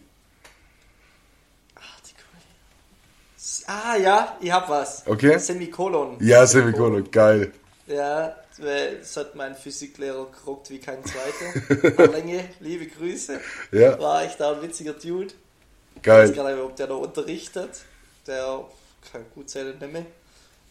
Ah 3.67 3.95
ja, 3.97 4.37
ich 4.41 4.51
hab 4.51 4.69
was. 4.69 5.03
Okay. 5.07 5.37
Semikolon. 5.39 6.17
Ja, 6.19 6.45
Semikolon, 6.45 7.09
geil. 7.09 7.51
Ja, 7.87 8.35
das 8.57 9.17
hat 9.17 9.35
mein 9.35 9.55
Physiklehrer 9.55 10.25
geguckt 10.31 10.69
wie 10.69 10.79
kein 10.79 10.99
zweiter. 11.03 12.07
Länge, 12.11 12.49
liebe 12.59 12.87
Grüße. 12.87 13.39
Ja. 13.71 13.99
War 13.99 14.23
echt 14.23 14.39
da 14.39 14.53
ein 14.53 14.61
witziger 14.61 14.93
Dude. 14.93 15.33
Ich 15.95 16.07
weiß 16.07 16.29
Geil. 16.29 16.33
gar 16.33 16.51
nicht, 16.51 16.61
ob 16.61 16.75
der 16.75 16.87
noch 16.87 16.99
unterrichtet. 16.99 17.69
Der 18.27 18.63
kann 19.11 19.25
gut 19.33 19.49
sein, 19.49 19.67
nicht 19.79 19.91
mehr. 19.93 20.05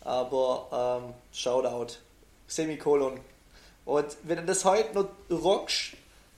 Aber 0.02 1.02
ähm, 1.06 1.14
Shoutout. 1.32 1.94
Semikolon. 2.46 3.20
Und 3.84 4.06
wenn 4.22 4.36
du 4.38 4.44
das 4.44 4.64
heute 4.64 4.94
noch 4.94 5.08
rockst, 5.30 5.92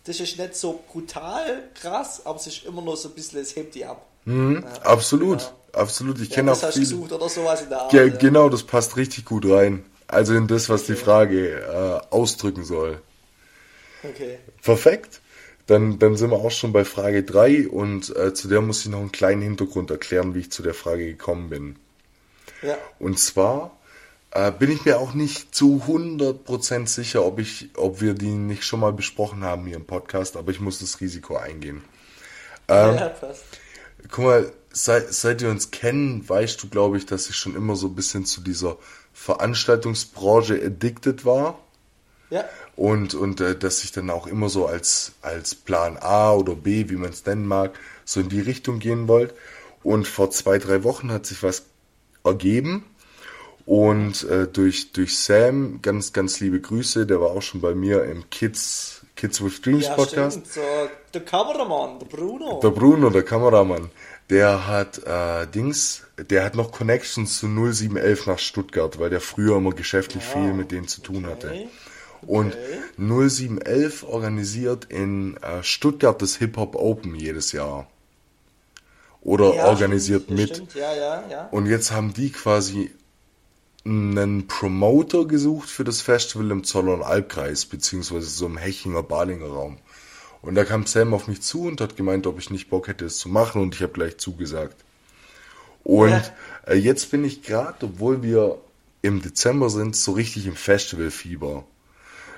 das 0.04 0.20
ist 0.20 0.38
nicht 0.38 0.54
so 0.54 0.82
brutal 0.92 1.64
krass, 1.74 2.22
aber 2.24 2.37
es 2.38 2.46
ist 2.46 2.64
immer 2.64 2.80
noch 2.82 2.96
so 2.96 3.09
ein 3.09 3.14
bisschen, 3.14 3.40
es 3.40 3.54
hebt 3.56 3.74
die 3.74 3.85
ab. 3.85 4.06
Mhm, 4.24 4.62
Ja, 4.64 4.82
absolut, 4.82 5.38
genau. 5.38 5.50
absolut. 5.72 6.20
Ich 6.20 6.28
Ja, 6.30 6.37
kenne 6.37 6.50
das 6.50 6.62
auch 6.62 6.68
hast 6.68 6.76
du 6.76 6.80
viele. 6.80 6.90
gesucht 6.92 7.12
oder 7.12 7.28
sowas 7.28 7.62
in 7.62 7.68
der 7.68 7.80
Art. 7.82 7.92
Ja. 7.92 8.06
Genau, 8.09 8.48
das 8.48 8.62
passt 8.62 8.96
richtig 8.96 9.24
gut 9.24 9.46
rein. 9.48 9.85
Also 10.09 10.35
in 10.35 10.47
das, 10.47 10.69
was 10.69 10.85
die 10.85 10.95
Frage 10.95 11.61
äh, 11.61 12.14
ausdrücken 12.14 12.64
soll. 12.64 13.01
Okay. 14.03 14.38
Perfekt. 14.62 15.21
Dann, 15.66 15.99
dann 15.99 16.16
sind 16.16 16.31
wir 16.31 16.37
auch 16.37 16.53
schon 16.53 16.73
bei 16.73 16.85
Frage 16.85 17.25
3 17.25 17.69
und 17.69 18.14
äh, 18.14 18.33
zu 18.33 18.47
der 18.47 18.61
muss 18.61 18.85
ich 18.85 18.90
noch 18.90 19.01
einen 19.01 19.11
kleinen 19.11 19.42
Hintergrund 19.42 19.90
erklären, 19.90 20.35
wie 20.35 20.40
ich 20.40 20.53
zu 20.53 20.62
der 20.62 20.75
Frage 20.75 21.07
gekommen 21.07 21.51
bin. 21.51 21.77
Ja. 22.62 22.79
Und 23.01 23.19
zwar 23.19 23.77
äh, 24.31 24.53
bin 24.53 24.71
ich 24.71 24.85
mir 24.85 25.01
auch 25.01 25.12
nicht 25.12 25.55
zu 25.55 25.83
100% 25.88 26.87
sicher, 26.87 27.25
ob, 27.25 27.40
ich, 27.40 27.71
ob 27.75 28.01
wir 28.01 28.14
die 28.14 28.31
nicht 28.31 28.62
schon 28.64 28.81
mal 28.81 28.92
besprochen 28.92 29.42
haben 29.42 29.66
hier 29.66 29.77
im 29.77 29.87
Podcast, 29.87 30.37
aber 30.37 30.53
ich 30.53 30.61
muss 30.61 30.79
das 30.79 31.01
Risiko 31.01 31.37
eingehen. 31.37 31.83
Ähm, 32.69 32.97
ja, 32.97 33.09
passt. 33.09 33.45
Guck 34.11 34.25
mal, 34.25 34.53
seit, 34.71 35.12
seit 35.12 35.40
wir 35.40 35.51
uns 35.51 35.71
kennen, 35.71 36.29
weißt 36.29 36.62
du, 36.62 36.69
glaube 36.69 36.99
ich, 36.99 37.07
dass 37.07 37.29
ich 37.29 37.37
schon 37.37 37.57
immer 37.57 37.75
so 37.77 37.88
ein 37.88 37.95
bisschen 37.95 38.25
zu 38.25 38.40
dieser 38.40 38.77
Veranstaltungsbranche 39.16 40.62
addicted 40.62 41.24
war. 41.24 41.59
Ja. 42.31 42.44
Und, 42.76 43.14
und 43.14 43.40
äh, 43.40 43.57
dass 43.57 43.83
ich 43.83 43.90
dann 43.90 44.11
auch 44.11 44.26
immer 44.26 44.48
so 44.48 44.66
als, 44.66 45.12
als 45.22 45.55
Plan 45.55 45.96
A 45.96 46.33
oder 46.35 46.55
B, 46.55 46.88
wie 46.90 46.96
man 46.96 47.11
es 47.11 47.24
nennen 47.24 47.46
mag, 47.46 47.79
so 48.05 48.20
in 48.20 48.29
die 48.29 48.40
Richtung 48.40 48.79
gehen 48.79 49.09
wollte. 49.09 49.35
Und 49.83 50.07
vor 50.07 50.31
zwei, 50.31 50.59
drei 50.59 50.85
Wochen 50.85 51.11
hat 51.11 51.26
sich 51.26 51.42
was 51.42 51.64
ergeben. 52.24 52.85
Und 53.64 54.22
äh, 54.24 54.46
durch, 54.46 54.92
durch 54.92 55.18
Sam, 55.18 55.81
ganz, 55.83 56.12
ganz 56.12 56.38
liebe 56.40 56.61
Grüße, 56.61 57.07
der 57.07 57.20
war 57.20 57.31
auch 57.31 57.42
schon 57.42 57.61
bei 57.61 57.74
mir 57.74 58.05
im 58.05 58.29
Kids, 58.31 59.02
Kids 59.17 59.42
with 59.42 59.60
Dreams 59.62 59.87
Ja, 59.87 59.94
Podcast. 59.94 60.38
stimmt. 60.38 60.52
So, 60.52 60.60
der 61.14 61.25
Kameramann, 61.25 61.98
der 61.98 62.06
Bruno. 62.06 62.60
Der 62.62 62.71
Bruno, 62.71 63.10
der 63.10 63.25
Kameramann, 63.25 63.90
der 64.31 64.67
hat 64.69 64.98
äh, 65.04 65.46
Dings, 65.48 66.02
der 66.17 66.44
hat 66.44 66.54
noch 66.54 66.73
Connections 66.73 67.38
zu 67.38 67.46
0711 67.46 68.27
nach 68.27 68.38
Stuttgart, 68.38 68.98
weil 68.98 69.10
der 69.10 69.21
früher 69.21 69.56
immer 69.56 69.71
geschäftlich 69.73 70.25
viel 70.25 70.52
mit 70.54 70.73
denen 70.73 70.88
zu 70.88 71.00
tun 71.02 71.27
hatte. 71.27 71.48
Okay. 71.48 71.69
Und 72.27 72.56
Okay. 72.56 72.79
0711 72.96 74.02
organisiert 74.04 74.87
in 74.87 75.37
äh, 75.38 75.62
Stuttgart 75.62 76.21
das 76.21 76.37
Hip 76.37 76.56
Hop 76.56 76.75
Open 76.75 77.14
jedes 77.14 77.52
Jahr. 77.52 77.88
oder 79.21 79.54
Ja, 79.54 79.67
organisiert 79.67 80.25
stimmt, 80.25 80.38
mit. 80.38 80.50
Stimmt, 80.56 80.75
ja, 80.75 80.94
ja, 80.94 81.25
ja. 81.29 81.48
Und 81.50 81.67
jetzt 81.67 81.92
haben 81.92 82.14
die 82.14 82.31
quasi 82.31 82.90
einen 83.85 84.46
Promoter 84.48 85.27
gesucht 85.27 85.69
für 85.69 85.85
das 85.85 86.00
Festival 86.00 86.50
im 86.50 86.64
Zoller- 86.64 86.94
und 86.94 87.02
Albkreis, 87.02 87.67
beziehungsweise 87.67 88.29
so 88.29 88.46
im 88.46 88.56
Hechinger 88.56 89.02
Balinger 89.02 89.46
Raum. 89.48 89.79
Und 90.42 90.54
da 90.54 90.64
kam 90.64 90.87
Sam 90.87 91.12
auf 91.14 91.29
mich 91.29 91.42
zu 91.42 91.62
und 91.67 91.81
hat 91.81 91.96
gemeint, 91.96 92.27
ob 92.27 92.38
ich 92.38 92.50
nicht 92.50 92.71
Bock 92.71 92.88
hätte, 92.88 93.04
es 93.04 93.19
zu 93.19 93.29
machen 93.29 93.60
und 93.62 93.75
ich 93.75 93.83
habe 93.83 93.92
gleich 93.92 94.17
zugesagt. 94.19 94.77
Und 95.87 96.10
Ja. 96.10 96.22
äh, 96.66 96.74
jetzt 96.74 97.12
bin 97.12 97.24
ich 97.24 97.42
gerade, 97.42 97.87
obwohl 97.87 98.20
wir 98.20 98.58
im 99.02 99.22
Dezember 99.22 99.70
sind, 99.70 99.94
so 99.94 100.12
richtig 100.12 100.46
im 100.48 100.56
Festivalfieber. 100.56 101.62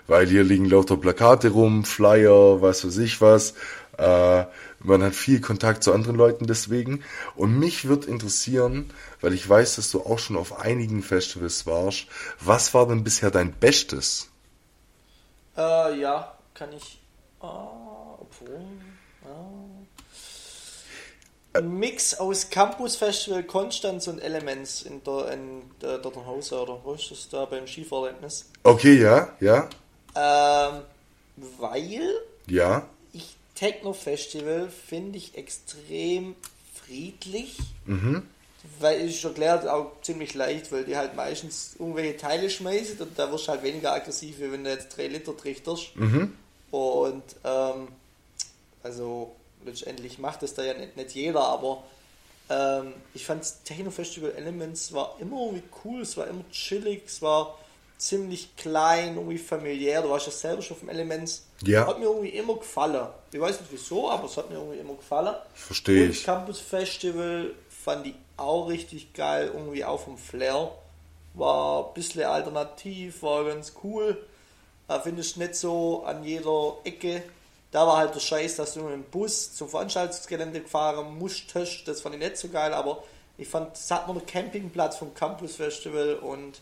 Weil 0.06 0.26
hier 0.26 0.44
liegen 0.44 0.66
lauter 0.66 0.98
Plakate 0.98 1.48
rum, 1.48 1.84
Flyer, 1.86 2.60
was 2.60 2.84
weiß 2.84 2.98
ich 2.98 3.22
was. 3.22 3.54
Äh, 3.96 4.44
man 4.80 5.02
hat 5.02 5.14
viel 5.14 5.40
Kontakt 5.40 5.82
zu 5.82 5.94
anderen 5.94 6.16
Leuten 6.16 6.46
deswegen. 6.46 7.02
Und 7.36 7.58
mich 7.58 7.88
wird 7.88 8.04
interessieren, 8.04 8.92
weil 9.22 9.32
ich 9.32 9.48
weiß, 9.48 9.76
dass 9.76 9.90
du 9.90 10.02
auch 10.02 10.18
schon 10.18 10.36
auf 10.36 10.60
einigen 10.60 11.02
Festivals 11.02 11.66
warst, 11.66 12.04
was 12.40 12.74
war 12.74 12.86
denn 12.86 13.02
bisher 13.02 13.30
dein 13.30 13.52
Bestes? 13.54 14.28
Äh, 15.56 15.98
ja, 15.98 16.36
kann 16.52 16.68
ich. 16.74 17.00
Äh, 17.40 17.46
obwohl. 17.46 18.60
Ein 19.24 19.86
Mix 21.62 22.18
aus 22.18 22.50
Campus 22.50 22.96
Festival 22.96 23.42
Konstanz 23.42 24.06
und 24.06 24.18
Elements 24.20 24.82
in 24.82 25.02
der 25.04 25.32
in 25.32 25.62
der 25.80 25.98
Dotternhauser 25.98 26.62
oder 26.62 26.80
wo 26.84 26.94
ist 26.94 27.10
das 27.10 27.28
da 27.28 27.44
beim 27.44 27.66
Skifahrerlebnis? 27.66 28.46
Okay, 28.62 29.00
ja, 29.00 29.28
ja, 29.40 29.68
Ähm, 30.14 30.82
weil 31.58 32.12
ja, 32.46 32.88
ich 33.12 33.36
Techno 33.54 33.92
Festival 33.92 34.68
finde 34.68 35.18
ich 35.18 35.36
extrem 35.36 36.34
friedlich. 36.74 37.58
Weil 38.80 39.08
ich 39.08 39.24
erklärt 39.24 39.66
auch 39.68 39.92
ziemlich 40.02 40.34
leicht, 40.34 40.72
weil 40.72 40.84
die 40.84 40.96
halt 40.96 41.14
meistens 41.14 41.76
irgendwelche 41.78 42.16
Teile 42.16 42.50
schmeißen 42.50 42.98
und 42.98 43.18
da 43.18 43.30
wirst 43.30 43.46
du 43.46 43.52
halt 43.52 43.62
weniger 43.62 43.92
aggressiv, 43.92 44.38
wie 44.40 44.52
wenn 44.52 44.64
du 44.64 44.70
jetzt 44.70 44.96
3 44.96 45.06
Liter 45.06 45.36
trichterst. 45.36 45.96
Und 46.70 47.22
ähm, 47.44 47.88
also 48.82 49.34
letztendlich 49.68 50.18
macht 50.18 50.42
das 50.42 50.54
da 50.54 50.62
ja 50.62 50.74
nicht, 50.74 50.96
nicht 50.96 51.14
jeder, 51.14 51.42
aber 51.42 51.84
ähm, 52.50 52.94
ich 53.14 53.24
fand 53.24 53.44
Techno 53.64 53.90
Festival 53.90 54.32
Elements 54.32 54.92
war 54.92 55.16
immer 55.20 55.40
irgendwie 55.40 55.64
cool, 55.84 56.02
es 56.02 56.16
war 56.16 56.26
immer 56.26 56.48
chillig, 56.50 57.02
es 57.06 57.22
war 57.22 57.58
ziemlich 57.98 58.56
klein, 58.56 59.16
irgendwie 59.16 59.38
familiär. 59.38 60.02
Du 60.02 60.10
warst 60.10 60.26
ja 60.26 60.32
selber 60.32 60.62
schon 60.62 60.76
vom 60.76 60.88
Elements. 60.88 61.46
Ja. 61.62 61.86
Hat 61.86 61.98
mir 61.98 62.06
irgendwie 62.06 62.30
immer 62.30 62.54
gefallen. 62.54 63.08
Ich 63.32 63.40
weiß 63.40 63.60
nicht 63.60 63.72
wieso, 63.72 64.08
aber 64.08 64.24
es 64.24 64.36
hat 64.36 64.48
mir 64.48 64.56
irgendwie 64.56 64.78
immer 64.78 64.94
gefallen. 64.94 65.34
Versteh 65.54 66.04
Und 66.04 66.10
ich. 66.10 66.24
Campus 66.24 66.60
Festival 66.60 67.52
fand 67.68 68.06
ich 68.06 68.14
auch 68.36 68.68
richtig 68.68 69.12
geil, 69.12 69.50
irgendwie 69.52 69.84
auch 69.84 70.00
vom 70.00 70.16
Flair. 70.16 70.70
War 71.34 71.88
ein 71.88 71.94
bisschen 71.94 72.22
alternativ, 72.22 73.22
war 73.22 73.44
ganz 73.44 73.72
cool. 73.82 74.16
Äh, 74.88 75.00
Finde 75.00 75.20
ich 75.20 75.36
nicht 75.36 75.56
so 75.56 76.04
an 76.04 76.24
jeder 76.24 76.76
Ecke. 76.84 77.22
Da 77.70 77.86
war 77.86 77.98
halt 77.98 78.14
der 78.14 78.20
Scheiß, 78.20 78.56
dass 78.56 78.74
du 78.74 78.80
mit 78.80 78.92
dem 78.92 79.04
Bus 79.04 79.54
zum 79.54 79.68
Veranstaltungsgelände 79.68 80.60
gefahren 80.60 81.18
musstest. 81.18 81.86
Das 81.86 82.00
fand 82.00 82.14
ich 82.14 82.20
nicht 82.20 82.38
so 82.38 82.48
geil, 82.48 82.72
aber 82.72 83.02
ich 83.36 83.48
fand, 83.48 83.76
es 83.76 83.90
hat 83.90 84.06
nur 84.06 84.16
einen 84.16 84.26
Campingplatz 84.26 84.96
vom 84.96 85.14
Campus 85.14 85.56
Festival 85.56 86.14
und 86.14 86.60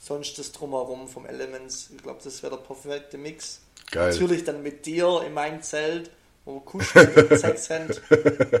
sonst 0.00 0.38
das 0.38 0.50
Drumherum 0.52 1.08
vom 1.08 1.26
Elements. 1.26 1.90
Ich 1.94 2.02
glaube, 2.02 2.20
das 2.22 2.42
wäre 2.42 2.56
der 2.56 2.62
perfekte 2.62 3.16
Mix. 3.16 3.60
Geil. 3.90 4.10
Natürlich 4.10 4.44
dann 4.44 4.62
mit 4.62 4.86
dir 4.86 5.22
in 5.26 5.34
meinem 5.34 5.62
Zelt, 5.62 6.10
wo 6.44 6.54
wir 6.54 6.60
kuscheln 6.60 7.14
und 7.14 7.38
Sex 7.38 7.70
haben. 7.70 7.90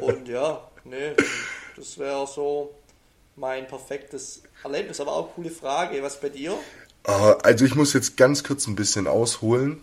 Und 0.00 0.28
ja, 0.28 0.68
nee, 0.84 1.12
das 1.76 1.98
wäre 1.98 2.26
so 2.26 2.74
mein 3.36 3.66
perfektes 3.66 4.42
Erlebnis. 4.62 5.00
Aber 5.00 5.12
auch 5.12 5.34
coole 5.34 5.50
Frage. 5.50 6.02
Was 6.02 6.20
bei 6.20 6.28
dir? 6.28 6.58
Äh, 7.04 7.10
also 7.10 7.64
ich 7.64 7.74
muss 7.74 7.92
jetzt 7.92 8.16
ganz 8.16 8.44
kurz 8.44 8.66
ein 8.66 8.76
bisschen 8.76 9.06
ausholen. 9.06 9.80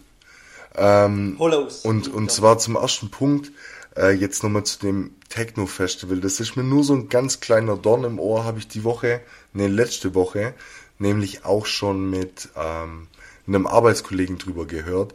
Ähm, 0.77 1.35
Hollows. 1.39 1.83
Und, 1.83 2.07
und 2.13 2.31
zwar 2.31 2.57
zum 2.59 2.75
ersten 2.75 3.09
Punkt, 3.09 3.51
äh, 3.95 4.11
jetzt 4.11 4.43
nochmal 4.43 4.63
zu 4.63 4.79
dem 4.79 5.15
Techno-Festival. 5.29 6.19
Das 6.19 6.39
ist 6.39 6.55
mir 6.55 6.63
nur 6.63 6.83
so 6.83 6.93
ein 6.93 7.09
ganz 7.09 7.39
kleiner 7.39 7.75
Dorn 7.77 8.03
im 8.03 8.19
Ohr, 8.19 8.43
habe 8.45 8.59
ich 8.59 8.67
die 8.67 8.83
Woche, 8.83 9.21
ne, 9.53 9.67
letzte 9.67 10.13
Woche, 10.15 10.53
nämlich 10.99 11.45
auch 11.45 11.65
schon 11.65 12.09
mit 12.09 12.49
ähm, 12.55 13.07
einem 13.47 13.67
Arbeitskollegen 13.67 14.37
drüber 14.37 14.65
gehört 14.65 15.13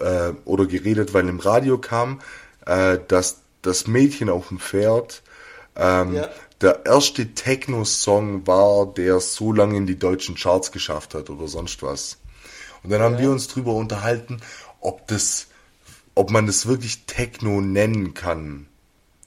äh, 0.00 0.32
oder 0.44 0.66
geredet, 0.66 1.12
weil 1.14 1.28
im 1.28 1.40
Radio 1.40 1.78
kam, 1.78 2.20
äh, 2.66 2.98
dass 3.08 3.38
das 3.62 3.86
Mädchen 3.86 4.28
auf 4.30 4.48
dem 4.48 4.58
Pferd 4.58 5.22
ähm, 5.76 6.14
Ja. 6.14 6.28
der 6.60 6.86
erste 6.86 7.34
Techno-Song 7.34 8.46
war, 8.46 8.86
der 8.86 9.20
so 9.20 9.52
lange 9.52 9.76
in 9.76 9.86
die 9.86 9.98
deutschen 9.98 10.34
Charts 10.36 10.72
geschafft 10.72 11.14
hat 11.14 11.30
oder 11.30 11.48
sonst 11.48 11.82
was. 11.82 12.18
Und 12.82 12.90
dann 12.90 13.02
haben 13.02 13.18
wir 13.18 13.30
uns 13.30 13.46
drüber 13.48 13.74
unterhalten, 13.74 14.40
ob 14.80 15.06
das, 15.08 15.46
ob 16.14 16.30
man 16.30 16.46
das 16.46 16.66
wirklich 16.66 17.04
Techno 17.06 17.60
nennen 17.60 18.14
kann. 18.14 18.66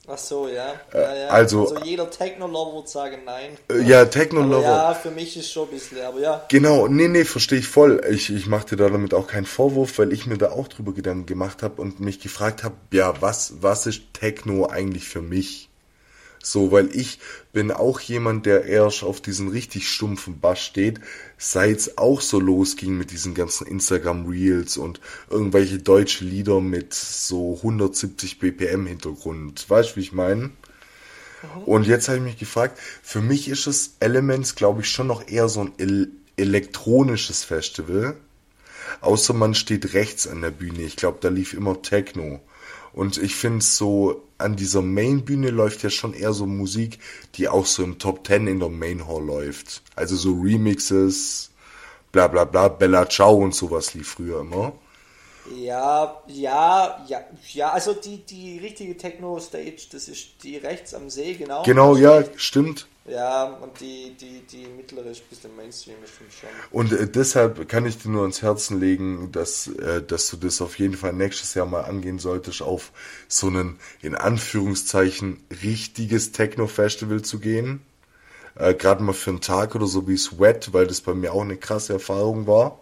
Ach 0.06 0.18
so, 0.18 0.48
ja. 0.48 0.74
ja, 0.92 1.14
ja. 1.14 1.28
also- 1.28 1.74
jeder 1.82 2.10
Techno-Lover 2.10 2.76
wird 2.76 2.88
sagen 2.90 3.22
nein. 3.24 3.56
Äh, 3.70 3.82
ja, 3.88 4.04
Techno-Lover. 4.04 4.62
ja, 4.62 4.94
für 4.94 5.10
mich 5.10 5.34
ist 5.36 5.50
schon 5.50 5.68
ein 5.68 5.70
bisschen, 5.70 6.02
aber 6.02 6.20
ja. 6.20 6.44
Genau, 6.50 6.88
nee, 6.88 7.08
nee, 7.08 7.24
verstehe 7.24 7.58
ich 7.60 7.68
voll. 7.68 8.04
Ich, 8.10 8.30
ich 8.30 8.46
mache 8.46 8.66
dir 8.68 8.76
da 8.76 8.90
damit 8.90 9.14
auch 9.14 9.26
keinen 9.26 9.46
Vorwurf, 9.46 9.98
weil 9.98 10.12
ich 10.12 10.26
mir 10.26 10.36
da 10.36 10.50
auch 10.50 10.68
drüber 10.68 10.92
Gedanken 10.92 11.24
gemacht 11.24 11.62
habe 11.62 11.80
und 11.80 12.00
mich 12.00 12.20
gefragt 12.20 12.64
habe, 12.64 12.74
ja, 12.92 13.14
was, 13.22 13.54
was 13.62 13.86
ist 13.86 14.02
Techno 14.12 14.66
eigentlich 14.66 15.08
für 15.08 15.22
mich? 15.22 15.70
So, 16.46 16.70
weil 16.72 16.94
ich 16.94 17.20
bin 17.54 17.70
auch 17.70 18.00
jemand, 18.00 18.44
der 18.44 18.66
erst 18.66 19.02
auf 19.02 19.22
diesen 19.22 19.48
richtig 19.48 19.88
stumpfen 19.88 20.40
Bass 20.40 20.60
steht, 20.60 21.00
seit 21.38 21.78
es 21.78 21.98
auch 21.98 22.20
so 22.20 22.38
losging 22.38 22.98
mit 22.98 23.10
diesen 23.10 23.32
ganzen 23.32 23.66
Instagram 23.66 24.26
Reels 24.26 24.76
und 24.76 25.00
irgendwelche 25.30 25.78
deutsche 25.78 26.24
Lieder 26.24 26.60
mit 26.60 26.92
so 26.92 27.56
170 27.56 28.38
BPM 28.38 28.86
Hintergrund. 28.86 29.68
Weißt 29.70 29.92
du, 29.92 29.96
wie 29.96 30.00
ich 30.00 30.12
meine? 30.12 30.50
Und 31.64 31.86
jetzt 31.86 32.08
habe 32.08 32.18
ich 32.18 32.24
mich 32.24 32.38
gefragt, 32.38 32.78
für 33.02 33.22
mich 33.22 33.48
ist 33.48 33.66
es 33.66 33.94
Elements, 34.00 34.54
glaube 34.54 34.82
ich, 34.82 34.90
schon 34.90 35.06
noch 35.06 35.26
eher 35.26 35.48
so 35.48 35.60
ein 35.60 35.72
el 35.78 36.10
elektronisches 36.36 37.44
Festival. 37.44 38.16
Außer 39.00 39.34
man 39.34 39.54
steht 39.54 39.94
rechts 39.94 40.26
an 40.26 40.42
der 40.42 40.50
Bühne. 40.50 40.82
Ich 40.82 40.96
glaube, 40.96 41.18
da 41.20 41.28
lief 41.28 41.54
immer 41.54 41.80
Techno. 41.80 42.40
Und 42.92 43.18
ich 43.18 43.36
finde 43.36 43.64
so, 43.64 44.24
an 44.44 44.56
dieser 44.56 44.82
Main-Bühne 44.82 45.50
läuft 45.50 45.82
ja 45.82 45.90
schon 45.90 46.14
eher 46.14 46.32
so 46.32 46.46
Musik, 46.46 46.98
die 47.34 47.48
auch 47.48 47.66
so 47.66 47.82
im 47.82 47.98
Top 47.98 48.26
10 48.26 48.46
in 48.46 48.60
der 48.60 48.68
Main 48.68 49.08
Hall 49.08 49.24
läuft. 49.24 49.82
Also 49.96 50.16
so 50.16 50.34
Remixes, 50.34 51.50
bla 52.12 52.28
bla 52.28 52.44
bla, 52.44 52.68
Bella 52.68 53.08
Ciao 53.08 53.34
und 53.36 53.54
sowas 53.54 53.94
lief 53.94 54.08
früher 54.10 54.40
immer. 54.42 54.72
Ja, 55.56 56.22
ja, 56.26 57.04
ja, 57.06 57.20
ja, 57.52 57.70
also 57.70 57.92
die, 57.92 58.18
die 58.18 58.58
richtige 58.58 58.96
Techno-Stage, 58.96 59.88
das 59.92 60.08
ist 60.08 60.42
die 60.42 60.56
rechts 60.56 60.94
am 60.94 61.10
See, 61.10 61.34
genau. 61.34 61.62
Genau, 61.64 61.96
ja, 61.96 62.24
stimmt. 62.36 62.86
Ja, 63.06 63.44
und 63.44 63.78
die, 63.80 64.16
die, 64.18 64.40
die 64.50 64.66
mittlere 64.66 65.10
ist 65.10 65.20
ein 65.20 65.28
bisschen 65.28 65.56
Mainstream, 65.56 65.96
das 66.00 66.10
stimmt 66.10 66.32
schon. 66.32 66.48
Und 66.70 66.92
äh, 66.92 67.06
deshalb 67.06 67.68
kann 67.68 67.84
ich 67.84 67.98
dir 67.98 68.08
nur 68.08 68.22
ans 68.22 68.40
Herzen 68.40 68.80
legen, 68.80 69.30
dass, 69.30 69.66
äh, 69.66 70.02
dass 70.02 70.30
du 70.30 70.38
das 70.38 70.62
auf 70.62 70.78
jeden 70.78 70.94
Fall 70.94 71.12
nächstes 71.12 71.52
Jahr 71.52 71.66
mal 71.66 71.82
angehen 71.82 72.18
solltest, 72.18 72.62
auf 72.62 72.92
so 73.28 73.48
einen, 73.48 73.78
in 74.00 74.14
Anführungszeichen, 74.14 75.44
richtiges 75.62 76.32
Techno-Festival 76.32 77.20
zu 77.20 77.40
gehen. 77.40 77.82
Äh, 78.54 78.72
Gerade 78.72 79.02
mal 79.02 79.12
für 79.12 79.30
einen 79.30 79.42
Tag 79.42 79.74
oder 79.74 79.86
so 79.86 80.08
wie 80.08 80.16
Sweat, 80.16 80.72
weil 80.72 80.86
das 80.86 81.02
bei 81.02 81.12
mir 81.12 81.34
auch 81.34 81.42
eine 81.42 81.58
krasse 81.58 81.92
Erfahrung 81.92 82.46
war. 82.46 82.80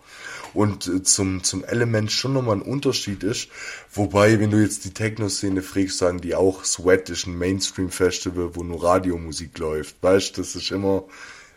Und 0.54 0.86
äh, 0.86 1.02
zum, 1.02 1.42
zum 1.42 1.64
Element 1.64 2.12
schon 2.12 2.34
nochmal 2.34 2.56
ein 2.56 2.62
Unterschied 2.62 3.22
ist. 3.22 3.48
Wobei, 3.92 4.38
wenn 4.38 4.50
du 4.50 4.58
jetzt 4.58 4.84
die 4.84 4.92
Techno-Szene 4.92 5.62
fragst, 5.62 5.98
sagen 5.98 6.20
die 6.20 6.34
auch, 6.34 6.64
Sweat 6.64 7.08
ist 7.10 7.26
ein 7.26 7.38
Mainstream-Festival, 7.38 8.54
wo 8.54 8.62
nur 8.62 8.82
Radiomusik 8.82 9.58
läuft. 9.58 9.96
Weißt 10.02 10.38
das 10.38 10.54
ist 10.54 10.70
immer, 10.70 11.04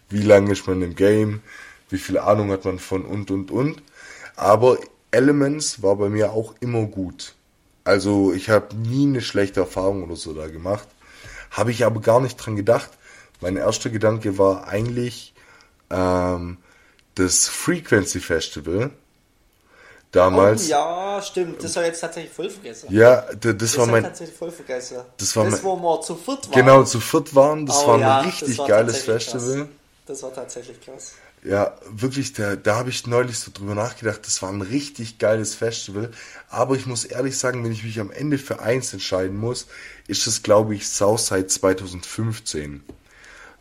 wie 0.09 0.21
lange 0.21 0.51
ist 0.51 0.67
man 0.67 0.81
im 0.81 0.95
Game, 0.95 1.41
wie 1.89 1.97
viel 1.97 2.17
Ahnung 2.17 2.51
hat 2.51 2.65
man 2.65 2.79
von 2.79 3.03
und 3.05 3.31
und 3.31 3.51
und. 3.51 3.81
Aber 4.35 4.77
Elements 5.11 5.81
war 5.81 5.95
bei 5.95 6.09
mir 6.09 6.31
auch 6.31 6.55
immer 6.59 6.85
gut. 6.85 7.35
Also 7.83 8.33
ich 8.33 8.49
habe 8.49 8.75
nie 8.75 9.05
eine 9.05 9.21
schlechte 9.21 9.61
Erfahrung 9.61 10.03
oder 10.03 10.15
so 10.15 10.33
da 10.33 10.47
gemacht. 10.47 10.87
Habe 11.51 11.71
ich 11.71 11.85
aber 11.85 12.01
gar 12.01 12.19
nicht 12.19 12.35
dran 12.35 12.55
gedacht. 12.55 12.89
Mein 13.41 13.57
erster 13.57 13.89
Gedanke 13.89 14.37
war 14.37 14.67
eigentlich 14.67 15.33
ähm, 15.89 16.57
das 17.15 17.47
Frequency 17.47 18.19
Festival. 18.19 18.91
Damals. 20.11 20.67
Oh, 20.67 20.69
ja, 20.69 21.21
stimmt, 21.21 21.61
das 21.61 21.75
ich 21.75 21.81
jetzt 21.83 21.99
tatsächlich 21.99 22.31
voll 22.31 22.49
vergessen. 22.49 22.87
Ja, 22.89 23.25
das, 23.37 23.57
das 23.57 23.77
war 23.77 23.85
mein. 23.87 24.03
tatsächlich 24.03 24.37
voll 24.37 24.51
vergessen. 24.51 24.97
das 25.17 25.35
war 25.35 25.43
das, 25.43 25.55
mein- 25.55 25.63
wo 25.63 25.75
wir 25.75 26.01
zu 26.01 26.15
viert 26.15 26.45
waren. 26.49 26.51
Genau, 26.53 26.83
zu 26.83 26.99
viert 27.01 27.35
waren. 27.35 27.65
Das 27.65 27.83
Oh 27.83 27.87
war 27.89 27.99
ja, 27.99 28.19
ein 28.19 28.25
das 28.25 28.41
richtig 28.41 28.57
war 28.59 28.67
geiles 28.67 29.01
Festival. 29.01 29.55
Krass. 29.57 29.67
Das 30.05 30.23
war 30.23 30.33
tatsächlich 30.33 30.79
krass. 30.79 31.13
Ja, 31.43 31.75
wirklich, 31.89 32.31
da, 32.33 32.55
da 32.55 32.75
habe 32.77 32.89
ich 32.89 33.05
neulich 33.07 33.37
so 33.37 33.51
drüber 33.53 33.75
nachgedacht, 33.75 34.21
das 34.25 34.41
war 34.41 34.49
ein 34.49 34.61
richtig 34.61 35.19
geiles 35.19 35.53
Festival. 35.53 36.11
Aber 36.49 36.75
ich 36.75 36.85
muss 36.85 37.03
ehrlich 37.05 37.37
sagen, 37.37 37.63
wenn 37.63 37.71
ich 37.71 37.83
mich 37.83 37.99
am 37.99 38.09
Ende 38.09 38.37
für 38.37 38.61
eins 38.61 38.93
entscheiden 38.93 39.37
muss, 39.37 39.67
ist 40.07 40.27
es, 40.27 40.43
glaube 40.43 40.75
ich, 40.75 40.87
Southside 40.87 41.47
2015. 41.47 42.83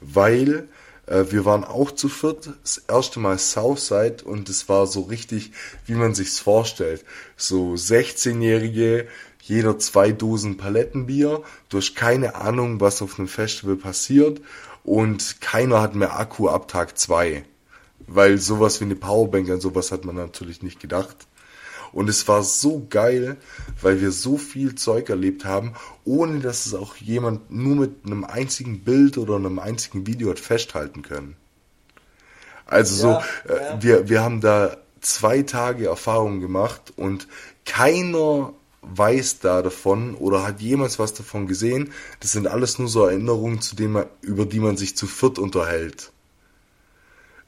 Weil 0.01 0.69
äh, 1.07 1.25
wir 1.31 1.45
waren 1.45 1.65
auch 1.65 1.91
zu 1.91 2.09
viert, 2.09 2.51
das 2.63 2.79
erste 2.89 3.21
Mal 3.21 3.39
Southside 3.39 4.25
und 4.25 4.49
es 4.49 4.69
war 4.69 4.87
so 4.87 5.03
richtig, 5.03 5.53
wie 5.87 5.95
man 5.95 6.15
sich's 6.15 6.39
vorstellt. 6.39 7.05
So 7.37 7.73
16-Jährige, 7.75 9.07
jeder 9.43 9.79
zwei 9.79 10.13
Dosen 10.13 10.57
Palettenbier, 10.57 11.43
du 11.69 11.79
hast 11.79 11.95
keine 11.95 12.37
Ahnung, 12.37 12.81
was 12.81 13.03
auf 13.03 13.19
einem 13.19 13.29
Festival 13.29 13.77
passiert 13.77 14.41
und 14.85 15.41
keiner 15.41 15.81
hat 15.81 15.95
mehr 15.95 16.19
Akku 16.19 16.49
ab 16.49 16.69
Tag 16.69 16.99
zwei. 16.99 17.45
Weil 18.07 18.39
sowas 18.39 18.81
wie 18.81 18.85
eine 18.85 18.97
Powerbank 18.97 19.49
an 19.49 19.61
sowas 19.61 19.91
hat 19.91 20.05
man 20.05 20.17
natürlich 20.17 20.63
nicht 20.63 20.79
gedacht. 20.79 21.17
Und 21.95 22.11
es 22.11 22.27
war 22.27 22.43
so 22.43 22.85
geil, 22.91 23.37
weil 23.81 24.01
wir 24.01 24.11
so 24.11 24.37
viel 24.37 24.75
Zeug 24.75 25.11
erlebt 25.11 25.45
haben, 25.45 25.75
ohne 26.05 26.41
dass 26.41 26.67
es 26.67 26.75
auch 26.75 26.97
jemand 26.97 27.53
nur 27.53 27.77
mit 27.77 28.05
einem 28.05 28.25
einzigen 28.25 28.81
Bild 28.81 29.17
oder 29.17 29.37
einem 29.37 29.61
einzigen 29.61 30.05
Video 30.05 30.31
hat 30.31 30.41
festhalten 30.41 31.03
können. 31.03 31.37
Also 32.67 33.09
ja, 33.09 33.25
so, 33.47 33.53
äh, 33.53 33.57
ja. 33.57 33.83
wir, 33.83 34.09
wir 34.09 34.23
haben 34.25 34.41
da 34.41 34.77
zwei 35.03 35.43
Tage 35.43 35.87
Erfahrung 35.87 36.41
gemacht 36.41 36.93
und 36.97 37.29
keiner 37.65 38.53
weiß 38.83 39.39
da 39.39 39.63
davon 39.63 40.17
oder 40.17 40.45
hat 40.45 40.61
jemals 40.61 40.99
was 40.99 41.15
davon 41.15 41.47
gesehen. 41.47 41.93
Das 42.19 42.33
sind 42.33 42.49
alles 42.49 42.81
nur 42.81 42.89
so 42.89 43.07
Erinnerungen, 43.07 43.61
zu 43.61 43.77
denen 43.77 43.93
man, 43.93 44.07
über 44.21 44.47
die 44.47 44.59
man 44.59 44.77
sich 44.77 44.97
zu 44.97 45.07
viert 45.07 45.39
unterhält. 45.39 46.11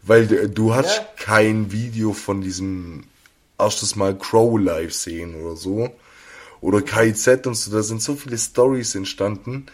Weil 0.02 0.48
du 0.48 0.72
hast 0.72 0.98
ja. 0.98 1.06
kein 1.16 1.72
Video 1.72 2.12
von 2.12 2.42
diesem 2.42 3.02
erstes 3.58 3.96
Mal 3.96 4.16
Crow 4.16 4.58
live 4.58 4.94
sehen 4.94 5.34
oder 5.40 5.56
so. 5.56 5.90
Oder 6.60 6.82
KIZ 6.82 7.46
und 7.46 7.54
so, 7.54 7.70
da 7.70 7.82
sind 7.82 8.02
so 8.02 8.16
viele 8.16 8.38
Stories 8.38 8.94
entstanden. 8.94 9.66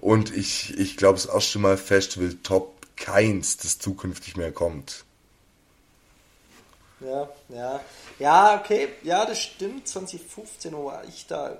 Und 0.00 0.34
ich, 0.34 0.78
ich 0.78 0.96
glaube, 0.96 1.14
das 1.14 1.26
erste 1.26 1.58
Mal 1.58 1.76
Festival 1.76 2.34
top 2.42 2.74
keins, 2.96 3.58
das 3.58 3.78
zukünftig 3.78 4.36
mehr 4.36 4.52
kommt. 4.52 5.04
Ja, 7.00 7.28
ja. 7.48 7.80
Ja, 8.18 8.60
okay, 8.60 8.88
ja, 9.02 9.24
das 9.24 9.40
stimmt. 9.40 9.88
2015 9.88 10.72
war 10.72 11.02
ich 11.08 11.26
da. 11.26 11.58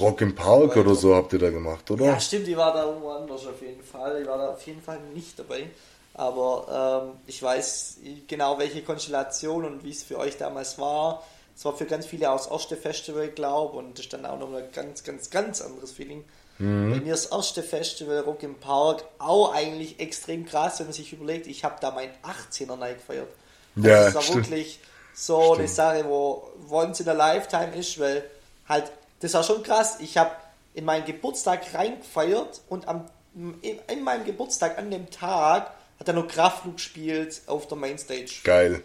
Rock 0.00 0.22
im 0.22 0.34
Park 0.34 0.76
oder 0.76 0.96
so 0.96 1.14
habt 1.14 1.32
ihr 1.32 1.38
da 1.38 1.50
gemacht, 1.50 1.88
oder? 1.92 2.04
Ja, 2.04 2.20
stimmt, 2.20 2.48
ich 2.48 2.56
war 2.56 2.72
da 2.72 2.84
irgendwo 2.84 3.10
anders 3.10 3.46
auf 3.46 3.62
jeden 3.62 3.82
Fall. 3.82 4.20
Ich 4.20 4.26
war 4.26 4.38
da 4.38 4.48
auf 4.48 4.66
jeden 4.66 4.82
Fall 4.82 4.98
nicht 5.14 5.38
dabei. 5.38 5.70
Aber 6.16 7.12
ähm, 7.12 7.20
ich 7.26 7.42
weiß 7.42 7.98
genau, 8.26 8.58
welche 8.58 8.82
Konstellation 8.82 9.66
und 9.66 9.84
wie 9.84 9.90
es 9.90 10.02
für 10.02 10.18
euch 10.18 10.38
damals 10.38 10.78
war. 10.78 11.22
Es 11.54 11.64
war 11.64 11.76
für 11.76 11.84
ganz 11.84 12.06
viele 12.06 12.30
auch 12.30 12.38
das 12.38 12.50
erste 12.50 12.76
Festival, 12.76 13.28
glaube 13.28 13.76
und 13.76 13.98
das 13.98 14.06
ist 14.06 14.12
dann 14.12 14.24
auch 14.24 14.38
noch 14.38 14.52
ein 14.52 14.64
ganz, 14.72 15.04
ganz, 15.04 15.28
ganz 15.28 15.60
anderes 15.60 15.92
Feeling. 15.92 16.24
Mhm. 16.58 16.90
Bei 16.90 17.00
mir 17.00 17.12
das 17.12 17.26
erste 17.26 17.62
Festival 17.62 18.20
Rock 18.20 18.42
im 18.42 18.54
Park 18.54 19.04
auch 19.18 19.52
eigentlich 19.52 20.00
extrem 20.00 20.46
krass, 20.46 20.78
wenn 20.78 20.86
man 20.86 20.94
sich 20.94 21.12
überlegt, 21.12 21.46
ich 21.46 21.64
habe 21.64 21.76
da 21.80 21.90
mein 21.90 22.10
18er 22.22 22.76
Night 22.76 22.98
gefeiert. 22.98 23.28
Also 23.76 23.88
ja, 23.88 24.04
das 24.04 24.14
war 24.14 24.22
stimmt. 24.22 24.50
wirklich 24.50 24.80
so 25.14 25.42
stimmt. 25.42 25.58
eine 25.58 25.68
Sache, 25.68 26.04
wo 26.06 26.48
once 26.70 27.00
in 27.00 27.08
a 27.10 27.12
lifetime 27.12 27.74
ist, 27.76 28.00
weil 28.00 28.24
halt, 28.66 28.90
das 29.20 29.34
war 29.34 29.42
schon 29.42 29.62
krass. 29.62 29.98
Ich 30.00 30.16
habe 30.16 30.30
in 30.72 30.86
meinen 30.86 31.04
Geburtstag 31.04 31.74
reingefeiert 31.74 32.62
und 32.70 32.88
am, 32.88 33.04
in, 33.34 33.78
in 33.86 34.02
meinem 34.02 34.24
Geburtstag 34.24 34.78
an 34.78 34.90
dem 34.90 35.10
Tag 35.10 35.72
hat 35.98 36.08
er 36.08 36.14
noch 36.14 36.28
Kraftflug 36.28 36.76
gespielt 36.76 37.42
auf 37.46 37.68
der 37.68 37.76
Mainstage. 37.76 38.30
Geil. 38.44 38.82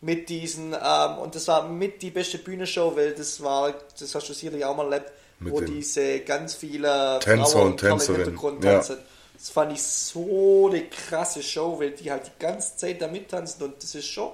Mit 0.00 0.28
diesen, 0.28 0.74
ähm, 0.74 1.18
und 1.18 1.34
das 1.34 1.48
war 1.48 1.68
mit 1.68 2.02
die 2.02 2.10
beste 2.10 2.38
Bühnenshow, 2.38 2.94
weil 2.94 3.14
das 3.14 3.42
war, 3.42 3.74
das 3.98 4.14
hast 4.14 4.28
du 4.28 4.32
sicherlich 4.32 4.64
auch 4.64 4.76
mal 4.76 4.92
erlebt, 4.92 5.12
mit 5.40 5.52
wo 5.52 5.60
diese 5.60 6.20
ganz 6.20 6.54
viele 6.54 7.18
Tänzer 7.20 7.62
und 7.62 7.78
Tänzerinnen 7.78 8.38
ja. 8.62 8.78
Das 8.78 9.50
fand 9.50 9.72
ich 9.72 9.82
so 9.82 10.68
eine 10.68 10.84
krasse 10.86 11.42
Show, 11.42 11.78
weil 11.78 11.92
die 11.92 12.10
halt 12.10 12.26
die 12.26 12.42
ganze 12.44 12.76
Zeit 12.76 13.00
da 13.00 13.06
mittanzen 13.06 13.62
und 13.62 13.80
das 13.82 13.94
ist 13.94 14.06
schon 14.06 14.32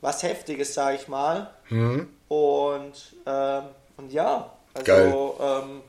was 0.00 0.22
Heftiges, 0.22 0.74
sag 0.74 0.96
ich 0.96 1.08
mal. 1.08 1.50
Mhm. 1.68 2.08
Und, 2.28 3.16
ähm, 3.26 3.62
und 3.96 4.12
ja, 4.12 4.52
also 4.74 5.36
ähm, 5.40 5.82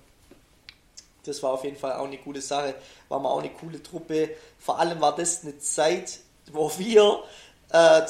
das 1.30 1.42
war 1.44 1.52
auf 1.52 1.64
jeden 1.64 1.78
Fall 1.78 1.94
auch 1.94 2.06
eine 2.06 2.18
gute 2.18 2.42
Sache. 2.42 2.76
War 3.08 3.20
mal 3.20 3.30
auch 3.30 3.40
eine 3.40 3.52
coole 3.52 3.82
Truppe. 3.82 4.32
Vor 4.58 4.80
allem 4.80 5.00
war 5.00 5.16
das 5.16 5.44
eine 5.44 5.58
Zeit, 5.60 6.20
wo 6.52 6.72
wir 6.78 7.24
äh, 7.72 8.02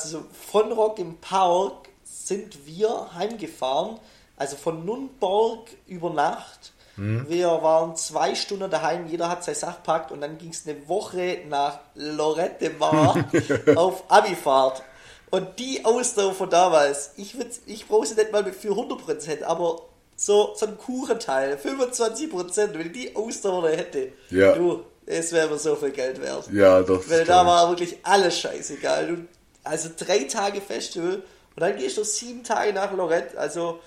von 0.49 0.71
Rock 0.71 0.99
im 0.99 1.17
Park 1.17 1.89
sind 2.03 2.65
wir 2.65 3.13
heimgefahren. 3.13 3.99
Also 4.37 4.55
von 4.55 4.85
Nürnberg 4.85 5.69
über 5.85 6.09
Nacht. 6.09 6.71
Mhm. 6.95 7.25
Wir 7.29 7.47
waren 7.47 7.95
zwei 7.95 8.35
Stunden 8.35 8.69
daheim, 8.69 9.07
jeder 9.07 9.29
hat 9.29 9.43
sein 9.43 9.55
Sach 9.55 9.83
packt 9.83 10.11
und 10.11 10.21
dann 10.21 10.37
ging 10.37 10.49
es 10.49 10.67
eine 10.67 10.87
Woche 10.87 11.39
nach 11.47 11.79
Lorette 11.95 12.71
Mar 12.71 13.25
auf 13.75 14.03
Abifahrt. 14.09 14.83
Und 15.29 15.59
die 15.59 15.85
Ausdauer 15.85 16.33
von 16.33 16.49
damals, 16.49 17.11
ich, 17.17 17.35
ich 17.65 17.87
brauche 17.87 18.05
sie 18.05 18.15
nicht 18.15 18.31
mal 18.31 18.43
für 18.51 18.71
100%, 18.71 19.43
aber 19.43 19.81
so, 20.19 20.53
so 20.53 20.65
ein 20.65 20.77
Kuchenteil, 20.77 21.55
25%, 21.55 22.73
wenn 22.73 22.87
ich 22.87 22.91
die 22.91 23.15
Ausdauer 23.15 23.69
hätte, 23.69 24.11
ja. 24.29 24.51
du, 24.51 24.83
es 25.05 25.31
wäre 25.31 25.47
mir 25.49 25.57
so 25.57 25.77
viel 25.77 25.91
Geld 25.91 26.21
wert. 26.21 26.49
Ja, 26.51 26.81
doch. 26.81 27.09
Weil 27.09 27.23
da 27.23 27.45
war 27.45 27.69
wirklich 27.69 27.97
alles 28.03 28.37
scheißegal. 28.37 29.07
Du, 29.07 29.27
also 29.63 29.89
drei 29.97 30.25
Tage 30.25 30.59
Festival 30.59 31.23
und 31.55 31.61
dann 31.61 31.77
gehst 31.77 31.97
du 31.97 32.03
sieben 32.03 32.43
Tage 32.43 32.73
nach 32.73 32.91
Lorette. 32.91 33.39
Also 33.39 33.79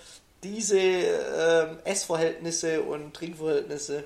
diese 0.43 0.78
ähm, 0.78 1.78
Essverhältnisse 1.85 2.80
und 2.80 3.12
Trinkverhältnisse 3.12 4.03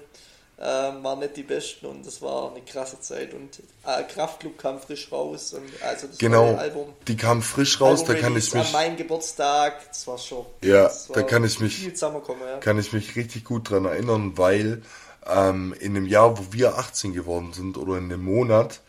ähm, 0.59 1.05
waren 1.05 1.19
nicht 1.19 1.37
die 1.37 1.43
besten 1.43 1.87
und 1.87 2.07
das 2.07 2.23
war 2.23 2.51
eine 2.51 2.63
krasse 2.63 2.99
Zeit. 3.01 3.35
Und 3.35 3.61
äh, 3.85 4.03
Kraftclub 4.05 4.57
kam 4.57 4.81
frisch 4.81 5.13
raus 5.13 5.53
und 5.53 5.65
also 5.83 6.07
das 6.07 6.17
genau, 6.17 6.55
Album. 6.55 6.95
Die 7.07 7.17
kam 7.17 7.43
frisch 7.43 7.81
raus, 7.81 8.01
Album 8.01 8.15
da 8.15 8.21
kann 8.21 8.37
ich 8.37 8.55
mich. 8.55 8.67
An 8.67 8.73
meinem 8.73 8.97
Geburtstag, 8.97 9.87
das 9.89 10.07
war 10.07 10.19
schon. 10.19 10.47
Ja, 10.63 10.91
da 11.13 11.23
kann 11.23 11.45
ich 11.45 11.61
mich. 11.61 11.87
Ja. 11.87 12.59
Kann 12.61 12.79
ich 12.79 12.93
mich 12.93 13.17
richtig 13.17 13.45
gut 13.45 13.71
dran 13.71 13.85
erinnern, 13.85 14.39
weil 14.39 14.83
ähm, 15.27 15.75
in 15.79 15.95
dem 15.95 16.07
Jahr, 16.07 16.39
wo 16.39 16.53
wir 16.53 16.79
18 16.79 17.13
geworden 17.13 17.53
sind 17.53 17.77
oder 17.77 17.99
in 17.99 18.09
dem 18.09 18.25
Monat, 18.25 18.81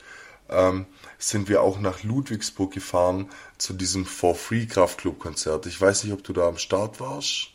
ähm, 0.49 0.85
sind 1.17 1.49
wir 1.49 1.61
auch 1.61 1.79
nach 1.79 2.03
Ludwigsburg 2.03 2.73
gefahren 2.73 3.29
zu 3.57 3.73
diesem 3.73 4.05
For 4.05 4.35
Free 4.35 4.67
Kraftclub 4.67 5.19
Konzert. 5.19 5.65
Ich 5.65 5.81
weiß 5.81 6.05
nicht, 6.05 6.13
ob 6.13 6.23
du 6.23 6.31
da 6.31 6.47
am 6.47 6.57
Start 6.57 7.01
warst. 7.01 7.49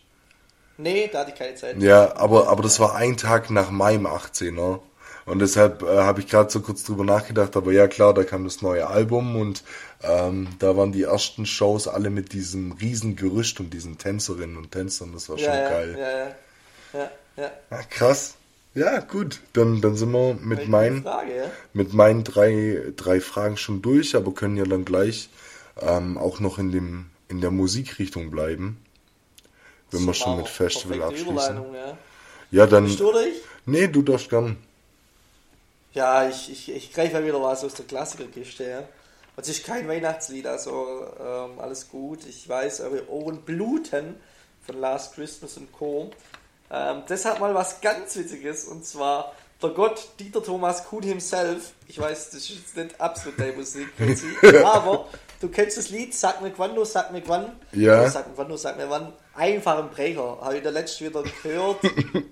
Nee, 0.82 1.08
da 1.12 1.20
hatte 1.20 1.30
ich 1.32 1.38
keine 1.38 1.54
Zeit. 1.54 1.80
Ja, 1.80 2.16
aber, 2.16 2.48
aber 2.48 2.62
das 2.62 2.80
war 2.80 2.96
ein 2.96 3.16
Tag 3.16 3.50
nach 3.50 3.70
meinem 3.70 4.06
18er. 4.06 4.80
Und 5.24 5.38
deshalb 5.38 5.82
äh, 5.82 5.98
habe 5.98 6.20
ich 6.20 6.26
gerade 6.26 6.50
so 6.50 6.60
kurz 6.60 6.82
drüber 6.82 7.04
nachgedacht, 7.04 7.56
aber 7.56 7.70
ja 7.70 7.86
klar, 7.86 8.12
da 8.12 8.24
kam 8.24 8.42
das 8.42 8.60
neue 8.60 8.88
Album 8.88 9.36
und 9.36 9.62
ähm, 10.02 10.48
da 10.58 10.76
waren 10.76 10.90
die 10.90 11.02
ersten 11.02 11.46
Shows 11.46 11.86
alle 11.86 12.10
mit 12.10 12.32
diesem 12.32 12.72
riesen 12.72 13.14
Gerücht 13.14 13.60
und 13.60 13.70
diesen 13.70 13.98
Tänzerinnen 13.98 14.56
und 14.56 14.72
Tänzern, 14.72 15.12
das 15.12 15.28
war 15.28 15.38
schon 15.38 15.46
ja, 15.46 15.70
geil. 15.70 15.96
Ja, 15.96 16.10
ja, 16.10 17.00
ja. 17.00 17.10
ja. 17.36 17.50
Ach, 17.70 17.88
krass. 17.88 18.34
Ja, 18.74 18.98
gut. 18.98 19.40
Dann, 19.52 19.80
dann 19.80 19.94
sind 19.94 20.10
wir 20.10 20.34
mit 20.34 20.66
meinen, 20.66 21.04
Frage, 21.04 21.50
mit 21.72 21.92
meinen 21.92 22.24
drei, 22.24 22.82
drei 22.96 23.20
Fragen 23.20 23.56
schon 23.56 23.80
durch, 23.80 24.16
aber 24.16 24.34
können 24.34 24.56
ja 24.56 24.64
dann 24.64 24.84
gleich 24.84 25.28
ähm, 25.80 26.18
auch 26.18 26.40
noch 26.40 26.58
in, 26.58 26.72
dem, 26.72 27.10
in 27.28 27.40
der 27.40 27.52
Musikrichtung 27.52 28.32
bleiben 28.32 28.78
wenn 29.92 30.04
wir 30.04 30.14
schon 30.14 30.36
mit 30.36 30.48
Festival 30.48 31.02
abschließen. 31.02 31.74
Ja. 31.74 31.98
ja, 32.50 32.66
dann. 32.66 32.84
Bist 32.84 33.00
du 33.00 33.12
durch? 33.12 33.34
Nee, 33.66 33.88
du 33.88 34.02
darfst 34.02 34.28
gern. 34.28 34.56
Ja, 35.94 36.28
ich, 36.28 36.50
ich, 36.50 36.70
ich 36.70 36.92
greife 36.92 37.14
mal 37.14 37.26
wieder 37.26 37.42
was 37.42 37.64
aus 37.64 37.74
der 37.74 37.84
Klassikerkiste, 37.84 38.68
ja. 38.68 38.82
Es 39.36 39.48
ist 39.48 39.64
kein 39.64 39.88
Weihnachtslied, 39.88 40.46
also 40.46 41.06
ähm, 41.18 41.58
alles 41.58 41.88
gut. 41.88 42.26
Ich 42.26 42.48
weiß, 42.48 42.80
eure 42.82 43.08
Ohren 43.08 43.42
bluten 43.42 44.16
von 44.64 44.78
Last 44.78 45.14
Christmas 45.14 45.56
und 45.56 45.72
Co. 45.72 46.10
Ähm, 46.70 47.02
deshalb 47.08 47.40
mal 47.40 47.54
was 47.54 47.80
ganz 47.80 48.16
Witziges 48.16 48.64
und 48.64 48.84
zwar 48.84 49.34
der 49.62 49.70
Gott 49.70 50.08
Dieter 50.18 50.42
Thomas 50.42 50.84
Kuhn 50.84 51.02
himself. 51.02 51.72
Ich 51.86 51.98
weiß, 51.98 52.30
das 52.30 52.40
ist 52.40 52.50
jetzt 52.50 52.76
nicht 52.76 53.00
absolut 53.00 53.38
deine 53.38 53.52
Musik, 53.56 53.88
aber 54.64 55.08
du 55.42 55.48
kennst 55.48 55.76
das 55.76 55.90
Lied 55.90 56.14
Sag 56.14 56.40
mir 56.40 56.50
quando, 56.50 56.84
sag 56.84 57.12
mir 57.12 57.22
wann. 57.26 57.52
Ja. 57.72 58.08
Sag 58.08 58.28
mir 58.28 58.34
quando, 58.34 58.56
sag 58.56 58.76
mir 58.76 58.88
wann. 58.88 59.12
Einfach 59.34 59.78
ein 59.78 59.90
Brecher. 59.90 60.38
Habe 60.40 60.56
ich 60.56 60.62
der 60.62 60.72
letzte 60.72 61.06
wieder 61.06 61.22
gehört. 61.22 61.84
ähm, 61.84 62.22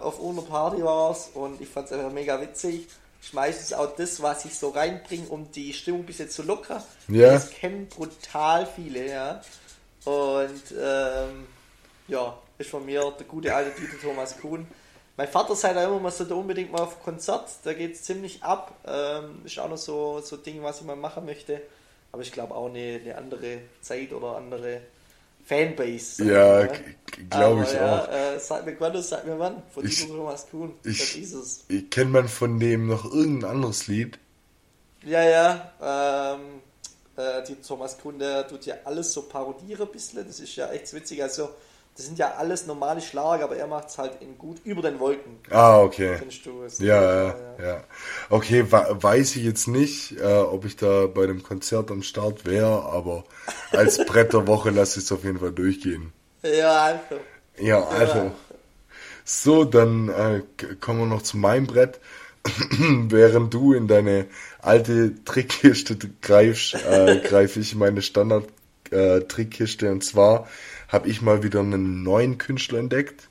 auf 0.00 0.22
einer 0.22 0.42
Party 0.42 0.82
war 0.82 1.12
es 1.12 1.30
und 1.34 1.60
ich 1.60 1.68
fand 1.68 1.86
es 1.86 1.92
einfach 1.92 2.12
mega 2.12 2.40
witzig. 2.40 2.88
Ich 3.22 3.32
meistens 3.32 3.72
auch 3.72 3.94
das, 3.94 4.20
was 4.20 4.44
ich 4.44 4.58
so 4.58 4.70
reinbringe, 4.70 5.28
um 5.28 5.50
die 5.52 5.72
Stimmung 5.72 6.00
ein 6.00 6.06
bisschen 6.06 6.28
zu 6.28 6.42
lockern. 6.42 6.82
Ja. 7.06 7.30
Das 7.32 7.50
kennen 7.50 7.86
brutal 7.88 8.66
viele, 8.66 9.08
ja. 9.08 9.40
Und 10.04 10.74
ähm, 10.76 11.46
ja, 12.08 12.36
ist 12.58 12.70
von 12.70 12.84
mir 12.84 13.12
der 13.16 13.26
gute 13.26 13.54
alte 13.54 13.80
Dieter 13.80 14.00
Thomas 14.02 14.36
Kuhn. 14.40 14.66
Mein 15.16 15.28
Vater 15.28 15.54
sagt 15.54 15.76
auch 15.76 15.84
immer, 15.84 16.00
man 16.00 16.10
sollte 16.10 16.34
unbedingt 16.34 16.72
mal 16.72 16.80
auf 16.80 17.00
Konzert, 17.02 17.48
da 17.62 17.74
geht 17.74 17.94
es 17.94 18.02
ziemlich 18.02 18.42
ab. 18.42 18.74
Ähm, 18.84 19.42
ist 19.44 19.58
auch 19.60 19.68
noch 19.68 19.76
so, 19.76 20.20
so 20.20 20.36
Ding, 20.36 20.62
was 20.62 20.80
ich 20.80 20.86
mal 20.86 20.96
machen 20.96 21.24
möchte. 21.24 21.62
Aber 22.12 22.22
ich 22.22 22.30
glaube 22.30 22.54
auch 22.54 22.68
eine, 22.68 23.00
eine 23.02 23.16
andere 23.16 23.58
Zeit 23.80 24.12
oder 24.12 24.36
andere 24.36 24.82
Fanbase. 25.44 26.24
Ja, 26.24 26.68
glaube 27.30 27.64
ich 27.64 27.72
ja, 27.72 28.00
auch. 28.00 28.08
Äh, 28.08 28.38
sag 28.38 28.64
mir 28.66 28.76
wann, 28.78 29.02
sag 29.02 29.26
mir 29.26 29.38
wann. 29.38 29.62
Von 29.72 29.84
ich, 29.84 29.96
diesem 29.96 30.16
Thomas 30.16 30.46
Kuhn. 30.48 30.74
Ich, 30.84 30.98
das 30.98 31.14
ist 31.16 31.32
es. 31.32 31.64
Ich 31.68 31.90
kennt 31.90 32.12
man 32.12 32.28
von 32.28 32.60
dem 32.60 32.86
noch 32.86 33.04
irgendein 33.04 33.50
anderes 33.50 33.88
Lied? 33.88 34.18
Ja, 35.04 35.22
ja. 35.24 36.36
Ähm, 36.36 36.60
äh, 37.16 37.42
die 37.44 37.56
Thomas 37.56 37.98
Kuhn, 37.98 38.18
der 38.18 38.46
tut 38.46 38.66
ja 38.66 38.76
alles 38.84 39.12
so 39.12 39.22
parodieren 39.22 39.86
ein 39.86 39.92
bisschen. 39.92 40.24
Das 40.26 40.38
ist 40.38 40.54
ja 40.54 40.70
echt 40.70 40.92
witzig. 40.92 41.22
Also, 41.22 41.48
das 41.96 42.06
sind 42.06 42.18
ja 42.18 42.34
alles 42.38 42.66
normale 42.66 43.02
Schlager, 43.02 43.44
aber 43.44 43.56
er 43.56 43.66
macht 43.66 43.90
es 43.90 43.98
halt 43.98 44.12
in 44.20 44.38
gut 44.38 44.58
über 44.64 44.80
den 44.80 44.98
Wolken. 44.98 45.36
Ah, 45.50 45.80
okay. 45.80 46.18
Du 46.42 46.62
es. 46.62 46.78
Ja, 46.78 47.02
ja, 47.02 47.26
ja, 47.58 47.64
ja. 47.66 47.84
Okay, 48.30 48.64
weiß 48.66 49.36
ich 49.36 49.44
jetzt 49.44 49.68
nicht, 49.68 50.18
äh, 50.18 50.38
ob 50.38 50.64
ich 50.64 50.76
da 50.76 51.06
bei 51.06 51.26
dem 51.26 51.42
Konzert 51.42 51.90
am 51.90 52.02
Start 52.02 52.46
wäre, 52.46 52.84
aber 52.86 53.24
als 53.72 53.98
Bretterwoche 54.06 54.70
lasse 54.70 55.00
ich 55.00 55.04
es 55.04 55.12
auf 55.12 55.24
jeden 55.24 55.38
Fall 55.38 55.52
durchgehen. 55.52 56.12
Ja, 56.42 56.82
also. 56.82 57.20
Ja, 57.58 57.84
also. 57.86 58.18
Ja. 58.18 58.32
So, 59.24 59.64
dann 59.64 60.08
äh, 60.08 60.42
kommen 60.80 61.00
wir 61.00 61.06
noch 61.06 61.22
zu 61.22 61.36
meinem 61.36 61.66
Brett. 61.66 62.00
Während 62.78 63.54
du 63.54 63.72
in 63.72 63.86
deine 63.86 64.26
alte 64.60 65.24
Trickkiste 65.24 65.96
greifst, 66.20 66.74
äh, 66.74 67.20
greife 67.22 67.60
ich 67.60 67.74
meine 67.74 68.02
Standard-Trickkiste. 68.02 69.86
Äh, 69.86 69.90
und 69.90 70.02
zwar 70.02 70.48
habe 70.92 71.08
ich 71.08 71.22
mal 71.22 71.42
wieder 71.42 71.60
einen 71.60 72.02
neuen 72.02 72.38
Künstler 72.38 72.78
entdeckt. 72.78 73.28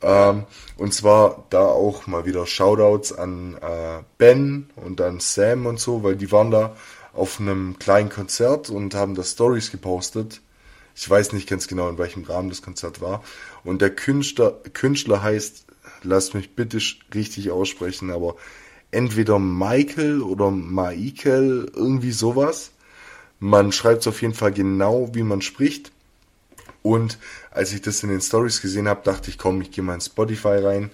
Ähm, 0.00 0.44
und 0.76 0.94
zwar 0.94 1.46
da 1.50 1.64
auch 1.64 2.06
mal 2.06 2.24
wieder 2.24 2.46
Shoutouts 2.46 3.12
an 3.12 3.56
äh, 3.60 4.02
Ben 4.18 4.70
und 4.76 5.00
an 5.00 5.20
Sam 5.20 5.66
und 5.66 5.80
so, 5.80 6.02
weil 6.02 6.16
die 6.16 6.32
waren 6.32 6.50
da 6.50 6.76
auf 7.12 7.40
einem 7.40 7.78
kleinen 7.78 8.08
Konzert 8.08 8.70
und 8.70 8.94
haben 8.94 9.14
da 9.14 9.22
Stories 9.22 9.70
gepostet. 9.70 10.40
Ich 10.94 11.08
weiß 11.08 11.32
nicht 11.32 11.48
ganz 11.48 11.68
genau, 11.68 11.88
in 11.88 11.98
welchem 11.98 12.24
Rahmen 12.24 12.48
das 12.48 12.62
Konzert 12.62 13.00
war. 13.00 13.22
Und 13.64 13.82
der 13.82 13.90
Künstler, 13.90 14.52
Künstler 14.72 15.22
heißt, 15.22 15.66
lass 16.02 16.34
mich 16.34 16.54
bitte 16.54 16.78
richtig 17.14 17.50
aussprechen, 17.50 18.10
aber 18.10 18.36
entweder 18.90 19.38
Michael 19.38 20.22
oder 20.22 20.50
Michael, 20.50 21.70
irgendwie 21.74 22.12
sowas. 22.12 22.72
Man 23.40 23.72
schreibt 23.72 24.02
es 24.02 24.06
auf 24.08 24.22
jeden 24.22 24.34
Fall 24.34 24.52
genau, 24.52 25.14
wie 25.14 25.22
man 25.22 25.42
spricht. 25.42 25.91
Und 26.82 27.18
als 27.50 27.72
ich 27.72 27.82
das 27.82 28.02
in 28.02 28.10
den 28.10 28.20
Stories 28.20 28.60
gesehen 28.60 28.88
habe, 28.88 29.02
dachte 29.04 29.30
ich, 29.30 29.38
komm, 29.38 29.60
ich 29.62 29.70
gehe 29.70 29.84
mal 29.84 29.94
in 29.94 30.00
Spotify 30.00 30.56
rein. 30.58 30.90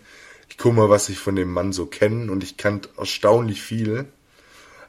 Ich 0.48 0.58
gucke 0.58 0.76
mal, 0.76 0.90
was 0.90 1.08
ich 1.08 1.18
von 1.18 1.36
dem 1.36 1.52
Mann 1.52 1.72
so 1.72 1.86
kenne. 1.86 2.30
Und 2.30 2.42
ich 2.42 2.56
kannte 2.56 2.90
erstaunlich 2.96 3.62
viel. 3.62 4.06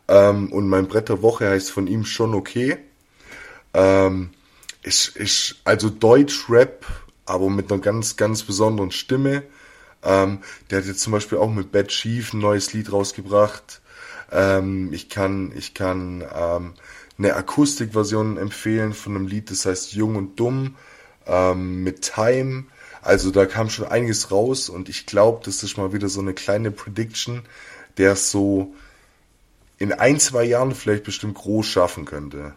Ähm, 0.08 0.52
und 0.52 0.68
mein 0.68 0.88
Brett 0.88 1.10
der 1.10 1.22
Woche 1.22 1.50
heißt 1.50 1.72
von 1.72 1.88
ihm 1.88 2.04
schon 2.06 2.34
okay. 2.34 2.78
Ähm, 3.74 4.32
ist, 4.82 5.16
ist 5.16 5.56
also 5.64 5.90
Deutsch-Rap, 5.90 6.86
aber 7.26 7.50
mit 7.50 7.72
einer 7.72 7.82
ganz, 7.82 8.18
ganz 8.18 8.44
besonderen 8.44 8.92
Stimme. 8.92 9.44
Ähm, 10.04 10.40
der 10.70 10.80
hat 10.80 10.86
jetzt 10.86 11.02
zum 11.02 11.14
Beispiel 11.14 11.38
auch 11.38 11.52
mit 11.52 11.72
Bad 11.72 11.90
Chief 11.90 12.34
ein 12.34 12.40
neues 12.40 12.74
Lied 12.74 12.92
rausgebracht. 12.92 13.82
Ähm, 14.32 14.92
ich 14.94 15.10
kann, 15.10 15.52
ich 15.56 15.74
kann 15.74 16.24
ähm, 16.34 16.74
eine 17.20 17.36
Akustikversion 17.36 18.38
empfehlen 18.38 18.94
von 18.94 19.16
einem 19.16 19.28
Lied, 19.28 19.52
das 19.52 19.66
heißt 19.66 19.94
Jung 19.94 20.16
und 20.16 20.40
Dumm 20.40 20.78
ähm, 21.28 21.84
mit 21.84 22.02
Time. 22.02 22.66
Also 23.02 23.30
da 23.32 23.46
kam 23.46 23.70
schon 23.70 23.88
einiges 23.88 24.32
raus 24.32 24.70
und 24.70 24.90
ich 24.90 25.06
glaube, 25.06 25.42
das 25.46 25.62
ist 25.62 25.78
mal 25.78 25.94
wieder 25.94 26.10
so 26.10 26.22
eine 26.22 26.34
kleine 26.34 26.72
Prediction, 26.72 27.44
der 27.98 28.14
es 28.14 28.32
so 28.32 28.74
in 29.78 29.94
ein, 29.94 30.20
zwei 30.20 30.44
Jahren 30.44 30.74
vielleicht 30.74 31.04
bestimmt 31.04 31.36
groß 31.36 31.66
schaffen 31.66 32.06
könnte. 32.06 32.54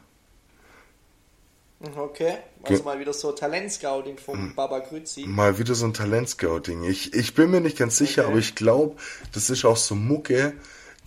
Okay, 1.97 2.39
also 2.63 2.85
mal 2.85 3.01
wieder 3.01 3.13
so 3.13 3.33
Talentscouting 3.33 4.17
vom 4.17 4.39
hm. 4.39 4.55
Baba 4.55 4.79
Grüzi. 4.79 5.25
Mal 5.27 5.59
wieder 5.59 5.75
so 5.75 5.85
ein 5.85 5.95
Talentscouting. 5.95 6.85
Ich, 6.85 7.13
ich 7.15 7.35
bin 7.35 7.51
mir 7.51 7.61
nicht 7.61 7.77
ganz 7.77 7.99
sicher, 7.99 8.23
okay. 8.23 8.31
aber 8.31 8.39
ich 8.39 8.55
glaube, 8.55 8.97
das 9.33 9.51
ist 9.51 9.65
auch 9.65 9.77
so 9.77 9.97
Mucke, 9.97 10.55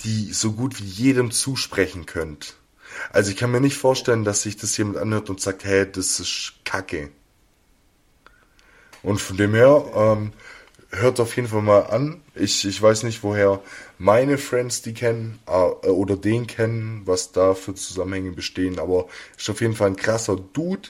die 0.04 0.34
so 0.34 0.52
gut 0.52 0.82
wie 0.82 0.86
jedem 0.86 1.32
zusprechen 1.32 2.06
könnt. 2.06 2.56
Also 3.12 3.32
ich 3.32 3.38
kann 3.38 3.52
mir 3.52 3.62
nicht 3.62 3.78
vorstellen, 3.78 4.24
dass 4.24 4.44
sich 4.44 4.58
das 4.58 4.78
jemand 4.78 4.98
anhört 4.98 5.30
und 5.30 5.42
sagt, 5.42 5.64
hey, 5.64 5.90
das 5.90 6.20
ist 6.20 6.54
Kacke. 6.64 7.10
Und 9.04 9.20
von 9.22 9.38
dem 9.38 9.54
her, 9.54 9.86
ähm, 9.96 10.34
hört 11.00 11.20
auf 11.20 11.36
jeden 11.36 11.48
Fall 11.48 11.62
mal 11.62 11.82
an. 11.82 12.22
Ich, 12.34 12.66
ich 12.66 12.82
weiß 12.82 13.04
nicht, 13.04 13.24
woher 13.24 13.62
meine 13.98 14.38
Friends 14.38 14.82
die 14.82 14.94
kennen 14.94 15.40
äh, 15.48 15.88
oder 15.88 16.18
den 16.18 16.48
kennen, 16.48 17.02
was 17.06 17.32
da 17.32 17.54
für 17.54 17.76
Zusammenhänge 17.76 18.32
bestehen, 18.32 18.80
aber 18.80 19.08
ist 19.38 19.50
auf 19.50 19.62
jeden 19.62 19.76
Fall 19.76 19.88
ein 19.88 19.96
krasser 19.96 20.36
Dude. 20.36 20.90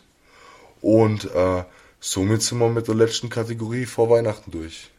Und 0.81 1.25
äh, 1.33 1.63
somit 1.99 2.41
sind 2.41 2.59
wir 2.59 2.69
mit 2.69 2.87
der 2.87 2.95
letzten 2.95 3.29
Kategorie 3.29 3.85
vor 3.85 4.09
Weihnachten 4.09 4.51
durch. 4.51 4.91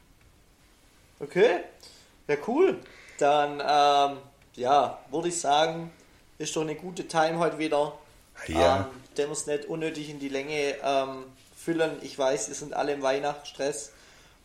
Okay, 1.20 1.61
ja 2.28 2.36
cool. 2.46 2.78
Dann, 3.18 3.61
ähm, 3.61 4.18
ja, 4.54 4.98
würde 5.11 5.28
ich 5.28 5.40
sagen, 5.40 5.90
ist 6.39 6.55
doch 6.57 6.62
eine 6.62 6.74
gute 6.74 7.07
Time 7.09 7.39
heute 7.39 7.59
wieder. 7.59 7.93
Ja. 8.49 8.76
Ähm, 8.78 8.84
der 9.16 9.28
muss 9.28 9.47
nicht 9.47 9.66
unnötig 9.66 10.11
in 10.11 10.18
die 10.18 10.28
Länge 10.28 10.76
ähm, 10.82 11.24
füllen. 11.57 11.97
Ich 12.03 12.18
weiß, 12.18 12.49
wir 12.49 12.55
sind 12.55 12.74
alle 12.74 12.93
im 12.93 13.03
Weihnachtsstress. 13.03 13.93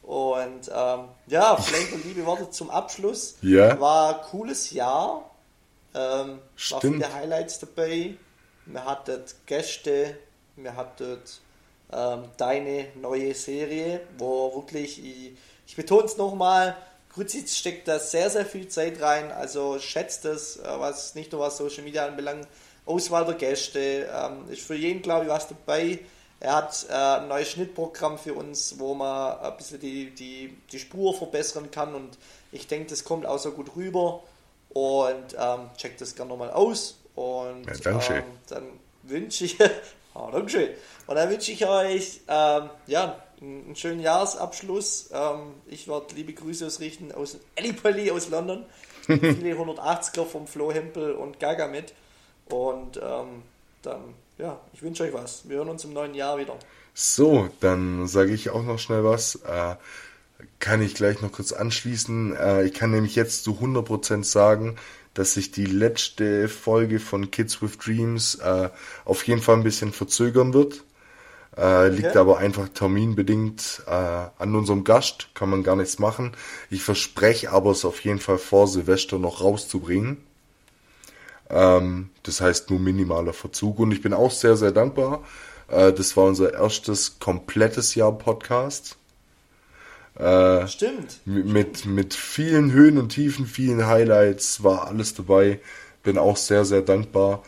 Und 0.01 0.71
ähm, 0.73 1.05
ja, 1.27 1.55
vielleicht 1.61 1.95
noch 1.95 2.03
liebe 2.03 2.25
Worte 2.25 2.49
zum 2.49 2.69
Abschluss. 2.69 3.35
Ja. 3.41 3.79
War 3.79 4.15
ein 4.15 4.21
cooles 4.29 4.71
Jahr. 4.71 5.29
Ähm, 5.93 6.39
Stimmt. 6.55 6.83
War 6.83 6.91
viele 6.91 7.13
Highlights 7.13 7.59
dabei. 7.59 8.15
Wir 8.65 8.85
hatten 8.85 9.21
Gäste, 9.45 10.17
wir 10.55 10.75
hatten 10.75 11.17
ähm, 11.91 12.23
deine 12.37 12.87
neue 12.95 13.33
Serie, 13.33 14.01
wo 14.17 14.55
wirklich, 14.55 15.03
ich, 15.03 15.31
ich 15.67 15.75
betone 15.75 16.05
es 16.05 16.15
nochmal, 16.15 16.77
Grützi 17.13 17.45
steckt 17.47 17.87
da 17.87 17.99
sehr, 17.99 18.29
sehr 18.29 18.45
viel 18.45 18.67
Zeit 18.67 19.01
rein. 19.01 19.31
Also 19.31 19.79
schätzt 19.79 20.25
es, 20.25 20.57
äh, 20.57 20.63
was 20.63 21.15
nicht 21.15 21.31
nur 21.31 21.41
was 21.41 21.57
Social 21.57 21.83
Media 21.83 22.05
anbelangt, 22.05 22.47
Auswahl 22.85 23.25
der 23.25 23.35
Gäste, 23.35 24.09
ähm, 24.11 24.49
ist 24.49 24.61
für 24.61 24.75
jeden, 24.75 25.01
glaube 25.01 25.25
ich, 25.25 25.31
was 25.31 25.47
dabei. 25.47 25.99
Er 26.39 26.55
hat 26.55 26.87
äh, 26.89 26.93
ein 26.93 27.27
neues 27.27 27.49
Schnittprogramm 27.51 28.17
für 28.17 28.33
uns, 28.33 28.79
wo 28.79 28.95
man 28.95 29.39
ein 29.39 29.57
bisschen 29.57 29.79
die, 29.79 30.09
die, 30.09 30.57
die 30.71 30.79
Spur 30.79 31.13
verbessern 31.13 31.69
kann 31.69 31.93
und 31.93 32.17
ich 32.51 32.67
denke, 32.67 32.89
das 32.89 33.03
kommt 33.03 33.27
auch 33.27 33.37
so 33.37 33.51
gut 33.51 33.75
rüber 33.75 34.23
und 34.69 35.35
ähm, 35.37 35.69
checkt 35.77 36.01
das 36.01 36.15
gerne 36.15 36.29
nochmal 36.29 36.49
aus 36.49 36.97
und 37.13 37.67
ja, 37.67 38.15
ähm, 38.15 38.23
dann 38.47 38.63
wünsche 39.03 39.45
ich, 39.45 39.57
oh, 40.13 40.29
Dankeschön. 40.31 40.69
und 41.07 41.15
dann 41.15 41.29
wünsche 41.29 41.51
ich 41.51 41.65
euch 41.65 42.21
ähm, 42.27 42.69
ja, 42.87 43.21
einen 43.41 43.75
schönen 43.75 44.01
Jahresabschluss. 44.01 45.09
Ähm, 45.13 45.53
ich 45.67 45.87
werde 45.87 46.15
liebe 46.15 46.33
Grüße 46.33 46.65
ausrichten 46.65 47.11
aus 47.11 47.37
Ellipelli 47.55 48.11
aus 48.11 48.29
London. 48.29 48.65
Viele 49.05 49.55
180er 49.55 50.25
vom 50.25 50.47
Flo 50.47 50.71
Hempel 50.71 51.13
und 51.13 51.39
Gaga 51.39 51.67
mit 51.67 51.93
und 52.49 52.97
ähm, 52.97 53.43
dann 53.81 54.13
ja, 54.37 54.59
ich 54.73 54.81
wünsche 54.81 55.03
euch 55.03 55.13
was. 55.13 55.47
Wir 55.47 55.57
hören 55.57 55.69
uns 55.69 55.83
im 55.85 55.93
neuen 55.93 56.15
Jahr 56.15 56.37
wieder. 56.37 56.57
So, 56.93 57.49
dann 57.59 58.07
sage 58.07 58.33
ich 58.33 58.49
auch 58.49 58.63
noch 58.63 58.79
schnell 58.79 59.03
was. 59.03 59.35
Äh, 59.35 59.75
kann 60.59 60.81
ich 60.81 60.95
gleich 60.95 61.21
noch 61.21 61.31
kurz 61.31 61.51
anschließen. 61.51 62.35
Äh, 62.35 62.63
ich 62.63 62.73
kann 62.73 62.91
nämlich 62.91 63.15
jetzt 63.15 63.43
zu 63.43 63.59
100% 63.61 64.23
sagen, 64.23 64.77
dass 65.13 65.33
sich 65.33 65.51
die 65.51 65.65
letzte 65.65 66.47
Folge 66.47 66.99
von 66.99 67.31
Kids 67.31 67.61
with 67.61 67.77
Dreams 67.77 68.35
äh, 68.35 68.69
auf 69.05 69.27
jeden 69.27 69.41
Fall 69.41 69.55
ein 69.55 69.63
bisschen 69.63 69.91
verzögern 69.91 70.53
wird. 70.53 70.83
Äh, 71.57 71.89
liegt 71.89 72.09
okay. 72.09 72.17
aber 72.17 72.37
einfach 72.37 72.69
terminbedingt 72.69 73.83
äh, 73.85 73.91
an 73.91 74.55
unserem 74.55 74.85
Gast, 74.85 75.27
kann 75.33 75.49
man 75.49 75.63
gar 75.63 75.75
nichts 75.75 75.99
machen. 75.99 76.31
Ich 76.69 76.81
verspreche 76.81 77.51
aber 77.51 77.71
es 77.71 77.83
auf 77.83 77.99
jeden 78.01 78.19
Fall 78.19 78.37
vor 78.37 78.67
Silvester 78.67 79.19
noch 79.19 79.41
rauszubringen. 79.41 80.17
Ähm, 81.49 82.09
das 82.23 82.39
heißt 82.39 82.69
nur 82.69 82.79
minimaler 82.79 83.33
Verzug 83.33 83.79
und 83.79 83.91
ich 83.91 84.01
bin 84.01 84.13
auch 84.13 84.31
sehr, 84.31 84.55
sehr 84.55 84.71
dankbar. 84.71 85.25
Äh, 85.67 85.91
das 85.91 86.15
war 86.15 86.23
unser 86.25 86.53
erstes 86.53 87.19
komplettes 87.19 87.95
Jahr 87.95 88.17
Podcast. 88.17 88.95
Äh, 90.15 90.67
Stimmt. 90.67 91.19
Mit, 91.25 91.85
mit 91.85 92.13
vielen 92.13 92.71
Höhen 92.71 92.97
und 92.97 93.09
Tiefen, 93.09 93.45
vielen 93.45 93.85
Highlights, 93.87 94.63
war 94.63 94.87
alles 94.87 95.13
dabei. 95.13 95.59
Bin 96.03 96.17
auch 96.17 96.37
sehr, 96.37 96.65
sehr 96.65 96.81
dankbar. 96.81 97.43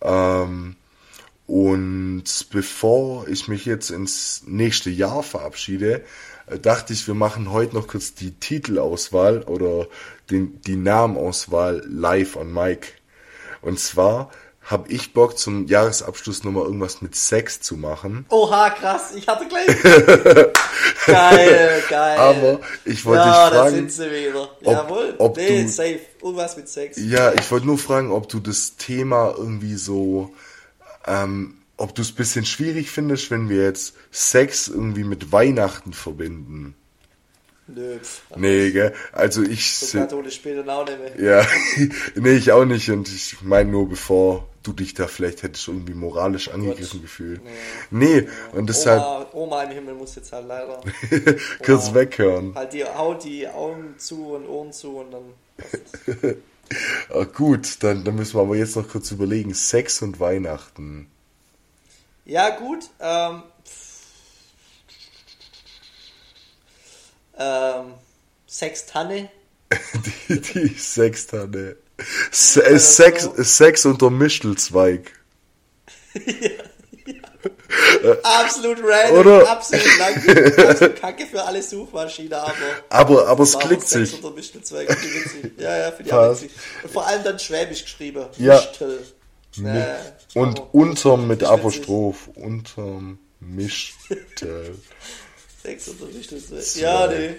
Ähm, 0.00 0.76
und 1.46 2.24
bevor 2.50 3.28
ich 3.28 3.46
mich 3.48 3.66
jetzt 3.66 3.90
ins 3.90 4.42
nächste 4.46 4.90
Jahr 4.90 5.22
verabschiede, 5.22 6.04
äh, 6.46 6.58
dachte 6.58 6.92
ich, 6.92 7.06
wir 7.06 7.14
machen 7.14 7.52
heute 7.52 7.76
noch 7.76 7.86
kurz 7.86 8.14
die 8.14 8.32
Titelauswahl 8.32 9.42
oder 9.42 9.86
den, 10.30 10.60
die 10.62 10.76
Namenauswahl 10.76 11.84
live 11.86 12.36
on 12.36 12.52
Mike. 12.52 12.88
Und 13.62 13.78
zwar 13.78 14.30
habe 14.66 14.90
ich 14.92 15.12
Bock 15.12 15.38
zum 15.38 15.66
Jahresabschluss 15.66 16.42
nochmal 16.42 16.64
irgendwas 16.64 17.00
mit 17.00 17.14
Sex 17.14 17.60
zu 17.60 17.76
machen. 17.76 18.26
Oha, 18.30 18.70
krass, 18.70 19.12
ich 19.14 19.26
hatte 19.28 19.46
gleich. 19.46 19.66
geil, 21.06 21.82
geil. 21.88 22.18
Aber 22.18 22.60
ich 22.84 23.04
wollte 23.04 23.22
ja, 23.22 23.44
dich 23.44 23.52
da 23.52 23.60
fragen, 23.62 23.74
sind 23.76 23.92
sie 23.92 24.10
wieder. 24.10 24.48
Jawohl. 24.62 25.14
ob 25.18 25.36
nee, 25.36 25.62
du- 25.62 25.68
safe. 25.68 26.00
Irgendwas 26.20 26.56
mit 26.56 26.68
Sex. 26.68 26.96
ja, 26.98 27.32
ich 27.32 27.48
wollte 27.52 27.66
nur 27.66 27.78
fragen, 27.78 28.10
ob 28.10 28.28
du 28.28 28.40
das 28.40 28.76
Thema 28.76 29.32
irgendwie 29.36 29.76
so, 29.76 30.34
ähm, 31.06 31.58
ob 31.76 31.94
du 31.94 32.02
es 32.02 32.10
ein 32.10 32.16
bisschen 32.16 32.44
schwierig 32.44 32.90
findest, 32.90 33.30
wenn 33.30 33.48
wir 33.48 33.62
jetzt 33.62 33.94
Sex 34.10 34.66
irgendwie 34.66 35.04
mit 35.04 35.30
Weihnachten 35.30 35.92
verbinden. 35.92 36.74
Nö. 37.68 37.98
pff, 38.00 38.22
Nee, 38.36 38.70
gell? 38.70 38.92
Also 39.12 39.42
ich 39.42 39.76
So 39.76 39.98
katholisch 39.98 40.40
auch 40.40 40.86
nicht 40.86 41.18
mehr. 41.18 41.40
Ja, 41.40 41.46
nee, 42.16 42.32
ich 42.32 42.50
auch 42.52 42.64
nicht. 42.64 42.90
Und 42.90 43.08
ich 43.08 43.36
meine 43.42 43.70
nur, 43.70 43.88
bevor 43.88 44.48
du 44.66 44.72
dich 44.72 44.94
da 44.94 45.06
vielleicht 45.06 45.42
hättest 45.42 45.68
irgendwie 45.68 45.94
moralisch 45.94 46.48
angegriffen 46.48 47.02
gefühlt. 47.02 47.40
Nee, 47.90 48.28
und 48.52 48.68
deshalb 48.68 49.02
Oma, 49.02 49.26
Oma 49.32 49.62
im 49.64 49.70
Himmel 49.70 49.94
muss 49.94 50.14
jetzt 50.16 50.32
halt 50.32 50.46
leider 50.46 50.80
kurz 51.64 51.94
weghören. 51.94 52.54
halt 52.54 52.72
die 52.72 52.84
haut 52.84 53.24
die 53.24 53.48
Augen 53.48 53.94
zu 53.98 54.34
und 54.34 54.46
Ohren 54.46 54.72
zu 54.72 54.98
und 54.98 55.10
dann. 55.12 56.36
Ah, 57.10 57.22
gut, 57.22 57.84
dann, 57.84 58.04
dann 58.04 58.16
müssen 58.16 58.34
wir 58.34 58.42
aber 58.42 58.56
jetzt 58.56 58.74
noch 58.74 58.88
kurz 58.88 59.12
überlegen. 59.12 59.54
Sex 59.54 60.02
und 60.02 60.18
Weihnachten. 60.18 61.08
Ja, 62.24 62.50
gut. 62.50 62.90
Ähm, 62.98 63.42
ähm, 67.38 67.94
Sextanne. 68.48 69.30
Die, 70.28 70.40
die 70.40 70.68
Sextanne. 70.68 71.76
Se 72.30 72.62
äh, 72.64 72.78
Sex, 72.78 73.24
so. 73.24 73.34
Sex 73.42 73.86
unter 73.86 74.10
Mischelzweig. 74.10 75.12
Absolut 78.22 78.78
random, 78.82 79.18
Oder? 79.18 79.48
absolut 79.50 79.98
lang, 79.98 80.68
absolut 80.68 80.96
kacke 81.00 81.26
für 81.26 81.42
alle 81.42 81.62
Suchmaschinen, 81.62 82.32
aber. 82.32 82.52
Aber, 82.88 83.28
aber 83.28 83.42
es 83.44 83.58
klickt 83.58 83.86
Sex 83.86 84.10
sich. 84.10 84.14
unter 84.22 84.34
Mischtelzweig, 84.34 84.90
finde 84.92 85.06
ich 85.18 85.24
witzig. 85.24 85.52
Ja, 85.58 85.76
ja, 85.76 85.92
finde 85.92 86.10
ich 86.10 86.12
auch 86.12 86.32
witzig. 86.32 86.50
Und 86.82 86.92
vor 86.92 87.06
allem 87.06 87.24
dann 87.24 87.38
schwäbisch 87.38 87.82
geschrieben. 87.84 88.26
Ja. 88.38 88.54
Mischtel. 88.56 89.06
Äh, 89.64 90.38
Und 90.38 90.58
aber- 90.60 90.74
unterm 90.74 91.26
mit. 91.28 91.44
Apostroph. 91.44 92.28
Unterm 92.34 93.18
Mischtel. 93.40 94.76
Sex 95.62 95.88
unter 95.88 96.06
Mischtelzweig. 96.06 96.76
Ja, 96.76 97.06
nee. 97.08 97.36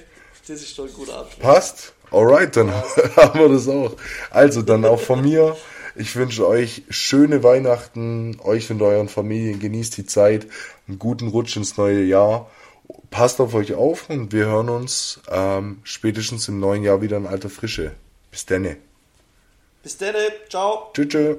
Das 0.48 0.62
ist 0.62 0.76
schon 0.76 0.92
guter 0.94 1.18
Abschluss. 1.18 1.42
Passt? 1.44 1.94
Alright, 2.12 2.56
dann 2.56 2.72
haben 3.16 3.40
wir 3.40 3.50
das 3.50 3.68
auch. 3.68 3.96
Also 4.30 4.62
dann 4.62 4.86
auch 4.86 5.00
von 5.00 5.22
mir. 5.22 5.56
Ich 5.96 6.16
wünsche 6.16 6.48
euch 6.48 6.84
schöne 6.90 7.44
Weihnachten, 7.44 8.38
euch 8.44 8.70
und 8.70 8.82
euren 8.82 9.10
Familien. 9.10 9.60
Genießt 9.60 9.98
die 9.98 10.06
Zeit, 10.06 10.48
einen 10.88 11.00
guten 11.00 11.28
Rutsch 11.30 11.58
ins 11.58 11.78
neue 11.78 12.04
Jahr. 12.04 12.50
Passt 13.10 13.42
auf 13.42 13.54
euch 13.54 13.74
auf 13.74 14.10
und 14.10 14.32
wir 14.32 14.46
hören 14.46 14.70
uns 14.70 15.20
ähm, 15.30 15.80
spätestens 15.84 16.48
im 16.48 16.60
neuen 16.60 16.84
Jahr 16.84 17.02
wieder 17.02 17.18
in 17.18 17.26
alter 17.26 17.50
Frische. 17.50 17.94
Bis 18.32 18.46
denne. 18.46 18.78
Bis 19.82 19.98
dann, 19.98 20.16
ciao. 20.50 20.92
Tschüss. 20.94 21.38